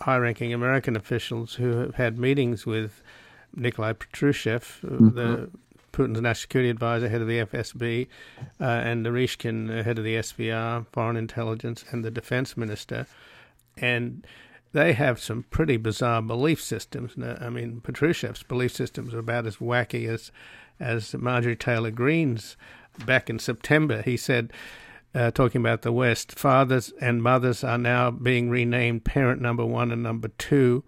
high-ranking 0.00 0.52
American 0.52 0.94
officials 0.94 1.54
who 1.54 1.76
have 1.78 1.94
had 1.94 2.18
meetings 2.18 2.66
with 2.66 3.02
Nikolai 3.56 3.94
Patrushev, 3.94 4.80
mm-hmm. 4.82 5.08
the 5.10 5.50
Putin's 5.92 6.20
national 6.20 6.34
security 6.34 6.70
advisor, 6.70 7.08
head 7.08 7.22
of 7.22 7.28
the 7.28 7.38
FSB, 7.38 8.06
uh, 8.60 8.64
and 8.64 9.04
Naryshkin, 9.04 9.82
head 9.84 9.98
of 9.98 10.04
the 10.04 10.16
SVR, 10.16 10.86
foreign 10.92 11.16
intelligence, 11.16 11.84
and 11.90 12.04
the 12.04 12.10
defense 12.10 12.56
minister. 12.56 13.06
And 13.78 14.26
they 14.72 14.92
have 14.92 15.18
some 15.18 15.44
pretty 15.44 15.78
bizarre 15.78 16.20
belief 16.20 16.62
systems. 16.62 17.14
I 17.40 17.48
mean, 17.48 17.80
Patrushev's 17.80 18.42
belief 18.42 18.74
systems 18.74 19.14
are 19.14 19.18
about 19.18 19.46
as 19.46 19.56
wacky 19.56 20.06
as, 20.06 20.30
as 20.78 21.14
Marjorie 21.14 21.56
Taylor 21.56 21.90
Greene's 21.90 22.56
back 23.06 23.30
in 23.30 23.38
September. 23.38 24.02
He 24.02 24.18
said, 24.18 24.52
uh, 25.14 25.30
talking 25.30 25.62
about 25.62 25.80
the 25.80 25.92
West, 25.92 26.38
fathers 26.38 26.92
and 27.00 27.22
mothers 27.22 27.64
are 27.64 27.78
now 27.78 28.10
being 28.10 28.50
renamed 28.50 29.04
parent 29.04 29.40
number 29.40 29.64
one 29.64 29.90
and 29.90 30.02
number 30.02 30.28
two. 30.28 30.84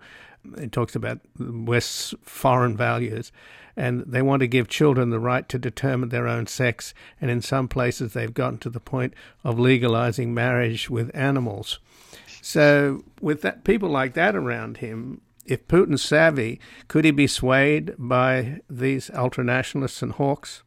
It 0.57 0.73
talks 0.73 0.95
about 0.95 1.21
West's 1.39 2.15
foreign 2.23 2.77
values. 2.77 3.33
And 3.77 4.03
they 4.07 4.23
want 4.23 4.41
to 4.41 4.49
give 4.49 4.67
children 4.67 5.11
the 5.11 5.21
right 5.21 5.49
to 5.49 5.59
determine 5.59 6.09
their 6.09 6.27
own 6.27 6.49
sex. 6.49 6.95
And 7.21 7.31
in 7.31 7.41
some 7.43 7.69
places, 7.69 8.13
they've 8.13 8.35
gotten 8.35 8.59
to 8.59 8.71
the 8.71 8.81
point 8.81 9.15
of 9.45 9.59
legalizing 9.59 10.35
marriage 10.35 10.91
with 10.91 11.15
animals. 11.15 11.79
So, 12.43 13.05
with 13.21 13.43
that, 13.43 13.63
people 13.65 13.89
like 13.89 14.15
that 14.15 14.35
around 14.35 14.79
him, 14.79 15.21
if 15.45 15.67
Putin's 15.69 16.03
savvy, 16.03 16.61
could 16.89 17.05
he 17.05 17.11
be 17.11 17.27
swayed 17.27 17.95
by 17.99 18.61
these 18.69 19.11
ultranationalists 19.11 20.03
and 20.03 20.13
hawks? 20.13 20.63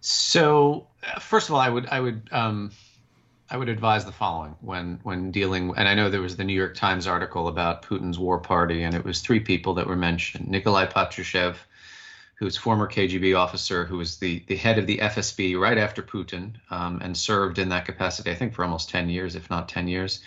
So, 0.00 0.88
uh, 1.02 1.18
first 1.18 1.48
of 1.48 1.54
all, 1.54 1.60
I 1.60 1.68
would 1.68 1.86
I 1.86 2.00
would 2.00 2.28
um, 2.32 2.72
I 3.50 3.56
would 3.56 3.68
advise 3.68 4.04
the 4.04 4.12
following. 4.12 4.54
When 4.60 5.00
when 5.02 5.30
dealing, 5.30 5.72
and 5.76 5.88
I 5.88 5.94
know 5.94 6.10
there 6.10 6.20
was 6.20 6.36
the 6.36 6.44
New 6.44 6.54
York 6.54 6.74
Times 6.74 7.06
article 7.06 7.48
about 7.48 7.82
Putin's 7.82 8.18
war 8.18 8.38
party, 8.38 8.82
and 8.82 8.94
it 8.94 9.04
was 9.04 9.20
three 9.20 9.40
people 9.40 9.74
that 9.74 9.86
were 9.86 9.96
mentioned: 9.96 10.48
Nikolai 10.48 10.86
Patrushev, 10.86 11.56
who's 12.34 12.58
former 12.58 12.86
KGB 12.86 13.38
officer, 13.38 13.86
who 13.86 13.96
was 13.96 14.18
the 14.18 14.42
the 14.48 14.56
head 14.56 14.78
of 14.78 14.86
the 14.86 14.98
FSB 14.98 15.58
right 15.58 15.78
after 15.78 16.02
Putin, 16.02 16.56
um, 16.70 17.00
and 17.02 17.16
served 17.16 17.58
in 17.58 17.70
that 17.70 17.86
capacity, 17.86 18.30
I 18.30 18.34
think, 18.34 18.52
for 18.52 18.64
almost 18.64 18.90
ten 18.90 19.08
years, 19.08 19.34
if 19.34 19.48
not 19.48 19.68
ten 19.68 19.88
years. 19.88 20.20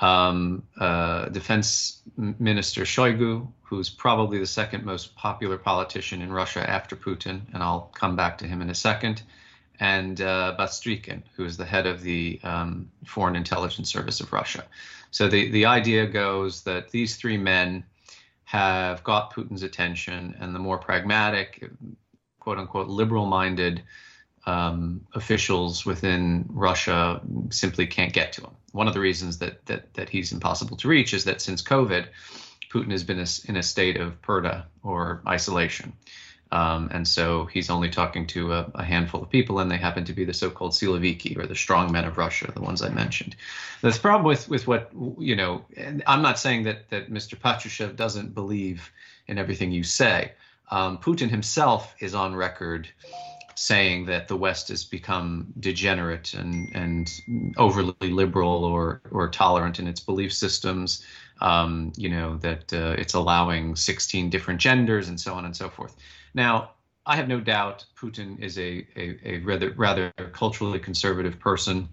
Um, 0.00 0.64
uh, 0.78 1.26
Defense 1.26 2.00
Minister 2.16 2.82
Shoigu, 2.82 3.46
who's 3.62 3.90
probably 3.90 4.38
the 4.38 4.46
second 4.46 4.84
most 4.84 5.14
popular 5.16 5.58
politician 5.58 6.22
in 6.22 6.32
Russia 6.32 6.68
after 6.68 6.96
Putin, 6.96 7.42
and 7.52 7.62
I'll 7.62 7.92
come 7.94 8.16
back 8.16 8.38
to 8.38 8.46
him 8.46 8.62
in 8.62 8.70
a 8.70 8.74
second 8.74 9.22
and 9.80 10.20
uh, 10.20 10.54
Bastrykin, 10.58 11.22
who 11.36 11.44
is 11.44 11.56
the 11.56 11.64
head 11.64 11.86
of 11.86 12.02
the 12.02 12.40
um, 12.42 12.90
Foreign 13.06 13.36
Intelligence 13.36 13.90
Service 13.90 14.20
of 14.20 14.32
Russia. 14.32 14.64
So 15.10 15.28
the, 15.28 15.50
the 15.50 15.66
idea 15.66 16.06
goes 16.06 16.62
that 16.62 16.90
these 16.90 17.16
three 17.16 17.36
men 17.36 17.84
have 18.44 19.02
got 19.04 19.32
Putin's 19.32 19.62
attention, 19.62 20.36
and 20.40 20.54
the 20.54 20.58
more 20.58 20.78
pragmatic, 20.78 21.70
quote 22.40 22.58
unquote, 22.58 22.88
liberal 22.88 23.26
minded 23.26 23.82
um, 24.46 25.06
officials 25.14 25.86
within 25.86 26.44
Russia 26.50 27.20
simply 27.50 27.86
can't 27.86 28.12
get 28.12 28.32
to 28.34 28.42
him. 28.42 28.50
One 28.72 28.88
of 28.88 28.94
the 28.94 29.00
reasons 29.00 29.38
that, 29.38 29.64
that, 29.66 29.94
that 29.94 30.08
he's 30.08 30.32
impossible 30.32 30.76
to 30.78 30.88
reach 30.88 31.14
is 31.14 31.24
that 31.24 31.40
since 31.40 31.62
COVID, 31.62 32.06
Putin 32.70 32.90
has 32.90 33.04
been 33.04 33.24
in 33.46 33.56
a 33.56 33.62
state 33.62 33.96
of 33.96 34.20
purdah 34.20 34.64
or 34.82 35.22
isolation. 35.26 35.92
Um, 36.54 36.88
and 36.92 37.06
so 37.06 37.46
he's 37.46 37.68
only 37.68 37.90
talking 37.90 38.28
to 38.28 38.52
a, 38.52 38.70
a, 38.76 38.84
handful 38.84 39.20
of 39.20 39.28
people, 39.28 39.58
and 39.58 39.68
they 39.68 39.76
happen 39.76 40.04
to 40.04 40.12
be 40.12 40.24
the 40.24 40.32
so-called 40.32 40.70
Siloviki 40.70 41.36
or 41.36 41.48
the 41.48 41.56
strong 41.56 41.90
men 41.90 42.04
of 42.04 42.16
Russia, 42.16 42.52
the 42.54 42.60
ones 42.60 42.80
I 42.80 42.90
mentioned. 42.90 43.34
The 43.80 43.90
problem 43.90 44.24
with 44.24 44.48
with 44.48 44.68
what 44.68 44.92
you 45.18 45.34
know. 45.34 45.64
I'm 46.06 46.22
not 46.22 46.38
saying 46.38 46.62
that 46.62 46.90
that 46.90 47.10
Mr. 47.10 47.36
Patrushev 47.36 47.96
doesn't 47.96 48.36
believe 48.36 48.92
in 49.26 49.36
everything 49.36 49.72
you 49.72 49.82
say. 49.82 50.30
Um, 50.70 50.98
Putin 50.98 51.28
himself 51.28 51.92
is 51.98 52.14
on 52.14 52.36
record 52.36 52.88
saying 53.56 54.06
that 54.06 54.28
the 54.28 54.36
West 54.36 54.68
has 54.68 54.84
become 54.84 55.52
degenerate 55.58 56.34
and 56.34 56.70
and 56.72 57.10
overly 57.56 58.10
liberal 58.12 58.64
or 58.64 59.00
or 59.10 59.28
tolerant 59.28 59.80
in 59.80 59.88
its 59.88 59.98
belief 59.98 60.32
systems. 60.32 61.04
Um, 61.40 61.92
you 61.96 62.10
know 62.10 62.36
that 62.36 62.72
uh, 62.72 62.94
it's 62.96 63.14
allowing 63.14 63.74
16 63.74 64.30
different 64.30 64.60
genders 64.60 65.08
and 65.08 65.20
so 65.20 65.34
on 65.34 65.44
and 65.44 65.56
so 65.56 65.68
forth. 65.68 65.96
Now, 66.34 66.72
I 67.06 67.16
have 67.16 67.28
no 67.28 67.40
doubt 67.40 67.84
Putin 67.96 68.40
is 68.40 68.58
a, 68.58 68.86
a, 68.96 69.18
a 69.24 69.38
rather, 69.38 69.72
rather 69.72 70.12
culturally 70.32 70.78
conservative 70.78 71.38
person. 71.38 71.88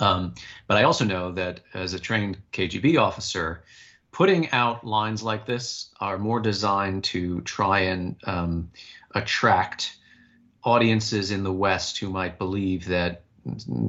Um, 0.00 0.34
but 0.66 0.76
I 0.78 0.84
also 0.84 1.04
know 1.04 1.32
that 1.32 1.60
as 1.74 1.92
a 1.92 1.98
trained 1.98 2.38
KGB 2.52 2.98
officer, 2.98 3.64
putting 4.12 4.50
out 4.50 4.86
lines 4.86 5.22
like 5.22 5.44
this 5.44 5.90
are 6.00 6.18
more 6.18 6.40
designed 6.40 7.04
to 7.04 7.40
try 7.42 7.80
and 7.80 8.16
um, 8.24 8.70
attract 9.14 9.96
audiences 10.62 11.30
in 11.30 11.42
the 11.42 11.52
West 11.52 11.98
who 11.98 12.08
might 12.08 12.38
believe 12.38 12.86
that 12.86 13.22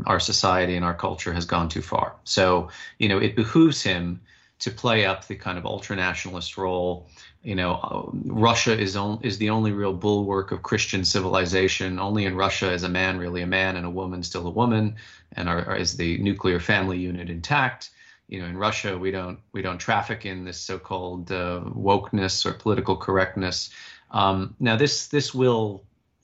our 0.05 0.19
society 0.19 0.75
and 0.75 0.83
our 0.83 0.93
culture 0.93 1.31
has 1.31 1.45
gone 1.45 1.69
too 1.69 1.81
far. 1.81 2.15
So, 2.23 2.69
you 2.99 3.07
know, 3.07 3.19
it 3.19 3.35
behooves 3.35 3.81
him 3.81 4.19
to 4.65 4.71
play 4.71 5.05
up 5.05 5.25
the 5.27 5.35
kind 5.35 5.57
of 5.57 5.63
ultranationalist 5.63 6.57
role 6.57 7.07
you 7.45 7.53
know, 7.53 8.11
Russia 8.25 8.77
is 8.77 8.95
on, 8.95 9.19
is 9.21 9.37
the 9.37 9.51
only 9.51 9.71
real 9.71 9.93
bulwark 9.93 10.51
of 10.51 10.63
Christian 10.63 11.05
civilization. 11.05 11.99
Only 11.99 12.25
in 12.25 12.35
Russia 12.35 12.73
is 12.73 12.81
a 12.81 12.89
man 12.89 13.19
really 13.19 13.43
a 13.43 13.47
man 13.47 13.75
and 13.75 13.85
a 13.85 13.89
woman 13.89 14.23
still 14.23 14.47
a 14.47 14.49
woman, 14.49 14.95
and 15.33 15.47
are, 15.47 15.63
are, 15.63 15.77
is 15.77 15.95
the 15.95 16.17
nuclear 16.17 16.59
family 16.59 16.97
unit 16.97 17.29
intact. 17.29 17.91
You 18.27 18.41
know, 18.41 18.47
in 18.47 18.57
Russia 18.57 18.97
we 18.97 19.11
don't 19.11 19.37
we 19.51 19.61
don't 19.61 19.77
traffic 19.77 20.25
in 20.25 20.43
this 20.43 20.59
so-called 20.59 21.31
uh, 21.31 21.61
wokeness 21.65 22.47
or 22.47 22.53
political 22.53 22.97
correctness. 22.97 23.69
Um, 24.09 24.55
now 24.59 24.75
this 24.75 25.09
this 25.09 25.31
will 25.31 25.83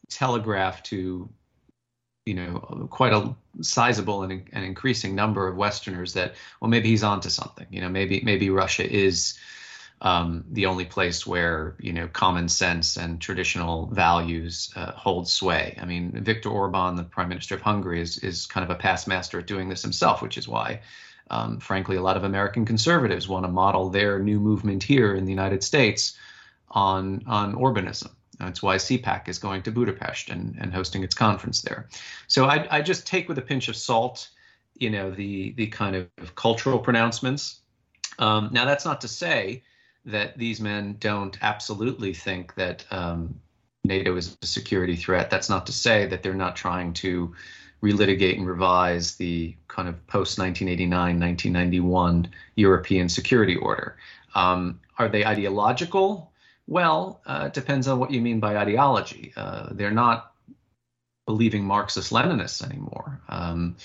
telegraph 0.10 0.82
to 0.84 1.30
you 2.26 2.34
know 2.34 2.88
quite 2.90 3.14
a 3.14 3.36
sizable 3.60 4.24
and, 4.24 4.48
and 4.54 4.64
increasing 4.64 5.16
number 5.16 5.48
of 5.48 5.56
Westerners 5.58 6.14
that 6.14 6.36
well 6.60 6.70
maybe 6.70 6.90
he's 6.90 7.04
onto 7.04 7.30
something. 7.30 7.68
You 7.70 7.82
know 7.82 7.90
maybe 7.90 8.22
maybe 8.24 8.50
Russia 8.50 8.90
is 8.90 9.38
um, 10.02 10.44
the 10.50 10.66
only 10.66 10.86
place 10.86 11.28
where 11.28 11.76
you 11.80 11.94
know 11.94 12.08
common 12.08 12.50
sense 12.50 12.98
and 12.98 13.22
traditional 13.22 13.86
values 13.88 14.72
uh, 14.76 14.92
hold 14.94 15.28
sway. 15.28 15.78
I 15.80 15.86
mean, 15.86 16.12
Viktor 16.24 16.50
Orban, 16.50 16.96
the 16.96 17.04
prime 17.04 17.30
minister 17.30 17.56
of 17.56 17.62
Hungary, 17.62 18.02
is 18.02 18.18
is 18.18 18.48
kind 18.48 18.64
of 18.64 18.70
a 18.70 18.80
past 18.80 19.08
master 19.08 19.40
at 19.40 19.48
doing 19.48 19.70
this 19.70 19.84
himself, 19.84 20.22
which 20.22 20.38
is 20.38 20.48
why, 20.48 20.82
um, 21.30 21.60
frankly, 21.60 21.98
a 21.98 22.02
lot 22.02 22.18
of 22.18 22.24
American 22.24 22.66
conservatives 22.66 23.28
want 23.28 23.46
to 23.46 23.52
model 23.52 23.90
their 23.90 24.20
new 24.20 24.40
movement 24.40 24.84
here 24.84 25.14
in 25.14 25.26
the 25.26 25.32
United 25.32 25.64
States 25.64 26.18
on 26.70 27.24
on 27.28 27.54
Orbanism. 27.54 28.10
That's 28.46 28.64
why 28.64 28.78
CPAC 28.78 29.28
is 29.28 29.40
going 29.40 29.62
to 29.64 29.72
Budapest 29.72 30.30
and, 30.30 30.58
and 30.60 30.74
hosting 30.74 31.04
its 31.04 31.16
conference 31.16 31.62
there. 31.62 31.88
So 32.28 32.46
I, 32.46 32.68
I 32.70 32.82
just 32.82 33.06
take 33.06 33.30
with 33.30 33.38
a 33.38 33.42
pinch 33.42 33.68
of 33.68 33.76
salt, 33.76 34.30
you 34.76 34.90
know, 34.90 35.12
the 35.12 35.52
the 35.54 35.68
kind 35.68 35.96
of 35.96 36.36
cultural 36.36 36.80
pronouncements. 36.80 37.62
Um, 38.20 38.50
now 38.52 38.66
that's 38.66 38.86
not 38.86 39.02
to 39.02 39.08
say 39.08 39.64
that 40.06 40.38
these 40.38 40.60
men 40.60 40.96
don't 41.00 41.38
absolutely 41.42 42.14
think 42.14 42.56
that 42.56 42.86
um, 42.92 43.40
NATO 43.84 44.16
is 44.16 44.38
a 44.42 44.46
security 44.46 44.96
threat. 44.96 45.30
That's 45.30 45.50
not 45.50 45.66
to 45.68 45.72
say 45.72 46.08
that 46.08 46.24
they're 46.24 46.34
not 46.34 46.56
trying 46.56 46.94
to 46.94 47.36
relitigate 47.84 48.38
and 48.38 48.48
revise 48.48 49.16
the 49.16 49.56
kind 49.68 49.90
of 49.90 49.96
post 50.08 50.38
1989 50.38 51.20
1991 51.20 52.30
European 52.56 53.10
security 53.10 53.56
order. 53.56 53.98
Um, 54.36 54.80
are 54.98 55.10
they 55.10 55.26
ideological? 55.26 56.31
Well, 56.72 57.20
uh, 57.26 57.48
it 57.48 57.54
depends 57.54 57.90
on 57.90 58.00
what 58.00 58.12
you 58.12 58.22
mean 58.22 58.40
by 58.40 58.56
ideology. 58.56 59.34
Uh, 59.36 59.74
they're 59.74 59.92
not 59.92 60.32
believing 61.26 61.66
Marxist 61.66 62.14
Leninists 62.14 62.64
anymore. 62.64 63.20
Um, 63.28 63.76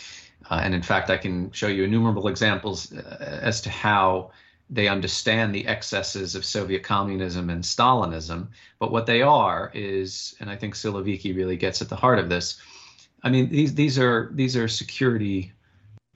uh, 0.49 0.61
and 0.63 0.73
in 0.73 0.83
fact, 0.83 1.11
I 1.11 1.17
can 1.17 1.51
show 1.51 1.67
you 1.67 1.83
innumerable 1.83 2.29
examples 2.29 2.93
uh, 2.93 3.41
as 3.43 3.61
to 3.63 3.71
how 3.71 4.31
they 4.71 4.87
understand 4.87 5.53
the 5.53 5.67
excesses 5.67 6.37
of 6.37 6.45
Soviet 6.45 6.85
communism 6.85 7.51
and 7.51 7.65
Stalinism, 7.65 8.51
but 8.79 8.93
what 8.93 9.07
they 9.07 9.21
are 9.21 9.73
is, 9.75 10.37
and 10.39 10.49
I 10.49 10.55
think 10.55 10.75
Siloviki 10.75 11.35
really 11.35 11.57
gets 11.57 11.83
at 11.83 11.89
the 11.89 11.97
heart 11.97 12.21
of 12.21 12.29
this. 12.29 12.61
I 13.25 13.31
mean, 13.31 13.49
these 13.49 13.75
these 13.75 13.99
are 13.99 14.31
these 14.33 14.57
are 14.57 14.69
security 14.69 15.53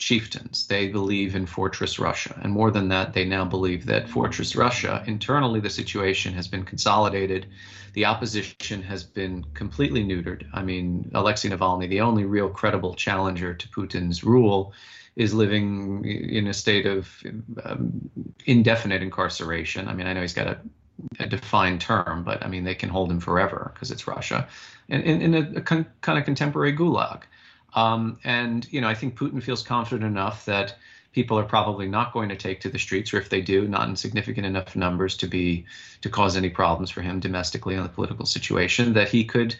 chieftains. 0.00 0.66
They 0.66 0.88
believe 0.88 1.36
in 1.36 1.46
Fortress 1.46 1.98
Russia. 1.98 2.38
And 2.42 2.52
more 2.52 2.70
than 2.70 2.88
that, 2.88 3.12
they 3.12 3.24
now 3.24 3.44
believe 3.44 3.86
that 3.86 4.08
Fortress 4.08 4.56
Russia, 4.56 5.04
internally, 5.06 5.60
the 5.60 5.70
situation 5.70 6.32
has 6.34 6.48
been 6.48 6.64
consolidated. 6.64 7.46
The 7.92 8.06
opposition 8.06 8.82
has 8.82 9.04
been 9.04 9.44
completely 9.54 10.02
neutered. 10.02 10.48
I 10.54 10.62
mean, 10.62 11.10
Alexei 11.14 11.50
Navalny, 11.50 11.88
the 11.88 12.00
only 12.00 12.24
real 12.24 12.48
credible 12.48 12.94
challenger 12.94 13.54
to 13.54 13.68
Putin's 13.68 14.24
rule, 14.24 14.72
is 15.16 15.34
living 15.34 16.04
in 16.04 16.46
a 16.46 16.54
state 16.54 16.86
of 16.86 17.22
um, 17.64 18.10
indefinite 18.46 19.02
incarceration. 19.02 19.86
I 19.86 19.92
mean, 19.92 20.06
I 20.06 20.14
know 20.14 20.22
he's 20.22 20.32
got 20.32 20.46
a, 20.46 20.58
a, 21.18 21.26
defined 21.26 21.80
term, 21.82 22.24
but 22.24 22.42
I 22.42 22.48
mean, 22.48 22.64
they 22.64 22.74
can 22.74 22.88
hold 22.88 23.10
him 23.10 23.20
forever 23.20 23.70
because 23.74 23.90
it's 23.90 24.06
Russia, 24.06 24.48
in, 24.88 25.02
in 25.02 25.34
a, 25.34 25.58
a 25.58 25.60
con- 25.60 25.86
kind 26.00 26.18
of 26.18 26.24
contemporary 26.24 26.74
gulag. 26.74 27.22
Um, 27.74 28.18
and 28.24 28.66
you 28.72 28.80
know, 28.80 28.88
I 28.88 28.94
think 28.94 29.16
Putin 29.16 29.42
feels 29.42 29.62
confident 29.62 30.04
enough 30.10 30.44
that 30.46 30.76
people 31.12 31.38
are 31.38 31.44
probably 31.44 31.88
not 31.88 32.12
going 32.12 32.28
to 32.28 32.36
take 32.36 32.60
to 32.60 32.68
the 32.68 32.78
streets, 32.78 33.12
or 33.12 33.18
if 33.18 33.28
they 33.28 33.40
do, 33.40 33.66
not 33.66 33.88
in 33.88 33.96
significant 33.96 34.46
enough 34.46 34.76
numbers 34.76 35.16
to 35.16 35.26
be 35.26 35.64
to 36.02 36.08
cause 36.08 36.36
any 36.36 36.50
problems 36.50 36.90
for 36.90 37.02
him 37.02 37.20
domestically 37.20 37.76
on 37.76 37.82
the 37.82 37.88
political 37.88 38.26
situation. 38.26 38.92
That 38.92 39.08
he 39.08 39.24
could, 39.24 39.56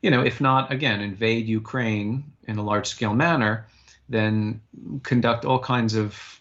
you 0.00 0.10
know, 0.10 0.22
if 0.22 0.40
not 0.40 0.72
again 0.72 1.00
invade 1.00 1.46
Ukraine 1.46 2.24
in 2.46 2.58
a 2.58 2.62
large 2.62 2.86
scale 2.86 3.14
manner, 3.14 3.66
then 4.08 4.60
conduct 5.02 5.44
all 5.44 5.58
kinds 5.58 5.94
of, 5.94 6.40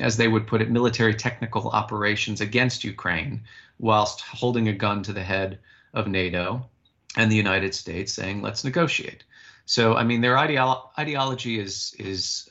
as 0.00 0.16
they 0.16 0.28
would 0.28 0.46
put 0.46 0.62
it, 0.62 0.70
military 0.70 1.14
technical 1.14 1.68
operations 1.70 2.40
against 2.40 2.84
Ukraine, 2.84 3.42
whilst 3.78 4.20
holding 4.20 4.68
a 4.68 4.72
gun 4.72 5.02
to 5.02 5.12
the 5.12 5.22
head 5.22 5.58
of 5.94 6.08
NATO 6.08 6.68
and 7.16 7.30
the 7.30 7.36
United 7.36 7.74
States, 7.74 8.12
saying, 8.12 8.42
"Let's 8.42 8.64
negotiate." 8.64 9.24
So, 9.72 9.94
I 9.94 10.04
mean, 10.04 10.20
their 10.20 10.36
ideolo- 10.36 10.90
ideology 10.98 11.58
is 11.58 11.96
is 11.98 12.46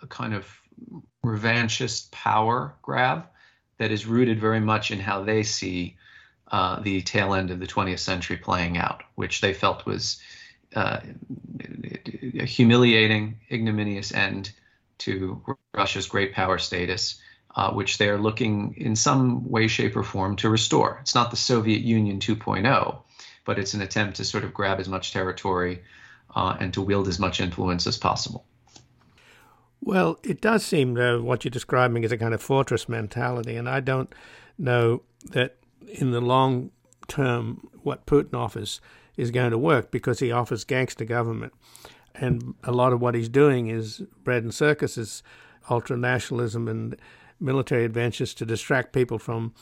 a, 0.00 0.06
kind 0.06 0.32
of 0.32 0.46
revanchist 1.26 2.12
power 2.12 2.76
grab 2.82 3.26
that 3.78 3.90
is 3.90 4.06
rooted 4.06 4.38
very 4.40 4.60
much 4.60 4.92
in 4.92 5.00
how 5.00 5.24
they 5.24 5.42
see 5.42 5.96
uh, 6.52 6.78
the 6.82 7.02
tail 7.02 7.34
end 7.34 7.50
of 7.50 7.58
the 7.58 7.66
20th 7.66 7.98
century 7.98 8.36
playing 8.36 8.78
out, 8.78 9.02
which 9.16 9.40
they 9.40 9.52
felt 9.52 9.84
was 9.86 10.20
uh, 10.76 11.00
a 12.38 12.44
humiliating, 12.44 13.40
ignominious 13.50 14.14
end 14.14 14.52
to 14.98 15.42
Russia's 15.74 16.06
great 16.06 16.32
power 16.32 16.58
status, 16.58 17.20
uh, 17.56 17.72
which 17.72 17.98
they 17.98 18.08
are 18.08 18.18
looking 18.18 18.76
in 18.76 18.94
some 18.94 19.50
way, 19.50 19.66
shape, 19.66 19.96
or 19.96 20.04
form 20.04 20.36
to 20.36 20.48
restore. 20.48 20.98
It's 21.00 21.16
not 21.16 21.32
the 21.32 21.36
Soviet 21.36 21.82
Union 21.82 22.20
2.0, 22.20 23.02
but 23.44 23.58
it's 23.58 23.74
an 23.74 23.82
attempt 23.82 24.18
to 24.18 24.24
sort 24.24 24.44
of 24.44 24.54
grab 24.54 24.78
as 24.78 24.88
much 24.88 25.12
territory 25.12 25.82
uh, 26.34 26.56
and 26.60 26.72
to 26.74 26.82
wield 26.82 27.08
as 27.08 27.18
much 27.18 27.40
influence 27.40 27.86
as 27.86 27.96
possible. 27.96 28.44
Well, 29.82 30.18
it 30.22 30.40
does 30.40 30.64
seem 30.64 30.96
uh, 30.96 31.18
what 31.20 31.44
you're 31.44 31.50
describing 31.50 32.04
is 32.04 32.12
a 32.12 32.18
kind 32.18 32.34
of 32.34 32.42
fortress 32.42 32.88
mentality, 32.88 33.56
and 33.56 33.68
I 33.68 33.80
don't 33.80 34.14
know 34.58 35.02
that 35.30 35.56
in 35.86 36.10
the 36.10 36.20
long 36.20 36.70
term 37.08 37.68
what 37.82 38.06
Putin 38.06 38.34
offers 38.34 38.80
is 39.16 39.30
going 39.30 39.50
to 39.50 39.58
work 39.58 39.90
because 39.90 40.20
he 40.20 40.30
offers 40.30 40.64
gangster 40.64 41.04
government, 41.04 41.54
and 42.14 42.54
a 42.62 42.72
lot 42.72 42.92
of 42.92 43.00
what 43.00 43.14
he's 43.14 43.28
doing 43.28 43.68
is 43.68 44.02
bread 44.22 44.42
and 44.42 44.54
circuses, 44.54 45.22
ultra 45.70 45.96
nationalism 45.96 46.68
and 46.68 46.96
military 47.40 47.84
adventures 47.84 48.34
to 48.34 48.44
distract 48.44 48.92
people 48.92 49.18
from 49.18 49.54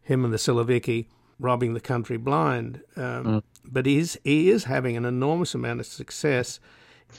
him 0.00 0.24
and 0.24 0.32
the 0.32 0.38
Siloviki 0.38 1.06
robbing 1.40 1.74
the 1.74 1.80
country 1.80 2.16
blind. 2.16 2.80
Um, 2.96 3.24
mm. 3.24 3.42
But 3.66 3.86
he's, 3.86 4.16
he 4.24 4.50
is 4.50 4.64
having 4.64 4.96
an 4.96 5.04
enormous 5.04 5.54
amount 5.54 5.80
of 5.80 5.86
success 5.86 6.60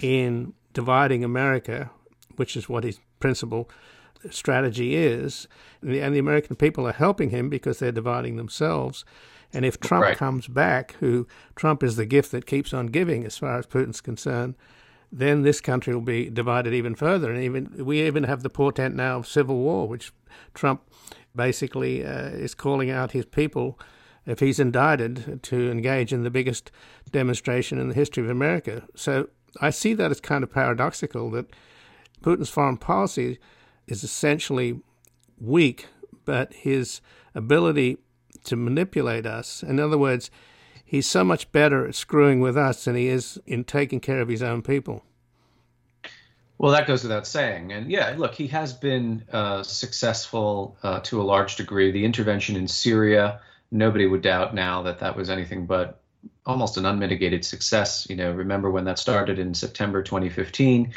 in 0.01 0.53
dividing 0.73 1.23
America, 1.23 1.89
which 2.35 2.55
is 2.55 2.69
what 2.69 2.83
his 2.83 2.99
principal 3.19 3.69
strategy 4.29 4.95
is. 4.95 5.47
And 5.81 5.91
the, 5.91 6.01
and 6.01 6.15
the 6.15 6.19
American 6.19 6.55
people 6.55 6.87
are 6.87 6.93
helping 6.93 7.29
him 7.29 7.49
because 7.49 7.79
they're 7.79 7.91
dividing 7.91 8.35
themselves. 8.37 9.05
And 9.53 9.65
if 9.65 9.79
Trump 9.79 10.03
right. 10.03 10.17
comes 10.17 10.47
back, 10.47 10.95
who 10.99 11.27
Trump 11.55 11.83
is 11.83 11.95
the 11.95 12.05
gift 12.05 12.31
that 12.31 12.45
keeps 12.45 12.73
on 12.73 12.87
giving 12.87 13.25
as 13.25 13.37
far 13.37 13.57
as 13.57 13.65
Putin's 13.65 14.01
concerned, 14.01 14.55
then 15.11 15.43
this 15.43 15.61
country 15.61 15.93
will 15.93 16.01
be 16.01 16.29
divided 16.29 16.73
even 16.73 16.95
further. 16.95 17.31
And 17.31 17.41
even 17.41 17.85
we 17.85 18.01
even 18.01 18.23
have 18.25 18.43
the 18.43 18.49
portent 18.49 18.95
now 18.95 19.19
of 19.19 19.27
civil 19.27 19.57
war, 19.57 19.87
which 19.87 20.11
Trump 20.53 20.81
basically 21.35 22.05
uh, 22.05 22.29
is 22.29 22.53
calling 22.53 22.89
out 22.89 23.11
his 23.11 23.25
people 23.25 23.79
if 24.27 24.39
he's 24.39 24.59
indicted 24.59 25.41
to 25.41 25.71
engage 25.71 26.13
in 26.13 26.23
the 26.23 26.29
biggest 26.29 26.69
demonstration 27.11 27.79
in 27.79 27.87
the 27.87 27.95
history 27.95 28.23
of 28.23 28.29
America. 28.29 28.83
So 28.93 29.29
I 29.59 29.71
see 29.71 29.93
that 29.95 30.11
as 30.11 30.19
kind 30.19 30.43
of 30.43 30.51
paradoxical 30.51 31.31
that 31.31 31.47
Putin's 32.21 32.49
foreign 32.49 32.77
policy 32.77 33.39
is 33.87 34.03
essentially 34.03 34.81
weak, 35.39 35.87
but 36.25 36.53
his 36.53 37.01
ability 37.33 37.97
to 38.43 38.55
manipulate 38.55 39.25
us, 39.25 39.63
in 39.63 39.79
other 39.79 39.97
words, 39.97 40.29
he's 40.83 41.07
so 41.07 41.23
much 41.23 41.51
better 41.51 41.87
at 41.87 41.95
screwing 41.95 42.41
with 42.41 42.57
us 42.57 42.85
than 42.85 42.95
he 42.95 43.07
is 43.07 43.39
in 43.45 43.63
taking 43.63 43.99
care 43.99 44.21
of 44.21 44.27
his 44.27 44.43
own 44.43 44.61
people. 44.61 45.03
Well, 46.57 46.71
that 46.71 46.87
goes 46.87 47.03
without 47.03 47.27
saying. 47.27 47.71
And 47.71 47.91
yeah, 47.91 48.15
look, 48.17 48.33
he 48.33 48.47
has 48.47 48.73
been 48.73 49.23
uh, 49.31 49.61
successful 49.63 50.75
uh, 50.81 51.01
to 51.01 51.21
a 51.21 51.23
large 51.23 51.55
degree. 51.55 51.91
The 51.91 52.03
intervention 52.03 52.55
in 52.55 52.67
Syria, 52.67 53.41
nobody 53.71 54.05
would 54.05 54.21
doubt 54.21 54.55
now 54.55 54.81
that 54.83 54.99
that 54.99 55.15
was 55.15 55.29
anything 55.29 55.65
but 55.65 56.01
almost 56.45 56.77
an 56.77 56.85
unmitigated 56.85 57.43
success. 57.43 58.07
You 58.09 58.15
know, 58.15 58.31
remember 58.31 58.71
when 58.71 58.85
that 58.85 58.99
started 58.99 59.39
in 59.39 59.53
September 59.53 60.01
2015? 60.01 60.93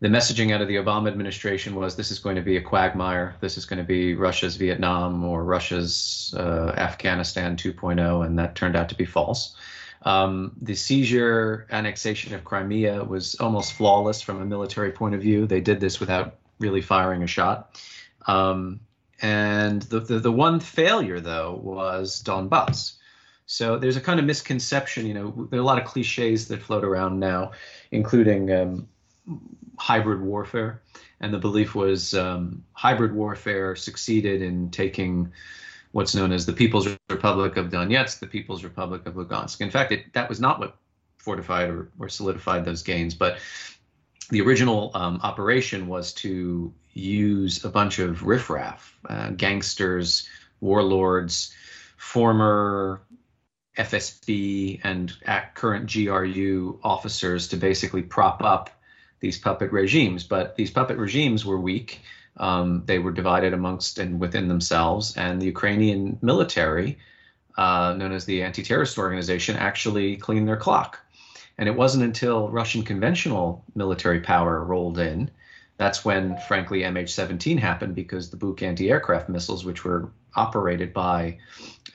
The 0.00 0.08
messaging 0.08 0.52
out 0.52 0.60
of 0.60 0.68
the 0.68 0.76
Obama 0.76 1.08
administration 1.08 1.74
was 1.74 1.96
this 1.96 2.10
is 2.10 2.18
going 2.18 2.36
to 2.36 2.42
be 2.42 2.58
a 2.58 2.62
quagmire. 2.62 3.34
This 3.40 3.56
is 3.56 3.64
going 3.64 3.78
to 3.78 3.84
be 3.84 4.14
Russia's 4.14 4.56
Vietnam 4.56 5.24
or 5.24 5.44
Russia's 5.44 6.34
uh, 6.36 6.72
Afghanistan 6.76 7.56
2.0, 7.56 8.26
and 8.26 8.38
that 8.38 8.54
turned 8.54 8.76
out 8.76 8.90
to 8.90 8.94
be 8.94 9.06
false. 9.06 9.56
Um, 10.02 10.52
the 10.60 10.74
seizure, 10.74 11.66
annexation 11.70 12.34
of 12.34 12.44
Crimea 12.44 13.04
was 13.04 13.34
almost 13.36 13.72
flawless 13.72 14.20
from 14.20 14.40
a 14.40 14.44
military 14.44 14.92
point 14.92 15.14
of 15.14 15.22
view. 15.22 15.46
They 15.46 15.62
did 15.62 15.80
this 15.80 15.98
without 15.98 16.36
really 16.60 16.82
firing 16.82 17.22
a 17.22 17.26
shot. 17.26 17.80
Um, 18.26 18.80
and 19.22 19.82
the, 19.82 20.00
the, 20.00 20.18
the 20.18 20.32
one 20.32 20.60
failure, 20.60 21.20
though, 21.20 21.60
was 21.62 22.22
Donbass. 22.22 22.94
So 23.46 23.78
there's 23.78 23.96
a 23.96 24.00
kind 24.00 24.18
of 24.18 24.26
misconception, 24.26 25.06
you 25.06 25.14
know, 25.14 25.48
there 25.50 25.60
are 25.60 25.62
a 25.62 25.66
lot 25.66 25.78
of 25.78 25.84
cliches 25.84 26.48
that 26.48 26.60
float 26.60 26.84
around 26.84 27.20
now, 27.20 27.52
including 27.92 28.52
um, 28.52 28.88
hybrid 29.78 30.20
warfare. 30.20 30.82
And 31.20 31.32
the 31.32 31.38
belief 31.38 31.74
was 31.74 32.12
um, 32.12 32.64
hybrid 32.72 33.14
warfare 33.14 33.76
succeeded 33.76 34.42
in 34.42 34.70
taking 34.70 35.32
what's 35.92 36.14
known 36.14 36.32
as 36.32 36.44
the 36.44 36.52
People's 36.52 36.88
Republic 37.08 37.56
of 37.56 37.70
Donetsk, 37.70 38.18
the 38.18 38.26
People's 38.26 38.64
Republic 38.64 39.06
of 39.06 39.14
Lugansk. 39.14 39.60
In 39.60 39.70
fact, 39.70 39.92
it, 39.92 40.12
that 40.12 40.28
was 40.28 40.40
not 40.40 40.58
what 40.58 40.76
fortified 41.16 41.70
or, 41.70 41.90
or 41.98 42.08
solidified 42.08 42.64
those 42.64 42.82
gains, 42.82 43.14
but 43.14 43.38
the 44.30 44.40
original 44.40 44.90
um, 44.94 45.20
operation 45.22 45.86
was 45.86 46.12
to 46.14 46.72
use 46.96 47.64
a 47.64 47.68
bunch 47.68 47.98
of 47.98 48.22
riffraff, 48.24 48.96
uh, 49.08 49.30
gangsters, 49.30 50.28
warlords, 50.60 51.54
former 51.96 53.02
FSB 53.76 54.80
and 54.82 55.12
current 55.54 55.92
GRU 55.92 56.80
officers 56.82 57.48
to 57.48 57.56
basically 57.56 58.02
prop 58.02 58.42
up 58.42 58.70
these 59.20 59.38
puppet 59.38 59.72
regimes. 59.72 60.24
But 60.24 60.56
these 60.56 60.70
puppet 60.70 60.96
regimes 60.96 61.44
were 61.44 61.60
weak. 61.60 62.00
Um, 62.38 62.82
they 62.86 62.98
were 62.98 63.12
divided 63.12 63.52
amongst 63.52 63.98
and 63.98 64.18
within 64.18 64.48
themselves. 64.48 65.16
And 65.16 65.40
the 65.40 65.46
Ukrainian 65.46 66.18
military, 66.22 66.98
uh, 67.58 67.94
known 67.96 68.12
as 68.12 68.24
the 68.24 68.42
Anti 68.42 68.62
Terrorist 68.62 68.98
Organization, 68.98 69.56
actually 69.56 70.16
cleaned 70.16 70.48
their 70.48 70.56
clock. 70.56 71.00
And 71.58 71.68
it 71.68 71.76
wasn't 71.76 72.04
until 72.04 72.48
Russian 72.48 72.82
conventional 72.82 73.64
military 73.74 74.20
power 74.20 74.64
rolled 74.64 74.98
in 74.98 75.30
that's 75.78 76.04
when, 76.04 76.38
frankly, 76.48 76.80
MH17 76.80 77.58
happened 77.58 77.94
because 77.94 78.30
the 78.30 78.36
Buk 78.36 78.62
anti-aircraft 78.62 79.28
missiles, 79.28 79.64
which 79.64 79.84
were 79.84 80.10
operated 80.34 80.92
by 80.92 81.38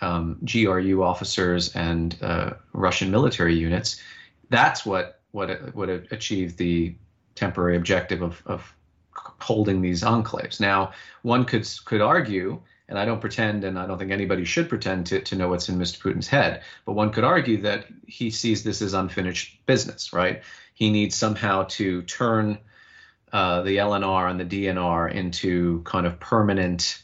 um, 0.02 0.38
GRU 0.44 1.04
officers 1.04 1.76
and 1.76 2.18
uh, 2.22 2.54
Russian 2.74 3.12
military 3.12 3.56
units, 3.56 4.02
that's 4.50 4.86
what 4.86 5.20
what 5.32 5.74
what 5.74 5.90
achieved 5.90 6.58
the 6.58 6.94
temporary 7.36 7.78
objective 7.78 8.22
of, 8.22 8.42
of 8.46 8.76
holding 9.40 9.82
these 9.82 10.04
enclaves. 10.04 10.60
Now, 10.60 10.92
one 11.24 11.46
could 11.46 11.68
could 11.86 12.02
argue, 12.02 12.62
and 12.88 13.00
I 13.00 13.06
don't 13.06 13.22
pretend, 13.22 13.64
and 13.64 13.80
I 13.80 13.88
don't 13.88 13.98
think 13.98 14.12
anybody 14.12 14.46
should 14.46 14.70
pretend 14.70 15.08
to, 15.08 15.22
to 15.22 15.36
know 15.36 15.48
what's 15.48 15.70
in 15.70 15.78
Mr. 15.78 16.00
Putin's 16.00 16.28
head, 16.28 16.62
but 16.86 16.94
one 16.94 17.12
could 17.12 17.24
argue 17.24 17.62
that 17.62 17.86
he 18.06 18.30
sees 18.30 18.64
this 18.64 18.82
as 18.82 18.94
unfinished 18.94 19.66
business, 19.66 20.14
right? 20.14 20.44
He 20.74 20.92
needs 20.92 21.16
somehow 21.16 21.64
to 21.70 22.02
turn 22.04 22.60
uh, 23.34 23.62
the 23.62 23.78
LNR 23.78 24.30
and 24.30 24.40
the 24.40 24.66
DNR 24.66 25.14
into 25.14 25.82
kind 25.84 26.06
of 26.06 26.20
permanent 26.20 27.02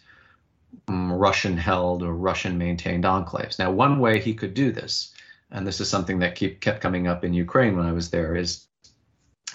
um, 0.88 1.11
Russian 1.11 1.57
held 1.57 2.03
or 2.03 2.13
Russian 2.13 2.57
maintained 2.57 3.03
enclaves. 3.03 3.59
Now, 3.59 3.71
one 3.71 3.99
way 3.99 4.19
he 4.19 4.34
could 4.34 4.53
do 4.53 4.71
this, 4.71 5.13
and 5.51 5.65
this 5.65 5.80
is 5.80 5.89
something 5.89 6.19
that 6.19 6.36
keep, 6.36 6.59
kept 6.59 6.82
coming 6.82 7.07
up 7.07 7.23
in 7.23 7.34
Ukraine 7.34 7.78
when 7.78 7.86
I 7.86 7.93
was 7.93 8.09
there, 8.09 8.36
is 8.36 8.65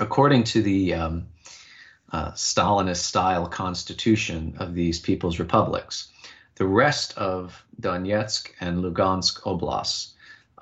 according 0.01 0.45
to 0.45 0.63
the 0.63 0.95
um, 0.95 1.27
uh, 2.13 2.33
Stalinist 2.33 3.03
style 3.03 3.47
constitution 3.47 4.57
of 4.59 4.75
these 4.75 4.99
people's 4.99 5.39
republics. 5.39 6.09
The 6.57 6.67
rest 6.67 7.17
of 7.17 7.65
Donetsk 7.81 8.51
and 8.61 8.85
Lugansk 8.85 9.41
oblasts 9.47 10.13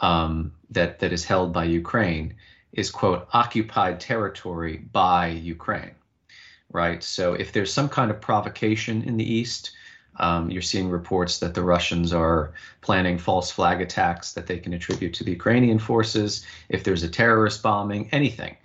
um, 0.00 0.52
that, 0.70 1.00
that 1.00 1.12
is 1.12 1.24
held 1.24 1.52
by 1.52 1.64
Ukraine 1.64 2.34
is, 2.72 2.90
quote, 2.90 3.28
occupied 3.32 4.00
territory 4.00 4.76
by 4.76 5.28
Ukraine, 5.28 5.94
right? 6.70 7.02
So 7.02 7.34
if 7.34 7.52
there's 7.52 7.72
some 7.72 7.88
kind 7.88 8.10
of 8.10 8.20
provocation 8.20 9.02
in 9.02 9.16
the 9.16 9.32
East, 9.32 9.72
um, 10.16 10.50
you're 10.50 10.62
seeing 10.62 10.90
reports 10.90 11.38
that 11.38 11.54
the 11.54 11.62
Russians 11.62 12.12
are 12.12 12.52
planning 12.80 13.18
false 13.18 13.50
flag 13.50 13.80
attacks 13.80 14.32
that 14.32 14.46
they 14.46 14.58
can 14.58 14.74
attribute 14.74 15.14
to 15.14 15.24
the 15.24 15.30
Ukrainian 15.30 15.78
forces. 15.78 16.44
If 16.68 16.84
there's 16.84 17.02
a 17.02 17.08
terrorist 17.08 17.62
bombing, 17.62 18.08
anything, 18.12 18.56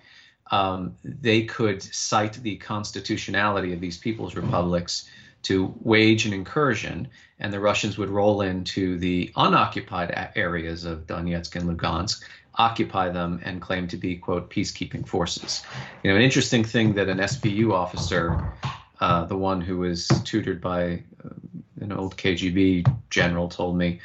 um, 0.51 0.95
they 1.03 1.43
could 1.43 1.81
cite 1.81 2.33
the 2.33 2.57
constitutionality 2.57 3.73
of 3.73 3.79
these 3.79 3.97
people's 3.97 4.35
republics 4.35 5.09
to 5.43 5.73
wage 5.81 6.25
an 6.25 6.33
incursion, 6.33 7.07
and 7.39 7.53
the 7.53 7.59
Russians 7.59 7.97
would 7.97 8.09
roll 8.09 8.41
into 8.41 8.97
the 8.97 9.31
unoccupied 9.35 10.31
areas 10.35 10.85
of 10.85 11.05
Donetsk 11.05 11.55
and 11.55 11.69
Lugansk, 11.69 12.23
occupy 12.57 13.09
them, 13.09 13.41
and 13.43 13.61
claim 13.61 13.87
to 13.89 13.97
be, 13.97 14.15
quote, 14.17 14.49
peacekeeping 14.49 15.07
forces. 15.07 15.63
You 16.03 16.11
know, 16.11 16.15
an 16.15 16.21
interesting 16.21 16.63
thing 16.63 16.93
that 16.93 17.09
an 17.09 17.19
SBU 17.19 17.73
officer, 17.73 18.53
uh, 18.99 19.25
the 19.25 19.37
one 19.37 19.61
who 19.61 19.77
was 19.79 20.07
tutored 20.23 20.61
by 20.61 21.03
uh, 21.23 21.29
an 21.81 21.91
old 21.91 22.17
KGB 22.17 22.91
general, 23.09 23.49
told 23.49 23.77
me 23.77 23.99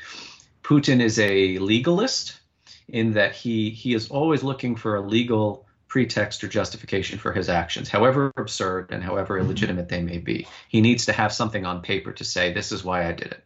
Putin 0.62 1.00
is 1.00 1.18
a 1.18 1.58
legalist 1.58 2.40
in 2.88 3.12
that 3.12 3.34
he 3.34 3.70
he 3.70 3.94
is 3.94 4.08
always 4.08 4.42
looking 4.42 4.76
for 4.76 4.96
a 4.96 5.00
legal 5.00 5.66
pretext 5.90 6.44
or 6.44 6.48
justification 6.48 7.18
for 7.18 7.32
his 7.32 7.48
actions, 7.48 7.88
however 7.88 8.32
absurd 8.36 8.86
and 8.90 9.02
however 9.02 9.38
illegitimate 9.38 9.88
they 9.88 10.00
may 10.00 10.18
be. 10.18 10.46
He 10.68 10.80
needs 10.80 11.06
to 11.06 11.12
have 11.12 11.32
something 11.32 11.66
on 11.66 11.82
paper 11.82 12.12
to 12.12 12.24
say, 12.24 12.52
this 12.52 12.70
is 12.70 12.84
why 12.84 13.08
I 13.08 13.12
did 13.12 13.32
it. 13.32 13.44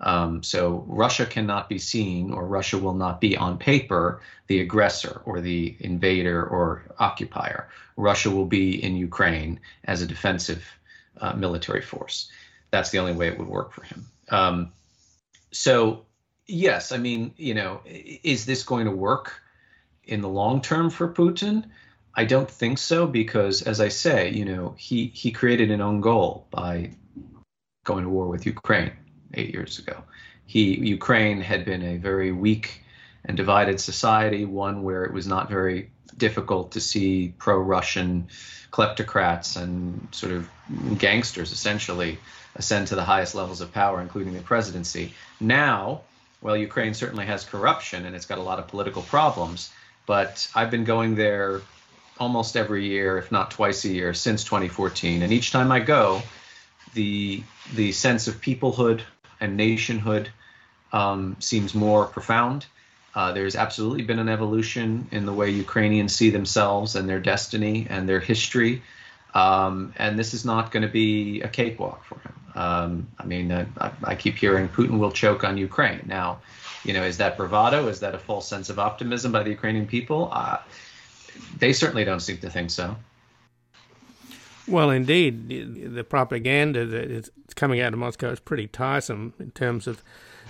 Um, 0.00 0.42
so 0.42 0.84
Russia 0.86 1.26
cannot 1.26 1.68
be 1.68 1.78
seen, 1.78 2.32
or 2.32 2.46
Russia 2.46 2.78
will 2.78 2.94
not 2.94 3.20
be 3.20 3.36
on 3.36 3.58
paper 3.58 4.20
the 4.46 4.60
aggressor 4.60 5.22
or 5.24 5.40
the 5.40 5.76
invader 5.80 6.44
or 6.44 6.84
occupier. 6.98 7.68
Russia 7.96 8.30
will 8.30 8.46
be 8.46 8.82
in 8.82 8.96
Ukraine 8.96 9.58
as 9.84 10.02
a 10.02 10.06
defensive 10.06 10.64
uh, 11.20 11.32
military 11.32 11.82
force. 11.82 12.30
That's 12.70 12.90
the 12.90 12.98
only 12.98 13.12
way 13.12 13.28
it 13.28 13.38
would 13.38 13.48
work 13.48 13.72
for 13.72 13.82
him. 13.82 14.06
Um, 14.30 14.72
so, 15.50 16.04
yes, 16.46 16.92
I 16.92 16.98
mean, 16.98 17.34
you 17.36 17.54
know, 17.54 17.80
is 17.86 18.46
this 18.46 18.62
going 18.62 18.84
to 18.84 18.92
work? 18.92 19.42
in 20.08 20.22
the 20.22 20.28
long 20.28 20.60
term 20.60 20.90
for 20.90 21.06
Putin? 21.06 21.64
I 22.14 22.24
don't 22.24 22.50
think 22.50 22.78
so 22.78 23.06
because, 23.06 23.62
as 23.62 23.80
I 23.80 23.88
say, 23.88 24.30
you 24.30 24.44
know, 24.44 24.74
he 24.76 25.06
he 25.14 25.30
created 25.30 25.70
an 25.70 25.80
own 25.80 26.00
goal 26.00 26.48
by 26.50 26.90
going 27.84 28.02
to 28.02 28.10
war 28.10 28.26
with 28.26 28.44
Ukraine 28.44 28.92
eight 29.34 29.52
years 29.54 29.78
ago. 29.78 30.02
He 30.46 30.78
Ukraine 30.88 31.40
had 31.40 31.64
been 31.64 31.82
a 31.82 31.96
very 31.96 32.32
weak 32.32 32.82
and 33.24 33.36
divided 33.36 33.80
society, 33.80 34.44
one 34.44 34.82
where 34.82 35.04
it 35.04 35.12
was 35.12 35.26
not 35.26 35.48
very 35.48 35.90
difficult 36.16 36.72
to 36.72 36.80
see 36.80 37.34
pro-Russian 37.38 38.28
kleptocrats 38.72 39.60
and 39.60 40.08
sort 40.10 40.32
of 40.32 40.48
gangsters 40.98 41.52
essentially 41.52 42.18
ascend 42.56 42.88
to 42.88 42.94
the 42.94 43.04
highest 43.04 43.34
levels 43.34 43.60
of 43.60 43.72
power, 43.72 44.00
including 44.00 44.34
the 44.34 44.40
presidency. 44.40 45.14
Now, 45.40 46.02
well, 46.40 46.56
Ukraine 46.56 46.94
certainly 46.94 47.26
has 47.26 47.44
corruption 47.44 48.06
and 48.06 48.16
it's 48.16 48.26
got 48.26 48.38
a 48.38 48.42
lot 48.42 48.58
of 48.58 48.68
political 48.68 49.02
problems 49.02 49.70
but 50.08 50.48
I've 50.54 50.70
been 50.70 50.84
going 50.84 51.16
there 51.16 51.60
almost 52.18 52.56
every 52.56 52.86
year, 52.86 53.18
if 53.18 53.30
not 53.30 53.50
twice 53.50 53.84
a 53.84 53.90
year, 53.90 54.14
since 54.14 54.42
2014. 54.42 55.22
And 55.22 55.30
each 55.30 55.52
time 55.52 55.70
I 55.70 55.80
go, 55.80 56.22
the 56.94 57.42
the 57.74 57.92
sense 57.92 58.26
of 58.26 58.40
peoplehood 58.40 59.02
and 59.40 59.56
nationhood 59.56 60.30
um, 60.92 61.36
seems 61.38 61.74
more 61.74 62.06
profound. 62.06 62.66
Uh, 63.14 63.32
there's 63.32 63.56
absolutely 63.56 64.02
been 64.02 64.18
an 64.18 64.28
evolution 64.28 65.08
in 65.10 65.26
the 65.26 65.32
way 65.32 65.50
Ukrainians 65.50 66.14
see 66.14 66.30
themselves 66.30 66.94
and 66.94 67.08
their 67.08 67.20
destiny 67.20 67.86
and 67.90 68.08
their 68.08 68.20
history. 68.20 68.82
Um, 69.34 69.92
and 69.96 70.18
this 70.18 70.34
is 70.34 70.44
not 70.44 70.70
going 70.70 70.82
to 70.82 70.88
be 70.88 71.40
a 71.42 71.48
cakewalk 71.48 72.04
for 72.04 72.18
him. 72.20 72.34
Um, 72.54 73.08
I 73.18 73.24
mean, 73.24 73.52
I, 73.52 73.90
I, 74.02 74.14
keep 74.14 74.36
hearing 74.36 74.68
Putin 74.68 74.98
will 74.98 75.12
choke 75.12 75.44
on 75.44 75.56
Ukraine. 75.58 76.02
Now, 76.06 76.40
you 76.84 76.92
know, 76.92 77.04
is 77.04 77.18
that 77.18 77.36
bravado? 77.36 77.88
Is 77.88 78.00
that 78.00 78.14
a 78.14 78.18
false 78.18 78.48
sense 78.48 78.70
of 78.70 78.78
optimism 78.78 79.30
by 79.30 79.42
the 79.42 79.50
Ukrainian 79.50 79.86
people? 79.86 80.28
Uh, 80.32 80.58
they 81.58 81.72
certainly 81.72 82.04
don't 82.04 82.20
seem 82.20 82.38
to 82.38 82.50
think 82.50 82.70
so. 82.70 82.96
Well, 84.68 84.90
indeed, 84.90 85.94
the 85.94 86.04
propaganda 86.04 86.84
that 86.86 87.10
is 87.10 87.30
coming 87.56 87.80
out 87.80 87.92
of 87.92 87.98
Moscow 87.98 88.30
is 88.30 88.40
pretty 88.40 88.66
tiresome 88.66 89.34
in 89.38 89.50
terms 89.52 89.86
of 89.86 90.02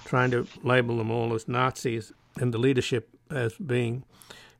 trying 0.05 0.31
to 0.33 0.47
label 0.62 0.97
them 0.97 1.11
all 1.11 1.35
as 1.35 1.49
Nazis 1.49 2.12
and 2.37 2.53
the 2.53 2.59
leadership 2.59 3.09
as 3.31 3.55
being 3.55 4.05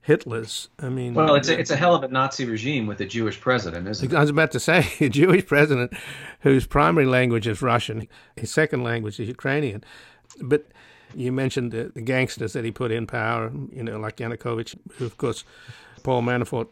Hitler's. 0.03 0.69
I 0.79 0.89
mean, 0.89 1.15
well, 1.15 1.35
it's 1.35 1.49
a, 1.49 1.59
it's 1.59 1.71
a 1.71 1.77
hell 1.77 1.95
of 1.95 2.03
a 2.03 2.09
Nazi 2.09 2.45
regime 2.45 2.87
with 2.87 3.01
a 3.01 3.05
Jewish 3.05 3.41
president, 3.41 3.89
isn't 3.89 4.13
it? 4.13 4.17
I 4.17 4.21
was 4.21 4.31
about 4.31 4.53
to 4.53 4.61
say 4.61 4.87
a 5.01 5.09
Jewish 5.09 5.47
president 5.47 5.93
whose 6.41 6.67
primary 6.67 7.07
language 7.07 7.47
is 7.47 7.61
Russian, 7.61 8.09
his 8.37 8.53
second 8.53 8.83
language 8.83 9.19
is 9.21 9.29
Ukrainian, 9.29 9.85
but 10.41 10.67
you 11.15 11.33
mentioned 11.33 11.73
the, 11.73 11.91
the 11.95 12.01
gangsters 12.01 12.53
that 12.53 12.65
he 12.65 12.71
put 12.71 12.91
in 12.91 13.07
power, 13.07 13.51
you 13.73 13.83
know, 13.83 13.99
like 13.99 14.17
Yanukovych, 14.17 14.79
who, 14.97 15.07
of 15.07 15.17
course, 15.19 15.45
Paul 16.03 16.23
Manafort 16.23 16.69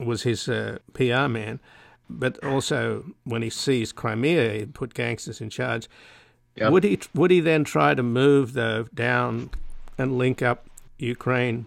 was 0.00 0.22
his 0.22 0.48
uh, 0.48 0.78
PR 0.92 1.28
man. 1.28 1.60
But 2.08 2.42
also, 2.44 3.04
when 3.24 3.42
he 3.42 3.50
seized 3.50 3.96
Crimea, 3.96 4.52
he 4.52 4.66
put 4.66 4.94
gangsters 4.94 5.40
in 5.40 5.50
charge. 5.50 5.88
Yep. 6.56 6.72
Would 6.72 6.84
he 6.84 7.00
would 7.14 7.30
he 7.30 7.40
then 7.40 7.64
try 7.64 7.94
to 7.94 8.02
move 8.02 8.54
though 8.54 8.84
down 8.94 9.50
and 9.98 10.16
link 10.16 10.40
up 10.40 10.68
Ukraine 10.98 11.66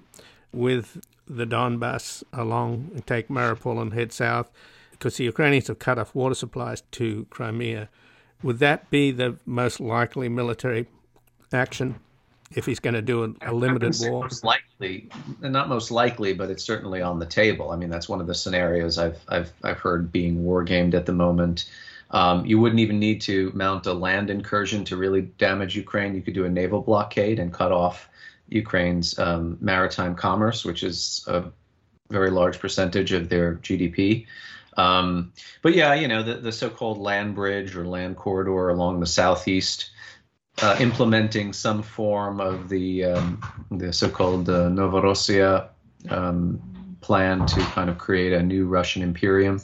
with 0.51 1.05
the 1.27 1.45
Donbass 1.45 2.23
along 2.33 2.91
and 2.95 3.05
take 3.05 3.27
Mariupol 3.27 3.81
and 3.81 3.93
head 3.93 4.11
south? 4.11 4.49
Because 4.91 5.17
the 5.17 5.25
Ukrainians 5.25 5.67
have 5.67 5.79
cut 5.79 5.99
off 5.99 6.15
water 6.15 6.35
supplies 6.35 6.81
to 6.91 7.27
Crimea. 7.29 7.89
Would 8.41 8.59
that 8.59 8.89
be 8.89 9.11
the 9.11 9.37
most 9.45 9.79
likely 9.79 10.27
military 10.29 10.87
action? 11.53 11.99
If 12.51 12.65
he's 12.65 12.79
going 12.79 12.95
to 12.95 13.01
do 13.01 13.23
a, 13.23 13.51
a 13.51 13.53
limited 13.53 13.95
war? 14.01 14.23
Most 14.23 14.43
likely, 14.43 15.09
not 15.41 15.69
most 15.69 15.91
likely, 15.91 16.33
but 16.33 16.49
it's 16.49 16.63
certainly 16.63 17.01
on 17.01 17.19
the 17.19 17.25
table. 17.25 17.71
I 17.71 17.75
mean, 17.75 17.89
that's 17.89 18.09
one 18.09 18.21
of 18.21 18.27
the 18.27 18.35
scenarios 18.35 18.97
I've 18.97 19.19
I've 19.27 19.51
I've 19.63 19.79
heard 19.79 20.11
being 20.11 20.43
war 20.43 20.63
gamed 20.63 20.95
at 20.95 21.05
the 21.05 21.13
moment. 21.13 21.69
Um, 22.11 22.45
you 22.45 22.59
wouldn't 22.59 22.79
even 22.79 22.99
need 22.99 23.21
to 23.21 23.51
mount 23.53 23.85
a 23.85 23.93
land 23.93 24.29
incursion 24.29 24.83
to 24.85 24.97
really 24.97 25.21
damage 25.21 25.75
Ukraine. 25.75 26.15
You 26.15 26.21
could 26.21 26.33
do 26.33 26.45
a 26.45 26.49
naval 26.49 26.81
blockade 26.81 27.39
and 27.39 27.53
cut 27.53 27.71
off 27.71 28.09
Ukraine's 28.47 29.17
um, 29.19 29.57
maritime 29.61 30.15
commerce, 30.15 30.65
which 30.65 30.83
is 30.83 31.23
a 31.27 31.45
very 32.09 32.31
large 32.31 32.59
percentage 32.59 33.11
of 33.11 33.29
their 33.29 33.55
GDP. 33.55 34.25
Um, 34.75 35.33
but 35.61 35.75
yeah, 35.75 35.93
you 35.93 36.07
know, 36.07 36.23
the, 36.23 36.35
the 36.35 36.51
so-called 36.51 36.97
land 36.97 37.35
bridge 37.35 37.75
or 37.75 37.85
land 37.85 38.15
corridor 38.15 38.69
along 38.69 38.99
the 38.99 39.05
southeast 39.05 39.91
uh, 40.61 40.75
implementing 40.79 41.53
some 41.53 41.81
form 41.81 42.39
of 42.39 42.69
the 42.69 43.05
um, 43.05 43.41
the 43.71 43.93
so-called 43.93 44.49
uh, 44.49 44.69
Novorossiya 44.69 45.69
um, 46.09 46.61
plan 47.01 47.45
to 47.45 47.59
kind 47.61 47.89
of 47.89 47.97
create 47.97 48.33
a 48.33 48.41
new 48.41 48.65
Russian 48.65 49.01
imperium. 49.01 49.61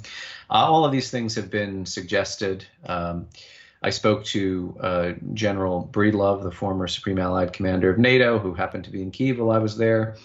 Uh, 0.49 0.53
all 0.53 0.85
of 0.85 0.91
these 0.91 1.09
things 1.09 1.35
have 1.35 1.49
been 1.49 1.85
suggested. 1.85 2.65
Um, 2.85 3.27
I 3.83 3.89
spoke 3.89 4.23
to 4.25 4.75
uh, 4.79 5.11
General 5.33 5.89
Breedlove, 5.91 6.43
the 6.43 6.51
former 6.51 6.87
Supreme 6.87 7.19
Allied 7.19 7.53
Commander 7.53 7.89
of 7.89 7.99
NATO, 7.99 8.39
who 8.39 8.53
happened 8.53 8.85
to 8.85 8.89
be 8.89 9.01
in 9.01 9.11
Kiev 9.11 9.37
while 9.39 9.51
I 9.55 9.59
was 9.59 9.77
there. 9.77 10.15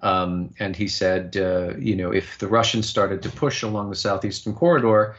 Um, 0.00 0.50
and 0.58 0.76
he 0.76 0.88
said, 0.88 1.36
uh, 1.36 1.76
you 1.78 1.96
know, 1.96 2.12
if 2.12 2.38
the 2.38 2.46
Russians 2.46 2.88
started 2.88 3.22
to 3.22 3.30
push 3.30 3.62
along 3.62 3.90
the 3.90 3.96
southeastern 3.96 4.54
corridor, 4.54 5.16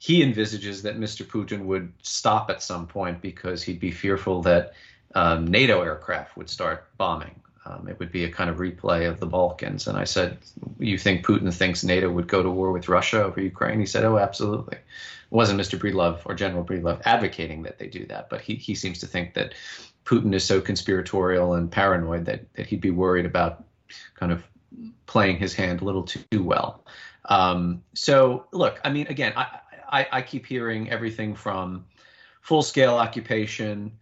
he 0.00 0.22
envisages 0.22 0.80
that 0.82 0.98
Mr. 0.98 1.26
Putin 1.26 1.66
would 1.66 1.92
stop 2.02 2.48
at 2.48 2.62
some 2.62 2.86
point 2.86 3.20
because 3.20 3.62
he'd 3.62 3.78
be 3.78 3.90
fearful 3.90 4.40
that 4.40 4.72
um, 5.14 5.46
NATO 5.46 5.82
aircraft 5.82 6.38
would 6.38 6.48
start 6.48 6.88
bombing. 6.96 7.38
Um, 7.66 7.86
it 7.86 7.98
would 7.98 8.10
be 8.10 8.24
a 8.24 8.30
kind 8.30 8.48
of 8.48 8.56
replay 8.56 9.06
of 9.06 9.20
the 9.20 9.26
Balkans. 9.26 9.86
And 9.86 9.98
I 9.98 10.04
said, 10.04 10.38
You 10.78 10.96
think 10.96 11.26
Putin 11.26 11.52
thinks 11.52 11.84
NATO 11.84 12.10
would 12.10 12.28
go 12.28 12.42
to 12.42 12.48
war 12.48 12.72
with 12.72 12.88
Russia 12.88 13.22
over 13.22 13.42
Ukraine? 13.42 13.78
He 13.78 13.84
said, 13.84 14.04
Oh, 14.04 14.16
absolutely. 14.16 14.78
It 14.78 14.82
wasn't 15.28 15.60
Mr. 15.60 15.78
Breedlove 15.78 16.20
or 16.24 16.34
General 16.34 16.64
Breedlove 16.64 17.02
advocating 17.04 17.62
that 17.64 17.78
they 17.78 17.86
do 17.86 18.06
that, 18.06 18.30
but 18.30 18.40
he, 18.40 18.54
he 18.54 18.74
seems 18.74 18.98
to 19.00 19.06
think 19.06 19.34
that 19.34 19.52
Putin 20.06 20.34
is 20.34 20.44
so 20.44 20.62
conspiratorial 20.62 21.52
and 21.52 21.70
paranoid 21.70 22.24
that, 22.24 22.50
that 22.54 22.66
he'd 22.66 22.80
be 22.80 22.90
worried 22.90 23.26
about 23.26 23.64
kind 24.14 24.32
of 24.32 24.42
playing 25.04 25.36
his 25.36 25.52
hand 25.52 25.82
a 25.82 25.84
little 25.84 26.04
too 26.04 26.42
well. 26.42 26.86
Um, 27.26 27.82
so, 27.92 28.46
look, 28.50 28.80
I 28.82 28.90
mean, 28.90 29.06
again, 29.08 29.34
I, 29.36 29.60
I, 29.90 30.06
I 30.10 30.22
keep 30.22 30.46
hearing 30.46 30.90
everything 30.90 31.34
from 31.34 31.84
full 32.40 32.62
scale 32.62 32.94
occupation, 32.94 33.92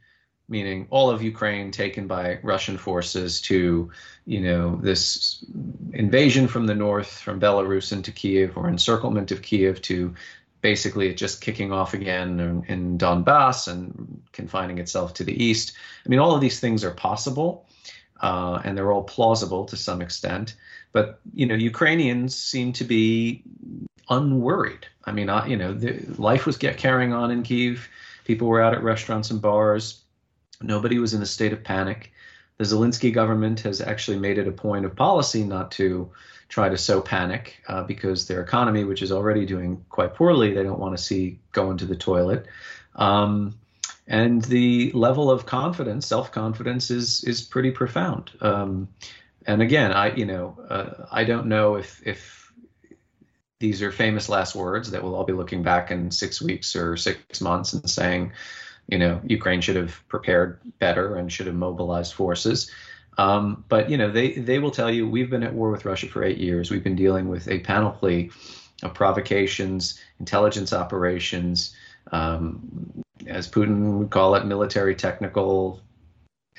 meaning 0.49 0.86
all 0.91 1.11
of 1.11 1.22
Ukraine 1.22 1.70
taken 1.70 2.07
by 2.07 2.39
Russian 2.43 2.78
forces, 2.78 3.41
to 3.43 3.91
you 4.24 4.41
know 4.41 4.76
this 4.82 5.45
invasion 5.93 6.49
from 6.49 6.66
the 6.66 6.74
north, 6.74 7.18
from 7.18 7.41
Belarus 7.41 7.93
into 7.93 8.12
Kiev, 8.12 8.57
or 8.57 8.68
encirclement 8.68 9.30
of 9.32 9.43
Kiev, 9.43 9.82
to 9.82 10.14
basically 10.61 11.14
just 11.14 11.41
kicking 11.41 11.72
off 11.72 11.95
again 11.95 12.41
in, 12.41 12.64
in 12.64 12.99
Donbass 12.99 13.68
and 13.68 14.22
confining 14.32 14.78
itself 14.78 15.14
to 15.14 15.24
the 15.24 15.45
east. 15.45 15.72
I 16.05 16.09
mean, 16.09 16.18
all 16.18 16.34
of 16.34 16.41
these 16.41 16.59
things 16.61 16.84
are 16.84 16.91
possible, 16.91 17.66
uh, 18.20 18.61
and 18.64 18.76
they're 18.76 18.93
all 18.93 19.05
plausible 19.05 19.66
to 19.66 19.76
some 19.76 20.03
extent. 20.03 20.55
But 20.93 21.20
you 21.32 21.47
know, 21.47 21.55
Ukrainians 21.55 22.34
seem 22.36 22.72
to 22.74 22.84
be 22.84 23.43
unworried. 24.09 24.87
I 25.05 25.13
mean, 25.13 25.29
I, 25.29 25.47
you 25.47 25.57
know, 25.57 25.73
the, 25.73 26.01
life 26.19 26.47
was 26.47 26.57
get, 26.57 26.77
carrying 26.77 27.13
on 27.13 27.31
in 27.31 27.43
Kiev. 27.43 27.89
People 28.25 28.49
were 28.49 28.63
out 28.63 28.75
at 28.75 28.83
restaurants 28.83 29.31
and 29.31 29.41
bars. 29.41 30.03
Nobody 30.61 30.99
was 30.99 31.15
in 31.15 31.23
a 31.23 31.27
state 31.27 31.53
of 31.53 31.65
panic. 31.65 32.13
The 32.59 32.65
Zelensky 32.65 33.13
government 33.13 33.61
has 33.61 33.81
actually 33.81 34.19
made 34.19 34.39
it 34.39 34.49
a 34.49 34.53
point 34.53 34.85
of 34.85 34.97
policy 34.97 35.45
not 35.45 35.71
to 35.73 36.11
try 36.49 36.69
to 36.69 36.77
sow 36.77 37.01
panic 37.01 37.63
uh, 37.69 37.85
because 37.85 38.27
their 38.27 38.43
economy, 38.43 38.85
which 38.85 39.03
is 39.03 39.13
already 39.13 39.47
doing 39.47 39.85
quite 39.91 40.15
poorly, 40.15 40.55
they 40.55 40.63
don't 40.63 40.81
want 40.81 40.97
to 40.97 41.03
see 41.03 41.39
go 41.53 41.71
into 41.71 41.85
the 41.85 41.97
toilet. 41.97 42.47
Um, 42.97 43.55
and 44.09 44.43
the 44.45 44.91
level 44.93 45.31
of 45.31 45.47
confidence, 45.47 46.07
self-confidence, 46.07 46.91
is 46.91 47.23
is 47.25 47.43
pretty 47.43 47.71
profound. 47.71 48.31
Um, 48.41 48.89
and 49.47 49.63
again, 49.63 49.93
I 49.93 50.15
you 50.15 50.25
know 50.25 50.59
uh, 50.69 51.07
I 51.13 51.25
don't 51.25 51.47
know 51.47 51.77
if 51.77 52.01
if 52.07 52.47
these 53.61 53.83
are 53.83 53.91
famous 53.91 54.29
last 54.29 54.55
words 54.55 54.91
that 54.91 55.03
we'll 55.03 55.15
all 55.15 55.25
be 55.25 55.33
looking 55.33 55.63
back 55.63 55.91
in 55.91 56.11
six 56.11 56.41
weeks 56.41 56.77
or 56.77 56.97
six 56.97 57.41
months 57.41 57.73
and 57.73 57.89
saying, 57.89 58.33
you 58.87 58.99
know, 58.99 59.21
Ukraine 59.25 59.61
should 59.61 59.77
have 59.77 60.01
prepared 60.09 60.61
better 60.79 61.17
and 61.17 61.31
should 61.31 61.47
have 61.47 61.57
mobilized 61.57 62.15
forces. 62.15 62.71
Um, 63.19 63.65
but 63.69 63.91
you 63.91 63.97
know, 63.97 64.11
they 64.11 64.33
they 64.35 64.61
will 64.61 64.71
tell 64.71 64.91
you 64.91 65.09
we've 65.09 65.29
been 65.29 65.43
at 65.43 65.53
war 65.53 65.71
with 65.71 65.85
Russia 65.85 66.07
for 66.07 66.23
eight 66.23 66.39
years. 66.39 66.71
We've 66.71 66.85
been 66.85 66.97
dealing 66.97 67.29
with 67.29 67.49
a 67.49 67.59
panoply 67.59 68.31
of 68.85 68.95
provocations, 68.95 69.99
intelligence 70.21 70.73
operations, 70.73 71.75
um, 72.13 73.03
as 73.27 73.51
Putin 73.51 73.99
would 73.99 74.11
call 74.11 74.37
it, 74.37 74.47
military 74.47 74.95
technical 74.95 75.81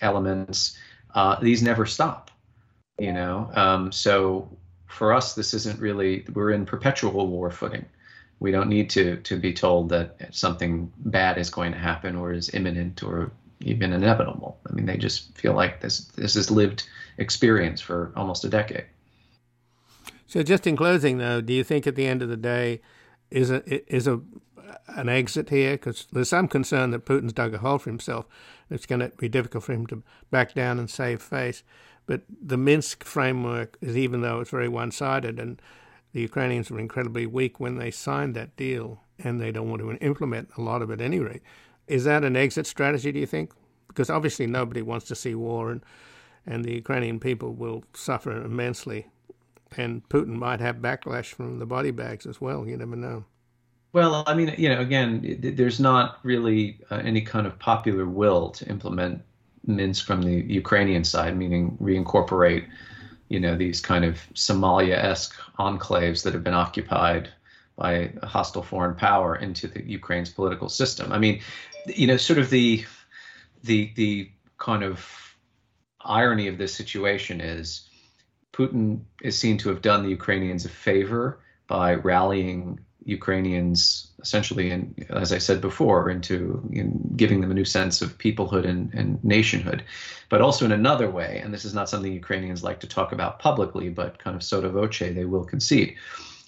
elements. 0.02 0.78
Uh, 1.16 1.40
these 1.40 1.64
never 1.64 1.86
stop. 1.86 2.30
You 3.00 3.14
know, 3.14 3.50
um, 3.56 3.94
so 3.94 4.50
for 4.90 5.14
us, 5.14 5.36
this 5.36 5.54
isn't 5.54 5.80
really 5.80 6.26
we're 6.34 6.52
in 6.52 6.66
perpetual 6.66 7.28
war 7.28 7.52
footing. 7.52 7.86
We 8.40 8.52
don't 8.52 8.70
need 8.70 8.90
to 8.92 9.18
to 9.18 9.38
be 9.38 9.54
told 9.54 9.90
that 9.90 10.18
something 10.32 10.92
bad 10.98 11.38
is 11.38 11.50
going 11.50 11.72
to 11.72 11.78
happen 11.78 12.16
or 12.16 12.34
is 12.34 12.54
imminent 12.54 13.04
or 13.04 13.32
even 13.62 13.94
inevitable. 13.94 14.58
I 14.70 14.74
mean, 14.74 14.86
they 14.86 14.98
just 14.98 15.38
feel 15.38 15.54
like 15.54 15.82
this 15.82 16.06
this 16.16 16.36
is 16.36 16.50
lived 16.50 16.88
experience 17.18 17.82
for 17.82 18.12
almost 18.16 18.44
a 18.44 18.50
decade. 18.50 18.86
So, 20.28 20.44
just 20.44 20.68
in 20.68 20.76
closing, 20.76 21.18
though, 21.18 21.42
do 21.42 21.54
you 21.54 21.64
think 21.64 21.88
at 21.88 21.96
the 21.96 22.08
end 22.08 22.22
of 22.22 22.30
the 22.30 22.38
day 22.38 22.82
is 23.30 23.52
a 23.52 23.64
is 23.94 24.08
a 24.08 24.22
an 24.88 25.10
exit 25.10 25.50
here? 25.50 25.74
Because 25.74 26.08
there's 26.12 26.30
some 26.30 26.48
concern 26.48 26.92
that 26.92 27.06
Putin's 27.06 27.34
dug 27.34 27.54
a 27.54 27.60
hole 27.60 27.78
for 27.78 27.90
himself. 27.90 28.26
It's 28.70 28.86
going 28.86 29.02
to 29.02 29.10
be 29.18 29.30
difficult 29.30 29.64
for 29.64 29.74
him 29.74 29.86
to 29.88 30.04
back 30.32 30.54
down 30.54 30.80
and 30.80 30.90
save 30.90 31.22
face. 31.22 31.64
But 32.10 32.24
the 32.42 32.58
Minsk 32.58 33.04
framework 33.04 33.78
is, 33.82 33.96
even 33.96 34.22
though 34.22 34.40
it's 34.40 34.50
very 34.50 34.68
one-sided, 34.68 35.38
and 35.38 35.62
the 36.12 36.22
Ukrainians 36.22 36.72
were 36.72 36.80
incredibly 36.80 37.28
weak 37.28 37.60
when 37.60 37.76
they 37.76 37.92
signed 37.92 38.36
that 38.36 38.56
deal, 38.56 39.04
and 39.20 39.40
they 39.40 39.52
don't 39.52 39.70
want 39.70 39.84
to 39.84 39.92
implement 40.04 40.50
a 40.58 40.62
lot 40.62 40.82
of 40.82 40.90
it 40.90 41.02
at 41.02 41.06
any 41.06 41.20
rate. 41.20 41.44
Is 41.88 42.06
that 42.06 42.24
an 42.24 42.36
exit 42.36 42.66
strategy, 42.66 43.12
do 43.12 43.20
you 43.20 43.28
think? 43.28 43.52
Because 43.88 44.10
obviously 44.10 44.48
nobody 44.48 44.82
wants 44.82 45.06
to 45.10 45.14
see 45.14 45.36
war, 45.36 45.70
and, 45.70 45.82
and 46.48 46.66
the 46.66 46.74
Ukrainian 46.74 47.20
people 47.20 47.54
will 47.54 47.84
suffer 47.94 48.44
immensely. 48.44 49.06
And 49.78 50.02
Putin 50.10 50.34
might 50.34 50.62
have 50.62 50.78
backlash 50.78 51.28
from 51.28 51.60
the 51.60 51.68
body 51.68 51.92
bags 51.92 52.26
as 52.26 52.42
well. 52.42 52.68
You 52.68 52.76
never 52.76 52.96
know. 52.96 53.26
Well, 53.94 54.24
I 54.26 54.34
mean, 54.34 54.56
you 54.58 54.70
know, 54.70 54.82
again, 54.82 55.38
there's 55.42 55.80
not 55.80 56.18
really 56.24 56.80
uh, 56.90 57.02
any 57.04 57.22
kind 57.22 57.46
of 57.46 57.60
popular 57.60 58.08
will 58.08 58.50
to 58.50 58.68
implement 58.68 59.22
Minsk 59.66 60.06
from 60.06 60.22
the 60.22 60.42
Ukrainian 60.54 61.04
side, 61.04 61.38
meaning 61.38 61.78
reincorporate, 61.82 62.66
you 63.28 63.40
know, 63.40 63.56
these 63.56 63.82
kind 63.82 64.06
of 64.06 64.16
Somalia-esque 64.34 65.36
enclaves 65.58 66.24
that 66.24 66.34
have 66.34 66.44
been 66.44 66.54
occupied 66.54 67.30
by 67.76 68.12
a 68.22 68.26
hostile 68.26 68.64
foreign 68.64 68.96
power 68.96 69.36
into 69.36 69.68
the 69.68 69.84
Ukraine's 69.84 70.30
political 70.30 70.70
system. 70.70 71.12
I 71.12 71.20
mean, 71.20 71.42
you 71.86 72.08
know, 72.08 72.18
sort 72.18 72.40
of 72.40 72.50
the 72.50 72.86
the 73.64 73.92
the 73.96 74.32
kind 74.58 74.84
of 74.84 75.36
irony 76.02 76.48
of 76.48 76.58
this 76.58 76.74
situation 76.74 77.42
is 77.42 77.90
Putin 78.54 79.02
is 79.22 79.38
seen 79.38 79.58
to 79.60 79.70
have 79.70 79.82
done 79.82 80.04
the 80.04 80.10
Ukrainians 80.10 80.66
a 80.66 80.70
favor 80.70 81.40
by 81.68 81.96
rallying 81.96 82.80
Ukrainians 83.06 84.09
essentially, 84.22 84.72
and 84.72 85.06
as 85.10 85.32
I 85.32 85.38
said 85.38 85.62
before, 85.62 86.10
into 86.10 86.68
in 86.72 87.14
giving 87.16 87.42
them 87.42 87.52
a 87.52 87.54
new 87.54 87.66
sense 87.66 88.02
of 88.02 88.18
peoplehood 88.18 88.68
and, 88.68 88.94
and 88.94 89.24
nationhood, 89.24 89.84
but 90.30 90.42
also 90.42 90.66
in 90.66 90.72
another 90.72 91.10
way. 91.10 91.40
And 91.44 91.54
this 91.54 91.66
is 91.66 91.74
not 91.74 91.90
something 91.90 92.12
Ukrainians 92.12 92.64
like 92.64 92.80
to 92.82 92.88
talk 92.88 93.12
about 93.12 93.40
publicly, 93.40 93.90
but 93.90 94.20
kind 94.20 94.36
of 94.36 94.44
sotto 94.44 94.70
voce, 94.70 95.00
they 95.00 95.26
will 95.26 95.46
concede. 95.46 95.96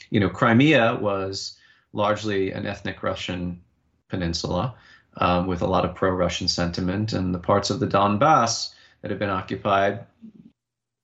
You 0.09 0.19
know, 0.19 0.29
Crimea 0.29 0.95
was 0.95 1.57
largely 1.93 2.51
an 2.51 2.65
ethnic 2.65 3.03
Russian 3.03 3.61
peninsula 4.09 4.75
um, 5.17 5.47
with 5.47 5.61
a 5.61 5.67
lot 5.67 5.85
of 5.85 5.95
pro-Russian 5.95 6.47
sentiment, 6.47 7.13
and 7.13 7.33
the 7.33 7.39
parts 7.39 7.69
of 7.69 7.79
the 7.79 7.87
Donbass 7.87 8.73
that 9.01 9.11
have 9.11 9.19
been 9.19 9.29
occupied, 9.29 10.05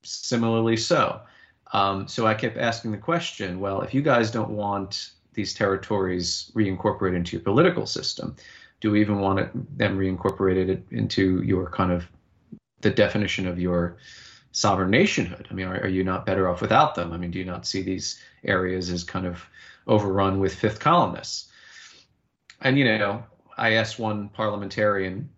similarly 0.04 0.78
so. 0.78 1.22
Um, 1.74 2.08
so 2.08 2.26
I 2.26 2.34
kept 2.34 2.58
asking 2.58 2.92
the 2.92 2.98
question, 2.98 3.60
well, 3.60 3.82
if 3.82 3.94
you 3.94 4.02
guys 4.02 4.32
don't 4.32 4.52
want 4.52 5.12
these 5.38 5.54
territories 5.54 6.52
reincorporated 6.56 7.16
into 7.16 7.38
your 7.38 7.44
political 7.44 7.86
system, 7.86 8.36
do 8.82 8.92
we 8.92 9.00
even 9.00 9.20
want 9.20 9.40
it, 9.40 9.78
them 9.78 9.98
reincorporated 9.98 10.82
into 10.92 11.42
your 11.44 11.70
kind 11.70 11.92
of 11.92 12.08
the 12.82 12.90
definition 12.90 13.48
of 13.48 13.60
your 13.60 13.98
sovereign 14.52 14.90
nationhood? 14.90 15.48
I 15.50 15.54
mean, 15.54 15.68
are, 15.68 15.80
are 15.82 15.88
you 15.88 16.04
not 16.04 16.26
better 16.26 16.50
off 16.50 16.60
without 16.60 16.96
them? 16.96 17.14
I 17.14 17.18
mean, 17.18 17.32
do 17.32 17.40
you 17.40 17.46
not 17.46 17.68
see 17.68 17.84
these 17.84 18.20
areas 18.44 18.90
as 18.90 19.04
kind 19.04 19.28
of 19.28 19.46
overrun 19.86 20.40
with 20.40 20.56
fifth 20.56 20.80
columnists? 20.80 21.50
And 22.60 22.78
you 22.78 22.86
know, 22.86 23.24
I 23.56 23.74
asked 23.74 24.00
one 24.00 24.30
parliamentarian 24.30 25.30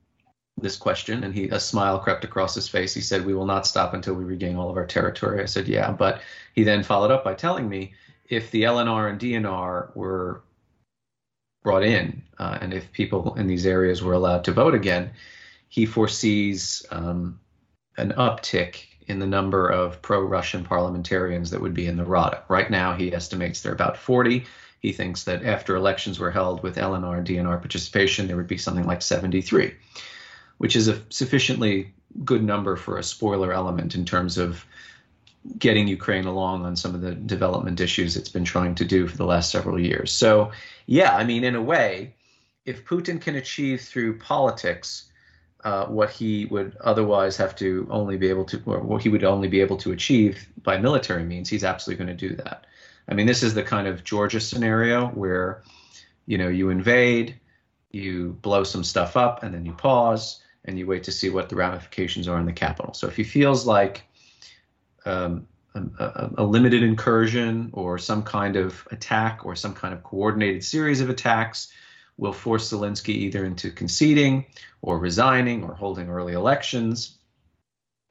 this 0.62 0.78
question, 0.78 1.24
and 1.24 1.34
he 1.34 1.50
a 1.50 1.60
smile 1.60 2.00
crept 2.00 2.24
across 2.24 2.56
his 2.56 2.70
face. 2.70 2.94
He 2.94 3.02
said, 3.02 3.26
"We 3.26 3.34
will 3.34 3.46
not 3.46 3.68
stop 3.68 3.94
until 3.94 4.14
we 4.14 4.24
regain 4.24 4.56
all 4.56 4.70
of 4.70 4.78
our 4.78 4.86
territory." 4.86 5.42
I 5.42 5.46
said, 5.46 5.68
"Yeah," 5.68 5.92
but 5.92 6.22
he 6.54 6.64
then 6.64 6.84
followed 6.84 7.12
up 7.12 7.24
by 7.24 7.34
telling 7.34 7.68
me 7.68 7.94
if 8.30 8.52
the 8.52 8.64
LNR 8.64 9.10
and 9.10 9.20
DNR 9.20 9.96
were 9.96 10.42
brought 11.64 11.84
in, 11.84 12.22
uh, 12.38 12.58
and 12.62 12.74
if 12.74 12.92
people 12.92 13.36
in 13.36 13.48
these 13.48 13.66
areas 13.66 14.02
were 14.02 14.14
allowed 14.14 14.44
to 14.46 14.52
vote 14.52 14.76
again, 14.76 15.12
he 15.68 15.86
foresees 15.86 16.86
um, 16.92 17.40
an 17.98 18.12
uptick 18.14 18.86
in 19.08 19.20
the 19.20 19.28
number 19.28 19.68
of 19.68 20.02
pro-Russian 20.02 20.64
parliamentarians 20.64 21.50
that 21.50 21.60
would 21.60 21.74
be 21.74 21.88
in 21.88 21.98
the 21.98 22.06
Rada. 22.06 22.44
Right 22.48 22.70
now, 22.70 22.94
he 22.94 23.14
estimates 23.14 23.62
there 23.62 23.72
are 23.72 23.76
about 23.76 23.98
40. 23.98 24.46
He 24.80 24.94
thinks 24.94 25.24
that 25.24 25.44
after 25.44 25.76
elections 25.76 26.20
were 26.20 26.32
held 26.32 26.64
with 26.64 26.78
LNR 26.78 27.18
and 27.18 27.28
DNR 27.28 27.60
participation, 27.60 28.28
there 28.28 28.38
would 28.38 28.48
be 28.48 28.58
something 28.58 28.86
like 28.86 29.02
73, 29.02 29.74
which 30.60 30.76
is 30.76 30.88
a 30.88 31.02
sufficiently 31.10 31.94
good 32.24 32.44
number 32.44 32.76
for 32.76 32.98
a 32.98 33.04
spoiler 33.04 33.52
element 33.52 33.96
in 33.96 34.06
terms 34.06 34.38
of 34.38 34.66
getting 35.58 35.88
Ukraine 35.88 36.26
along 36.26 36.66
on 36.66 36.76
some 36.76 36.94
of 36.96 37.02
the 37.02 37.16
development 37.16 37.80
issues 37.80 38.16
it's 38.16 38.30
been 38.30 38.46
trying 38.46 38.76
to 38.76 38.86
do 38.86 39.08
for 39.08 39.18
the 39.18 39.26
last 39.26 39.52
several 39.52 39.80
years. 39.80 40.12
So, 40.12 40.52
yeah, 40.86 41.16
I 41.16 41.24
mean, 41.24 41.44
in 41.44 41.56
a 41.56 41.62
way, 41.62 42.14
if 42.66 42.86
Putin 42.86 43.20
can 43.20 43.36
achieve 43.36 43.82
through 43.82 44.20
politics 44.20 45.10
uh, 45.64 45.86
what 45.88 46.10
he 46.10 46.46
would 46.46 46.78
otherwise 46.82 47.36
have 47.38 47.56
to 47.58 47.88
only 47.90 48.18
be 48.18 48.30
able 48.30 48.46
to, 48.46 48.62
or 48.66 48.80
what 48.80 49.02
he 49.02 49.10
would 49.10 49.24
only 49.24 49.48
be 49.48 49.60
able 49.60 49.78
to 49.78 49.92
achieve 49.92 50.48
by 50.64 50.78
military 50.78 51.24
means, 51.24 51.50
he's 51.50 51.64
absolutely 51.64 52.06
going 52.06 52.18
to 52.18 52.28
do 52.30 52.36
that. 52.36 52.66
I 53.08 53.14
mean, 53.14 53.28
this 53.28 53.44
is 53.44 53.54
the 53.54 53.64
kind 53.64 53.88
of 53.88 54.04
Georgia 54.04 54.40
scenario 54.40 55.08
where, 55.08 55.64
you 56.28 56.38
know, 56.38 56.48
you 56.48 56.70
invade, 56.70 57.36
you 57.92 58.38
blow 58.42 58.64
some 58.64 58.84
stuff 58.84 59.18
up, 59.18 59.44
and 59.44 59.54
then 59.54 59.66
you 59.66 59.74
pause 59.74 60.42
and 60.66 60.78
you 60.78 60.86
wait 60.86 61.04
to 61.06 61.12
see 61.12 61.30
what 61.30 61.50
the 61.50 61.56
ramifications 61.56 62.28
are 62.28 62.40
in 62.40 62.46
the 62.46 62.54
capital. 62.54 62.94
So 62.94 63.08
if 63.08 63.16
he 63.16 63.24
feels 63.24 63.66
like 63.66 64.04
um, 65.06 65.48
a, 65.76 66.30
a, 66.38 66.44
limited 66.44 66.84
incursion 66.84 67.70
or 67.74 67.98
some 67.98 68.24
kind 68.24 68.56
of 68.56 68.88
attack 68.92 69.46
or 69.46 69.56
some 69.56 69.74
kind 69.74 69.94
of 69.94 70.04
coordinated 70.04 70.64
series 70.64 71.00
of 71.00 71.10
attacks 71.10 71.72
will 72.18 72.34
force 72.34 72.72
Zelensky 72.72 73.10
either 73.10 73.46
into 73.46 73.72
conceding 73.72 74.46
or 74.82 75.00
resigning 75.00 75.64
or 75.64 75.74
holding 75.74 76.10
early 76.10 76.34
elections 76.34 77.20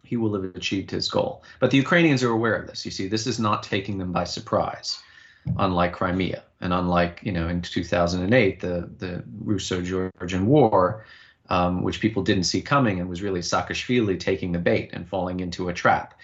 he 0.09 0.17
will 0.17 0.35
have 0.35 0.57
achieved 0.57 0.91
his 0.91 1.09
goal. 1.09 1.45
But 1.61 1.71
the 1.71 1.77
Ukrainians 1.77 2.23
are 2.23 2.31
aware 2.31 2.55
of 2.55 2.67
this. 2.67 2.85
You 2.87 2.91
see, 2.91 3.09
this 3.09 3.27
is 3.27 3.39
not 3.39 3.63
taking 3.63 3.99
them 3.99 4.11
by 4.11 4.25
surprise, 4.25 5.03
unlike 5.59 5.93
Crimea 5.93 6.43
and 6.63 6.73
unlike, 6.73 7.21
you 7.23 7.33
know, 7.33 7.49
in 7.49 7.61
2008, 7.61 8.61
the, 8.61 8.91
the 8.97 9.23
Russo-Georgian 9.45 10.47
War, 10.47 11.05
um, 11.51 11.83
which 11.83 12.01
people 12.01 12.23
didn't 12.23 12.45
see 12.45 12.63
coming 12.63 13.01
and 13.01 13.09
was 13.09 13.21
really 13.23 13.41
Saakashvili 13.41 14.19
taking 14.19 14.53
the 14.53 14.59
bait 14.59 14.91
and 14.95 15.07
falling 15.07 15.41
into 15.41 15.69
a 15.69 15.75
trap. 15.75 16.19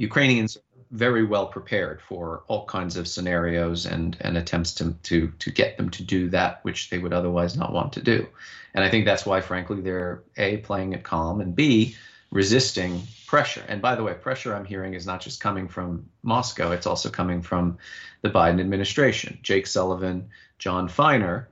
Ukrainians 0.00 0.56
very 0.90 1.24
well 1.24 1.46
prepared 1.46 2.00
for 2.00 2.42
all 2.48 2.64
kinds 2.64 2.96
of 2.96 3.06
scenarios 3.06 3.84
and 3.84 4.16
and 4.22 4.36
attempts 4.36 4.74
to 4.76 4.92
to 5.02 5.28
to 5.38 5.50
get 5.50 5.76
them 5.76 5.90
to 5.90 6.02
do 6.02 6.30
that 6.30 6.64
which 6.64 6.88
they 6.88 6.98
would 6.98 7.12
otherwise 7.12 7.54
not 7.54 7.72
want 7.72 7.92
to 7.92 8.02
do. 8.02 8.26
And 8.74 8.82
I 8.82 8.90
think 8.90 9.04
that's 9.04 9.26
why, 9.26 9.40
frankly, 9.42 9.82
they're 9.82 10.22
a 10.36 10.56
playing 10.58 10.94
it 10.94 11.02
calm 11.02 11.40
and 11.42 11.54
b 11.54 11.96
resisting 12.32 13.02
pressure. 13.26 13.62
And 13.68 13.82
by 13.82 13.94
the 13.94 14.02
way, 14.02 14.14
pressure 14.14 14.54
I'm 14.54 14.64
hearing 14.64 14.94
is 14.94 15.06
not 15.06 15.20
just 15.20 15.38
coming 15.40 15.68
from 15.68 16.08
Moscow; 16.22 16.72
it's 16.72 16.86
also 16.86 17.10
coming 17.10 17.42
from 17.42 17.76
the 18.22 18.30
Biden 18.30 18.60
administration. 18.60 19.38
Jake 19.42 19.66
Sullivan, 19.66 20.30
Jon 20.58 20.88
Finer 20.88 21.48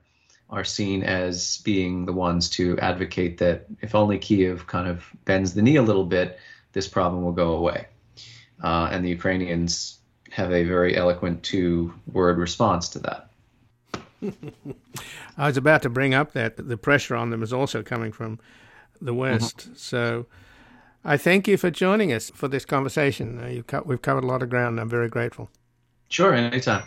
are 0.49 0.65
seen 0.65 1.03
as 1.03 1.59
being 1.59 2.07
the 2.07 2.15
ones 2.15 2.49
to 2.49 2.79
advocate 2.79 3.37
that 3.39 3.67
if 3.83 3.95
only 3.95 4.19
Kiev 4.19 4.67
kind 4.67 4.89
of 4.89 5.05
bends 5.27 5.53
the 5.53 5.61
knee 5.61 5.77
a 5.77 5.83
little 5.83 6.07
bit, 6.07 6.39
this 6.73 6.89
problem 6.89 7.23
will 7.23 7.33
go 7.45 7.53
away. 7.53 7.89
Uh, 8.63 8.89
and 8.91 9.05
the 9.05 9.09
Ukrainians 9.11 9.99
have 10.31 10.53
a 10.53 10.65
very 10.65 10.97
eloquent 10.97 11.43
two 11.43 11.95
word 12.13 12.39
response 12.39 12.89
to 12.91 12.99
that. 13.01 13.31
I 15.39 15.47
was 15.47 15.57
about 15.57 15.83
to 15.83 15.89
bring 15.89 16.15
up 16.15 16.33
that 16.33 16.57
the 16.57 16.77
pressure 16.77 17.15
on 17.15 17.31
them 17.31 17.43
is 17.43 17.53
also 17.53 17.83
coming 17.83 18.13
from 18.13 18.39
the 19.01 19.15
West. 19.15 19.59
Mm-hmm. 19.59 19.75
So 19.75 20.27
I 21.05 21.17
thank 21.17 21.47
you 21.47 21.57
for 21.57 21.71
joining 21.71 22.13
us 22.13 22.31
for 22.35 22.49
this 22.49 22.65
conversation. 22.65 23.39
Uh, 23.39 23.63
co- 23.63 23.83
we've 23.87 24.03
covered 24.03 24.25
a 24.25 24.27
lot 24.27 24.43
of 24.43 24.51
ground, 24.51 24.75
and 24.75 24.81
I'm 24.81 24.89
very 24.89 25.09
grateful. 25.09 25.51
Sure, 26.09 26.35
anytime. 26.35 26.85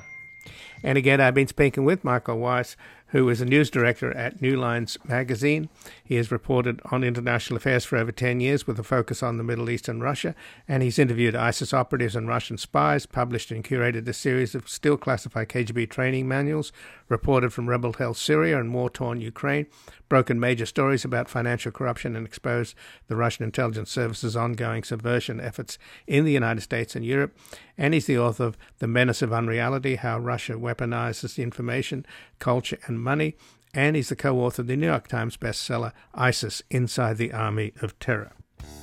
And 0.84 0.98
again, 0.98 1.22
I've 1.22 1.36
been 1.36 1.48
speaking 1.48 1.86
with 1.86 2.04
Michael 2.04 2.40
Weiss, 2.40 2.76
who 3.12 3.28
is 3.30 3.42
a 3.42 3.46
news 3.46 3.70
director 3.70 4.16
at 4.16 4.42
New 4.42 4.56
Lines 4.56 4.98
magazine. 5.06 5.70
He 6.04 6.16
has 6.16 6.32
reported 6.32 6.82
on 6.92 7.04
international 7.04 7.58
affairs 7.58 7.86
for 7.86 7.98
over 7.98 8.12
10 8.12 8.40
years 8.40 8.66
with 8.66 8.80
a 8.80 8.84
focus 8.84 9.22
on 9.22 9.38
the 9.38 9.44
Middle 9.44 9.70
East 9.70 9.88
and 9.88 10.02
Russia, 10.02 10.34
and 10.68 10.82
he's 10.82 11.00
interviewed 11.00 11.36
ISIS 11.36 11.74
operatives 11.74 12.16
and 12.16 12.28
Russian 12.28 12.58
spies, 12.58 13.06
published 13.06 13.52
and 13.52 13.64
curated 13.64 14.08
a 14.08 14.14
series 14.14 14.56
of 14.56 14.70
still 14.70 14.98
classified 14.98 15.50
KGB 15.50 15.90
training 15.90 16.28
manuals, 16.28 16.72
reported 17.12 17.54
from 17.54 17.70
rebel 17.70 17.94
held 17.94 18.18
Syria 18.18 18.60
and 18.60 18.74
war 18.74 18.90
torn 18.90 19.22
Ukraine, 19.22 19.68
broken 20.10 20.40
major 20.40 20.66
stories 20.66 21.06
about 21.06 21.30
financial 21.30 21.72
corruption, 21.72 22.16
and 22.16 22.26
exposed 22.26 22.74
the 23.08 23.16
Russian 23.16 23.44
intelligence 23.44 23.92
service's 23.92 24.36
ongoing 24.36 24.84
subversion 24.84 25.40
efforts 25.40 25.78
in 26.08 26.26
the 26.26 26.32
United 26.32 26.62
States 26.62 26.96
and 26.96 27.06
Europe. 27.06 27.38
And 27.78 27.94
he's 27.94 28.08
the 28.08 28.18
author 28.18 28.46
of 28.46 28.58
The 28.80 28.88
Menace 28.88 29.22
of 29.22 29.34
Unreality 29.34 29.96
How 29.96 30.18
Russia 30.18 30.54
Weaponizes 30.54 31.42
Information, 31.42 32.06
Culture, 32.40 32.80
and 32.88 33.00
Money. 33.00 33.36
And 33.74 33.96
he's 33.96 34.10
the 34.10 34.16
co 34.16 34.40
author 34.40 34.64
of 34.64 34.68
the 34.68 34.76
New 34.76 34.88
York 34.88 35.08
Times 35.08 35.38
bestseller, 35.38 35.94
ISIS 36.14 36.64
Inside 36.70 37.18
the 37.18 37.32
Army 37.32 37.74
of 37.82 37.98
Terror. 38.00 38.34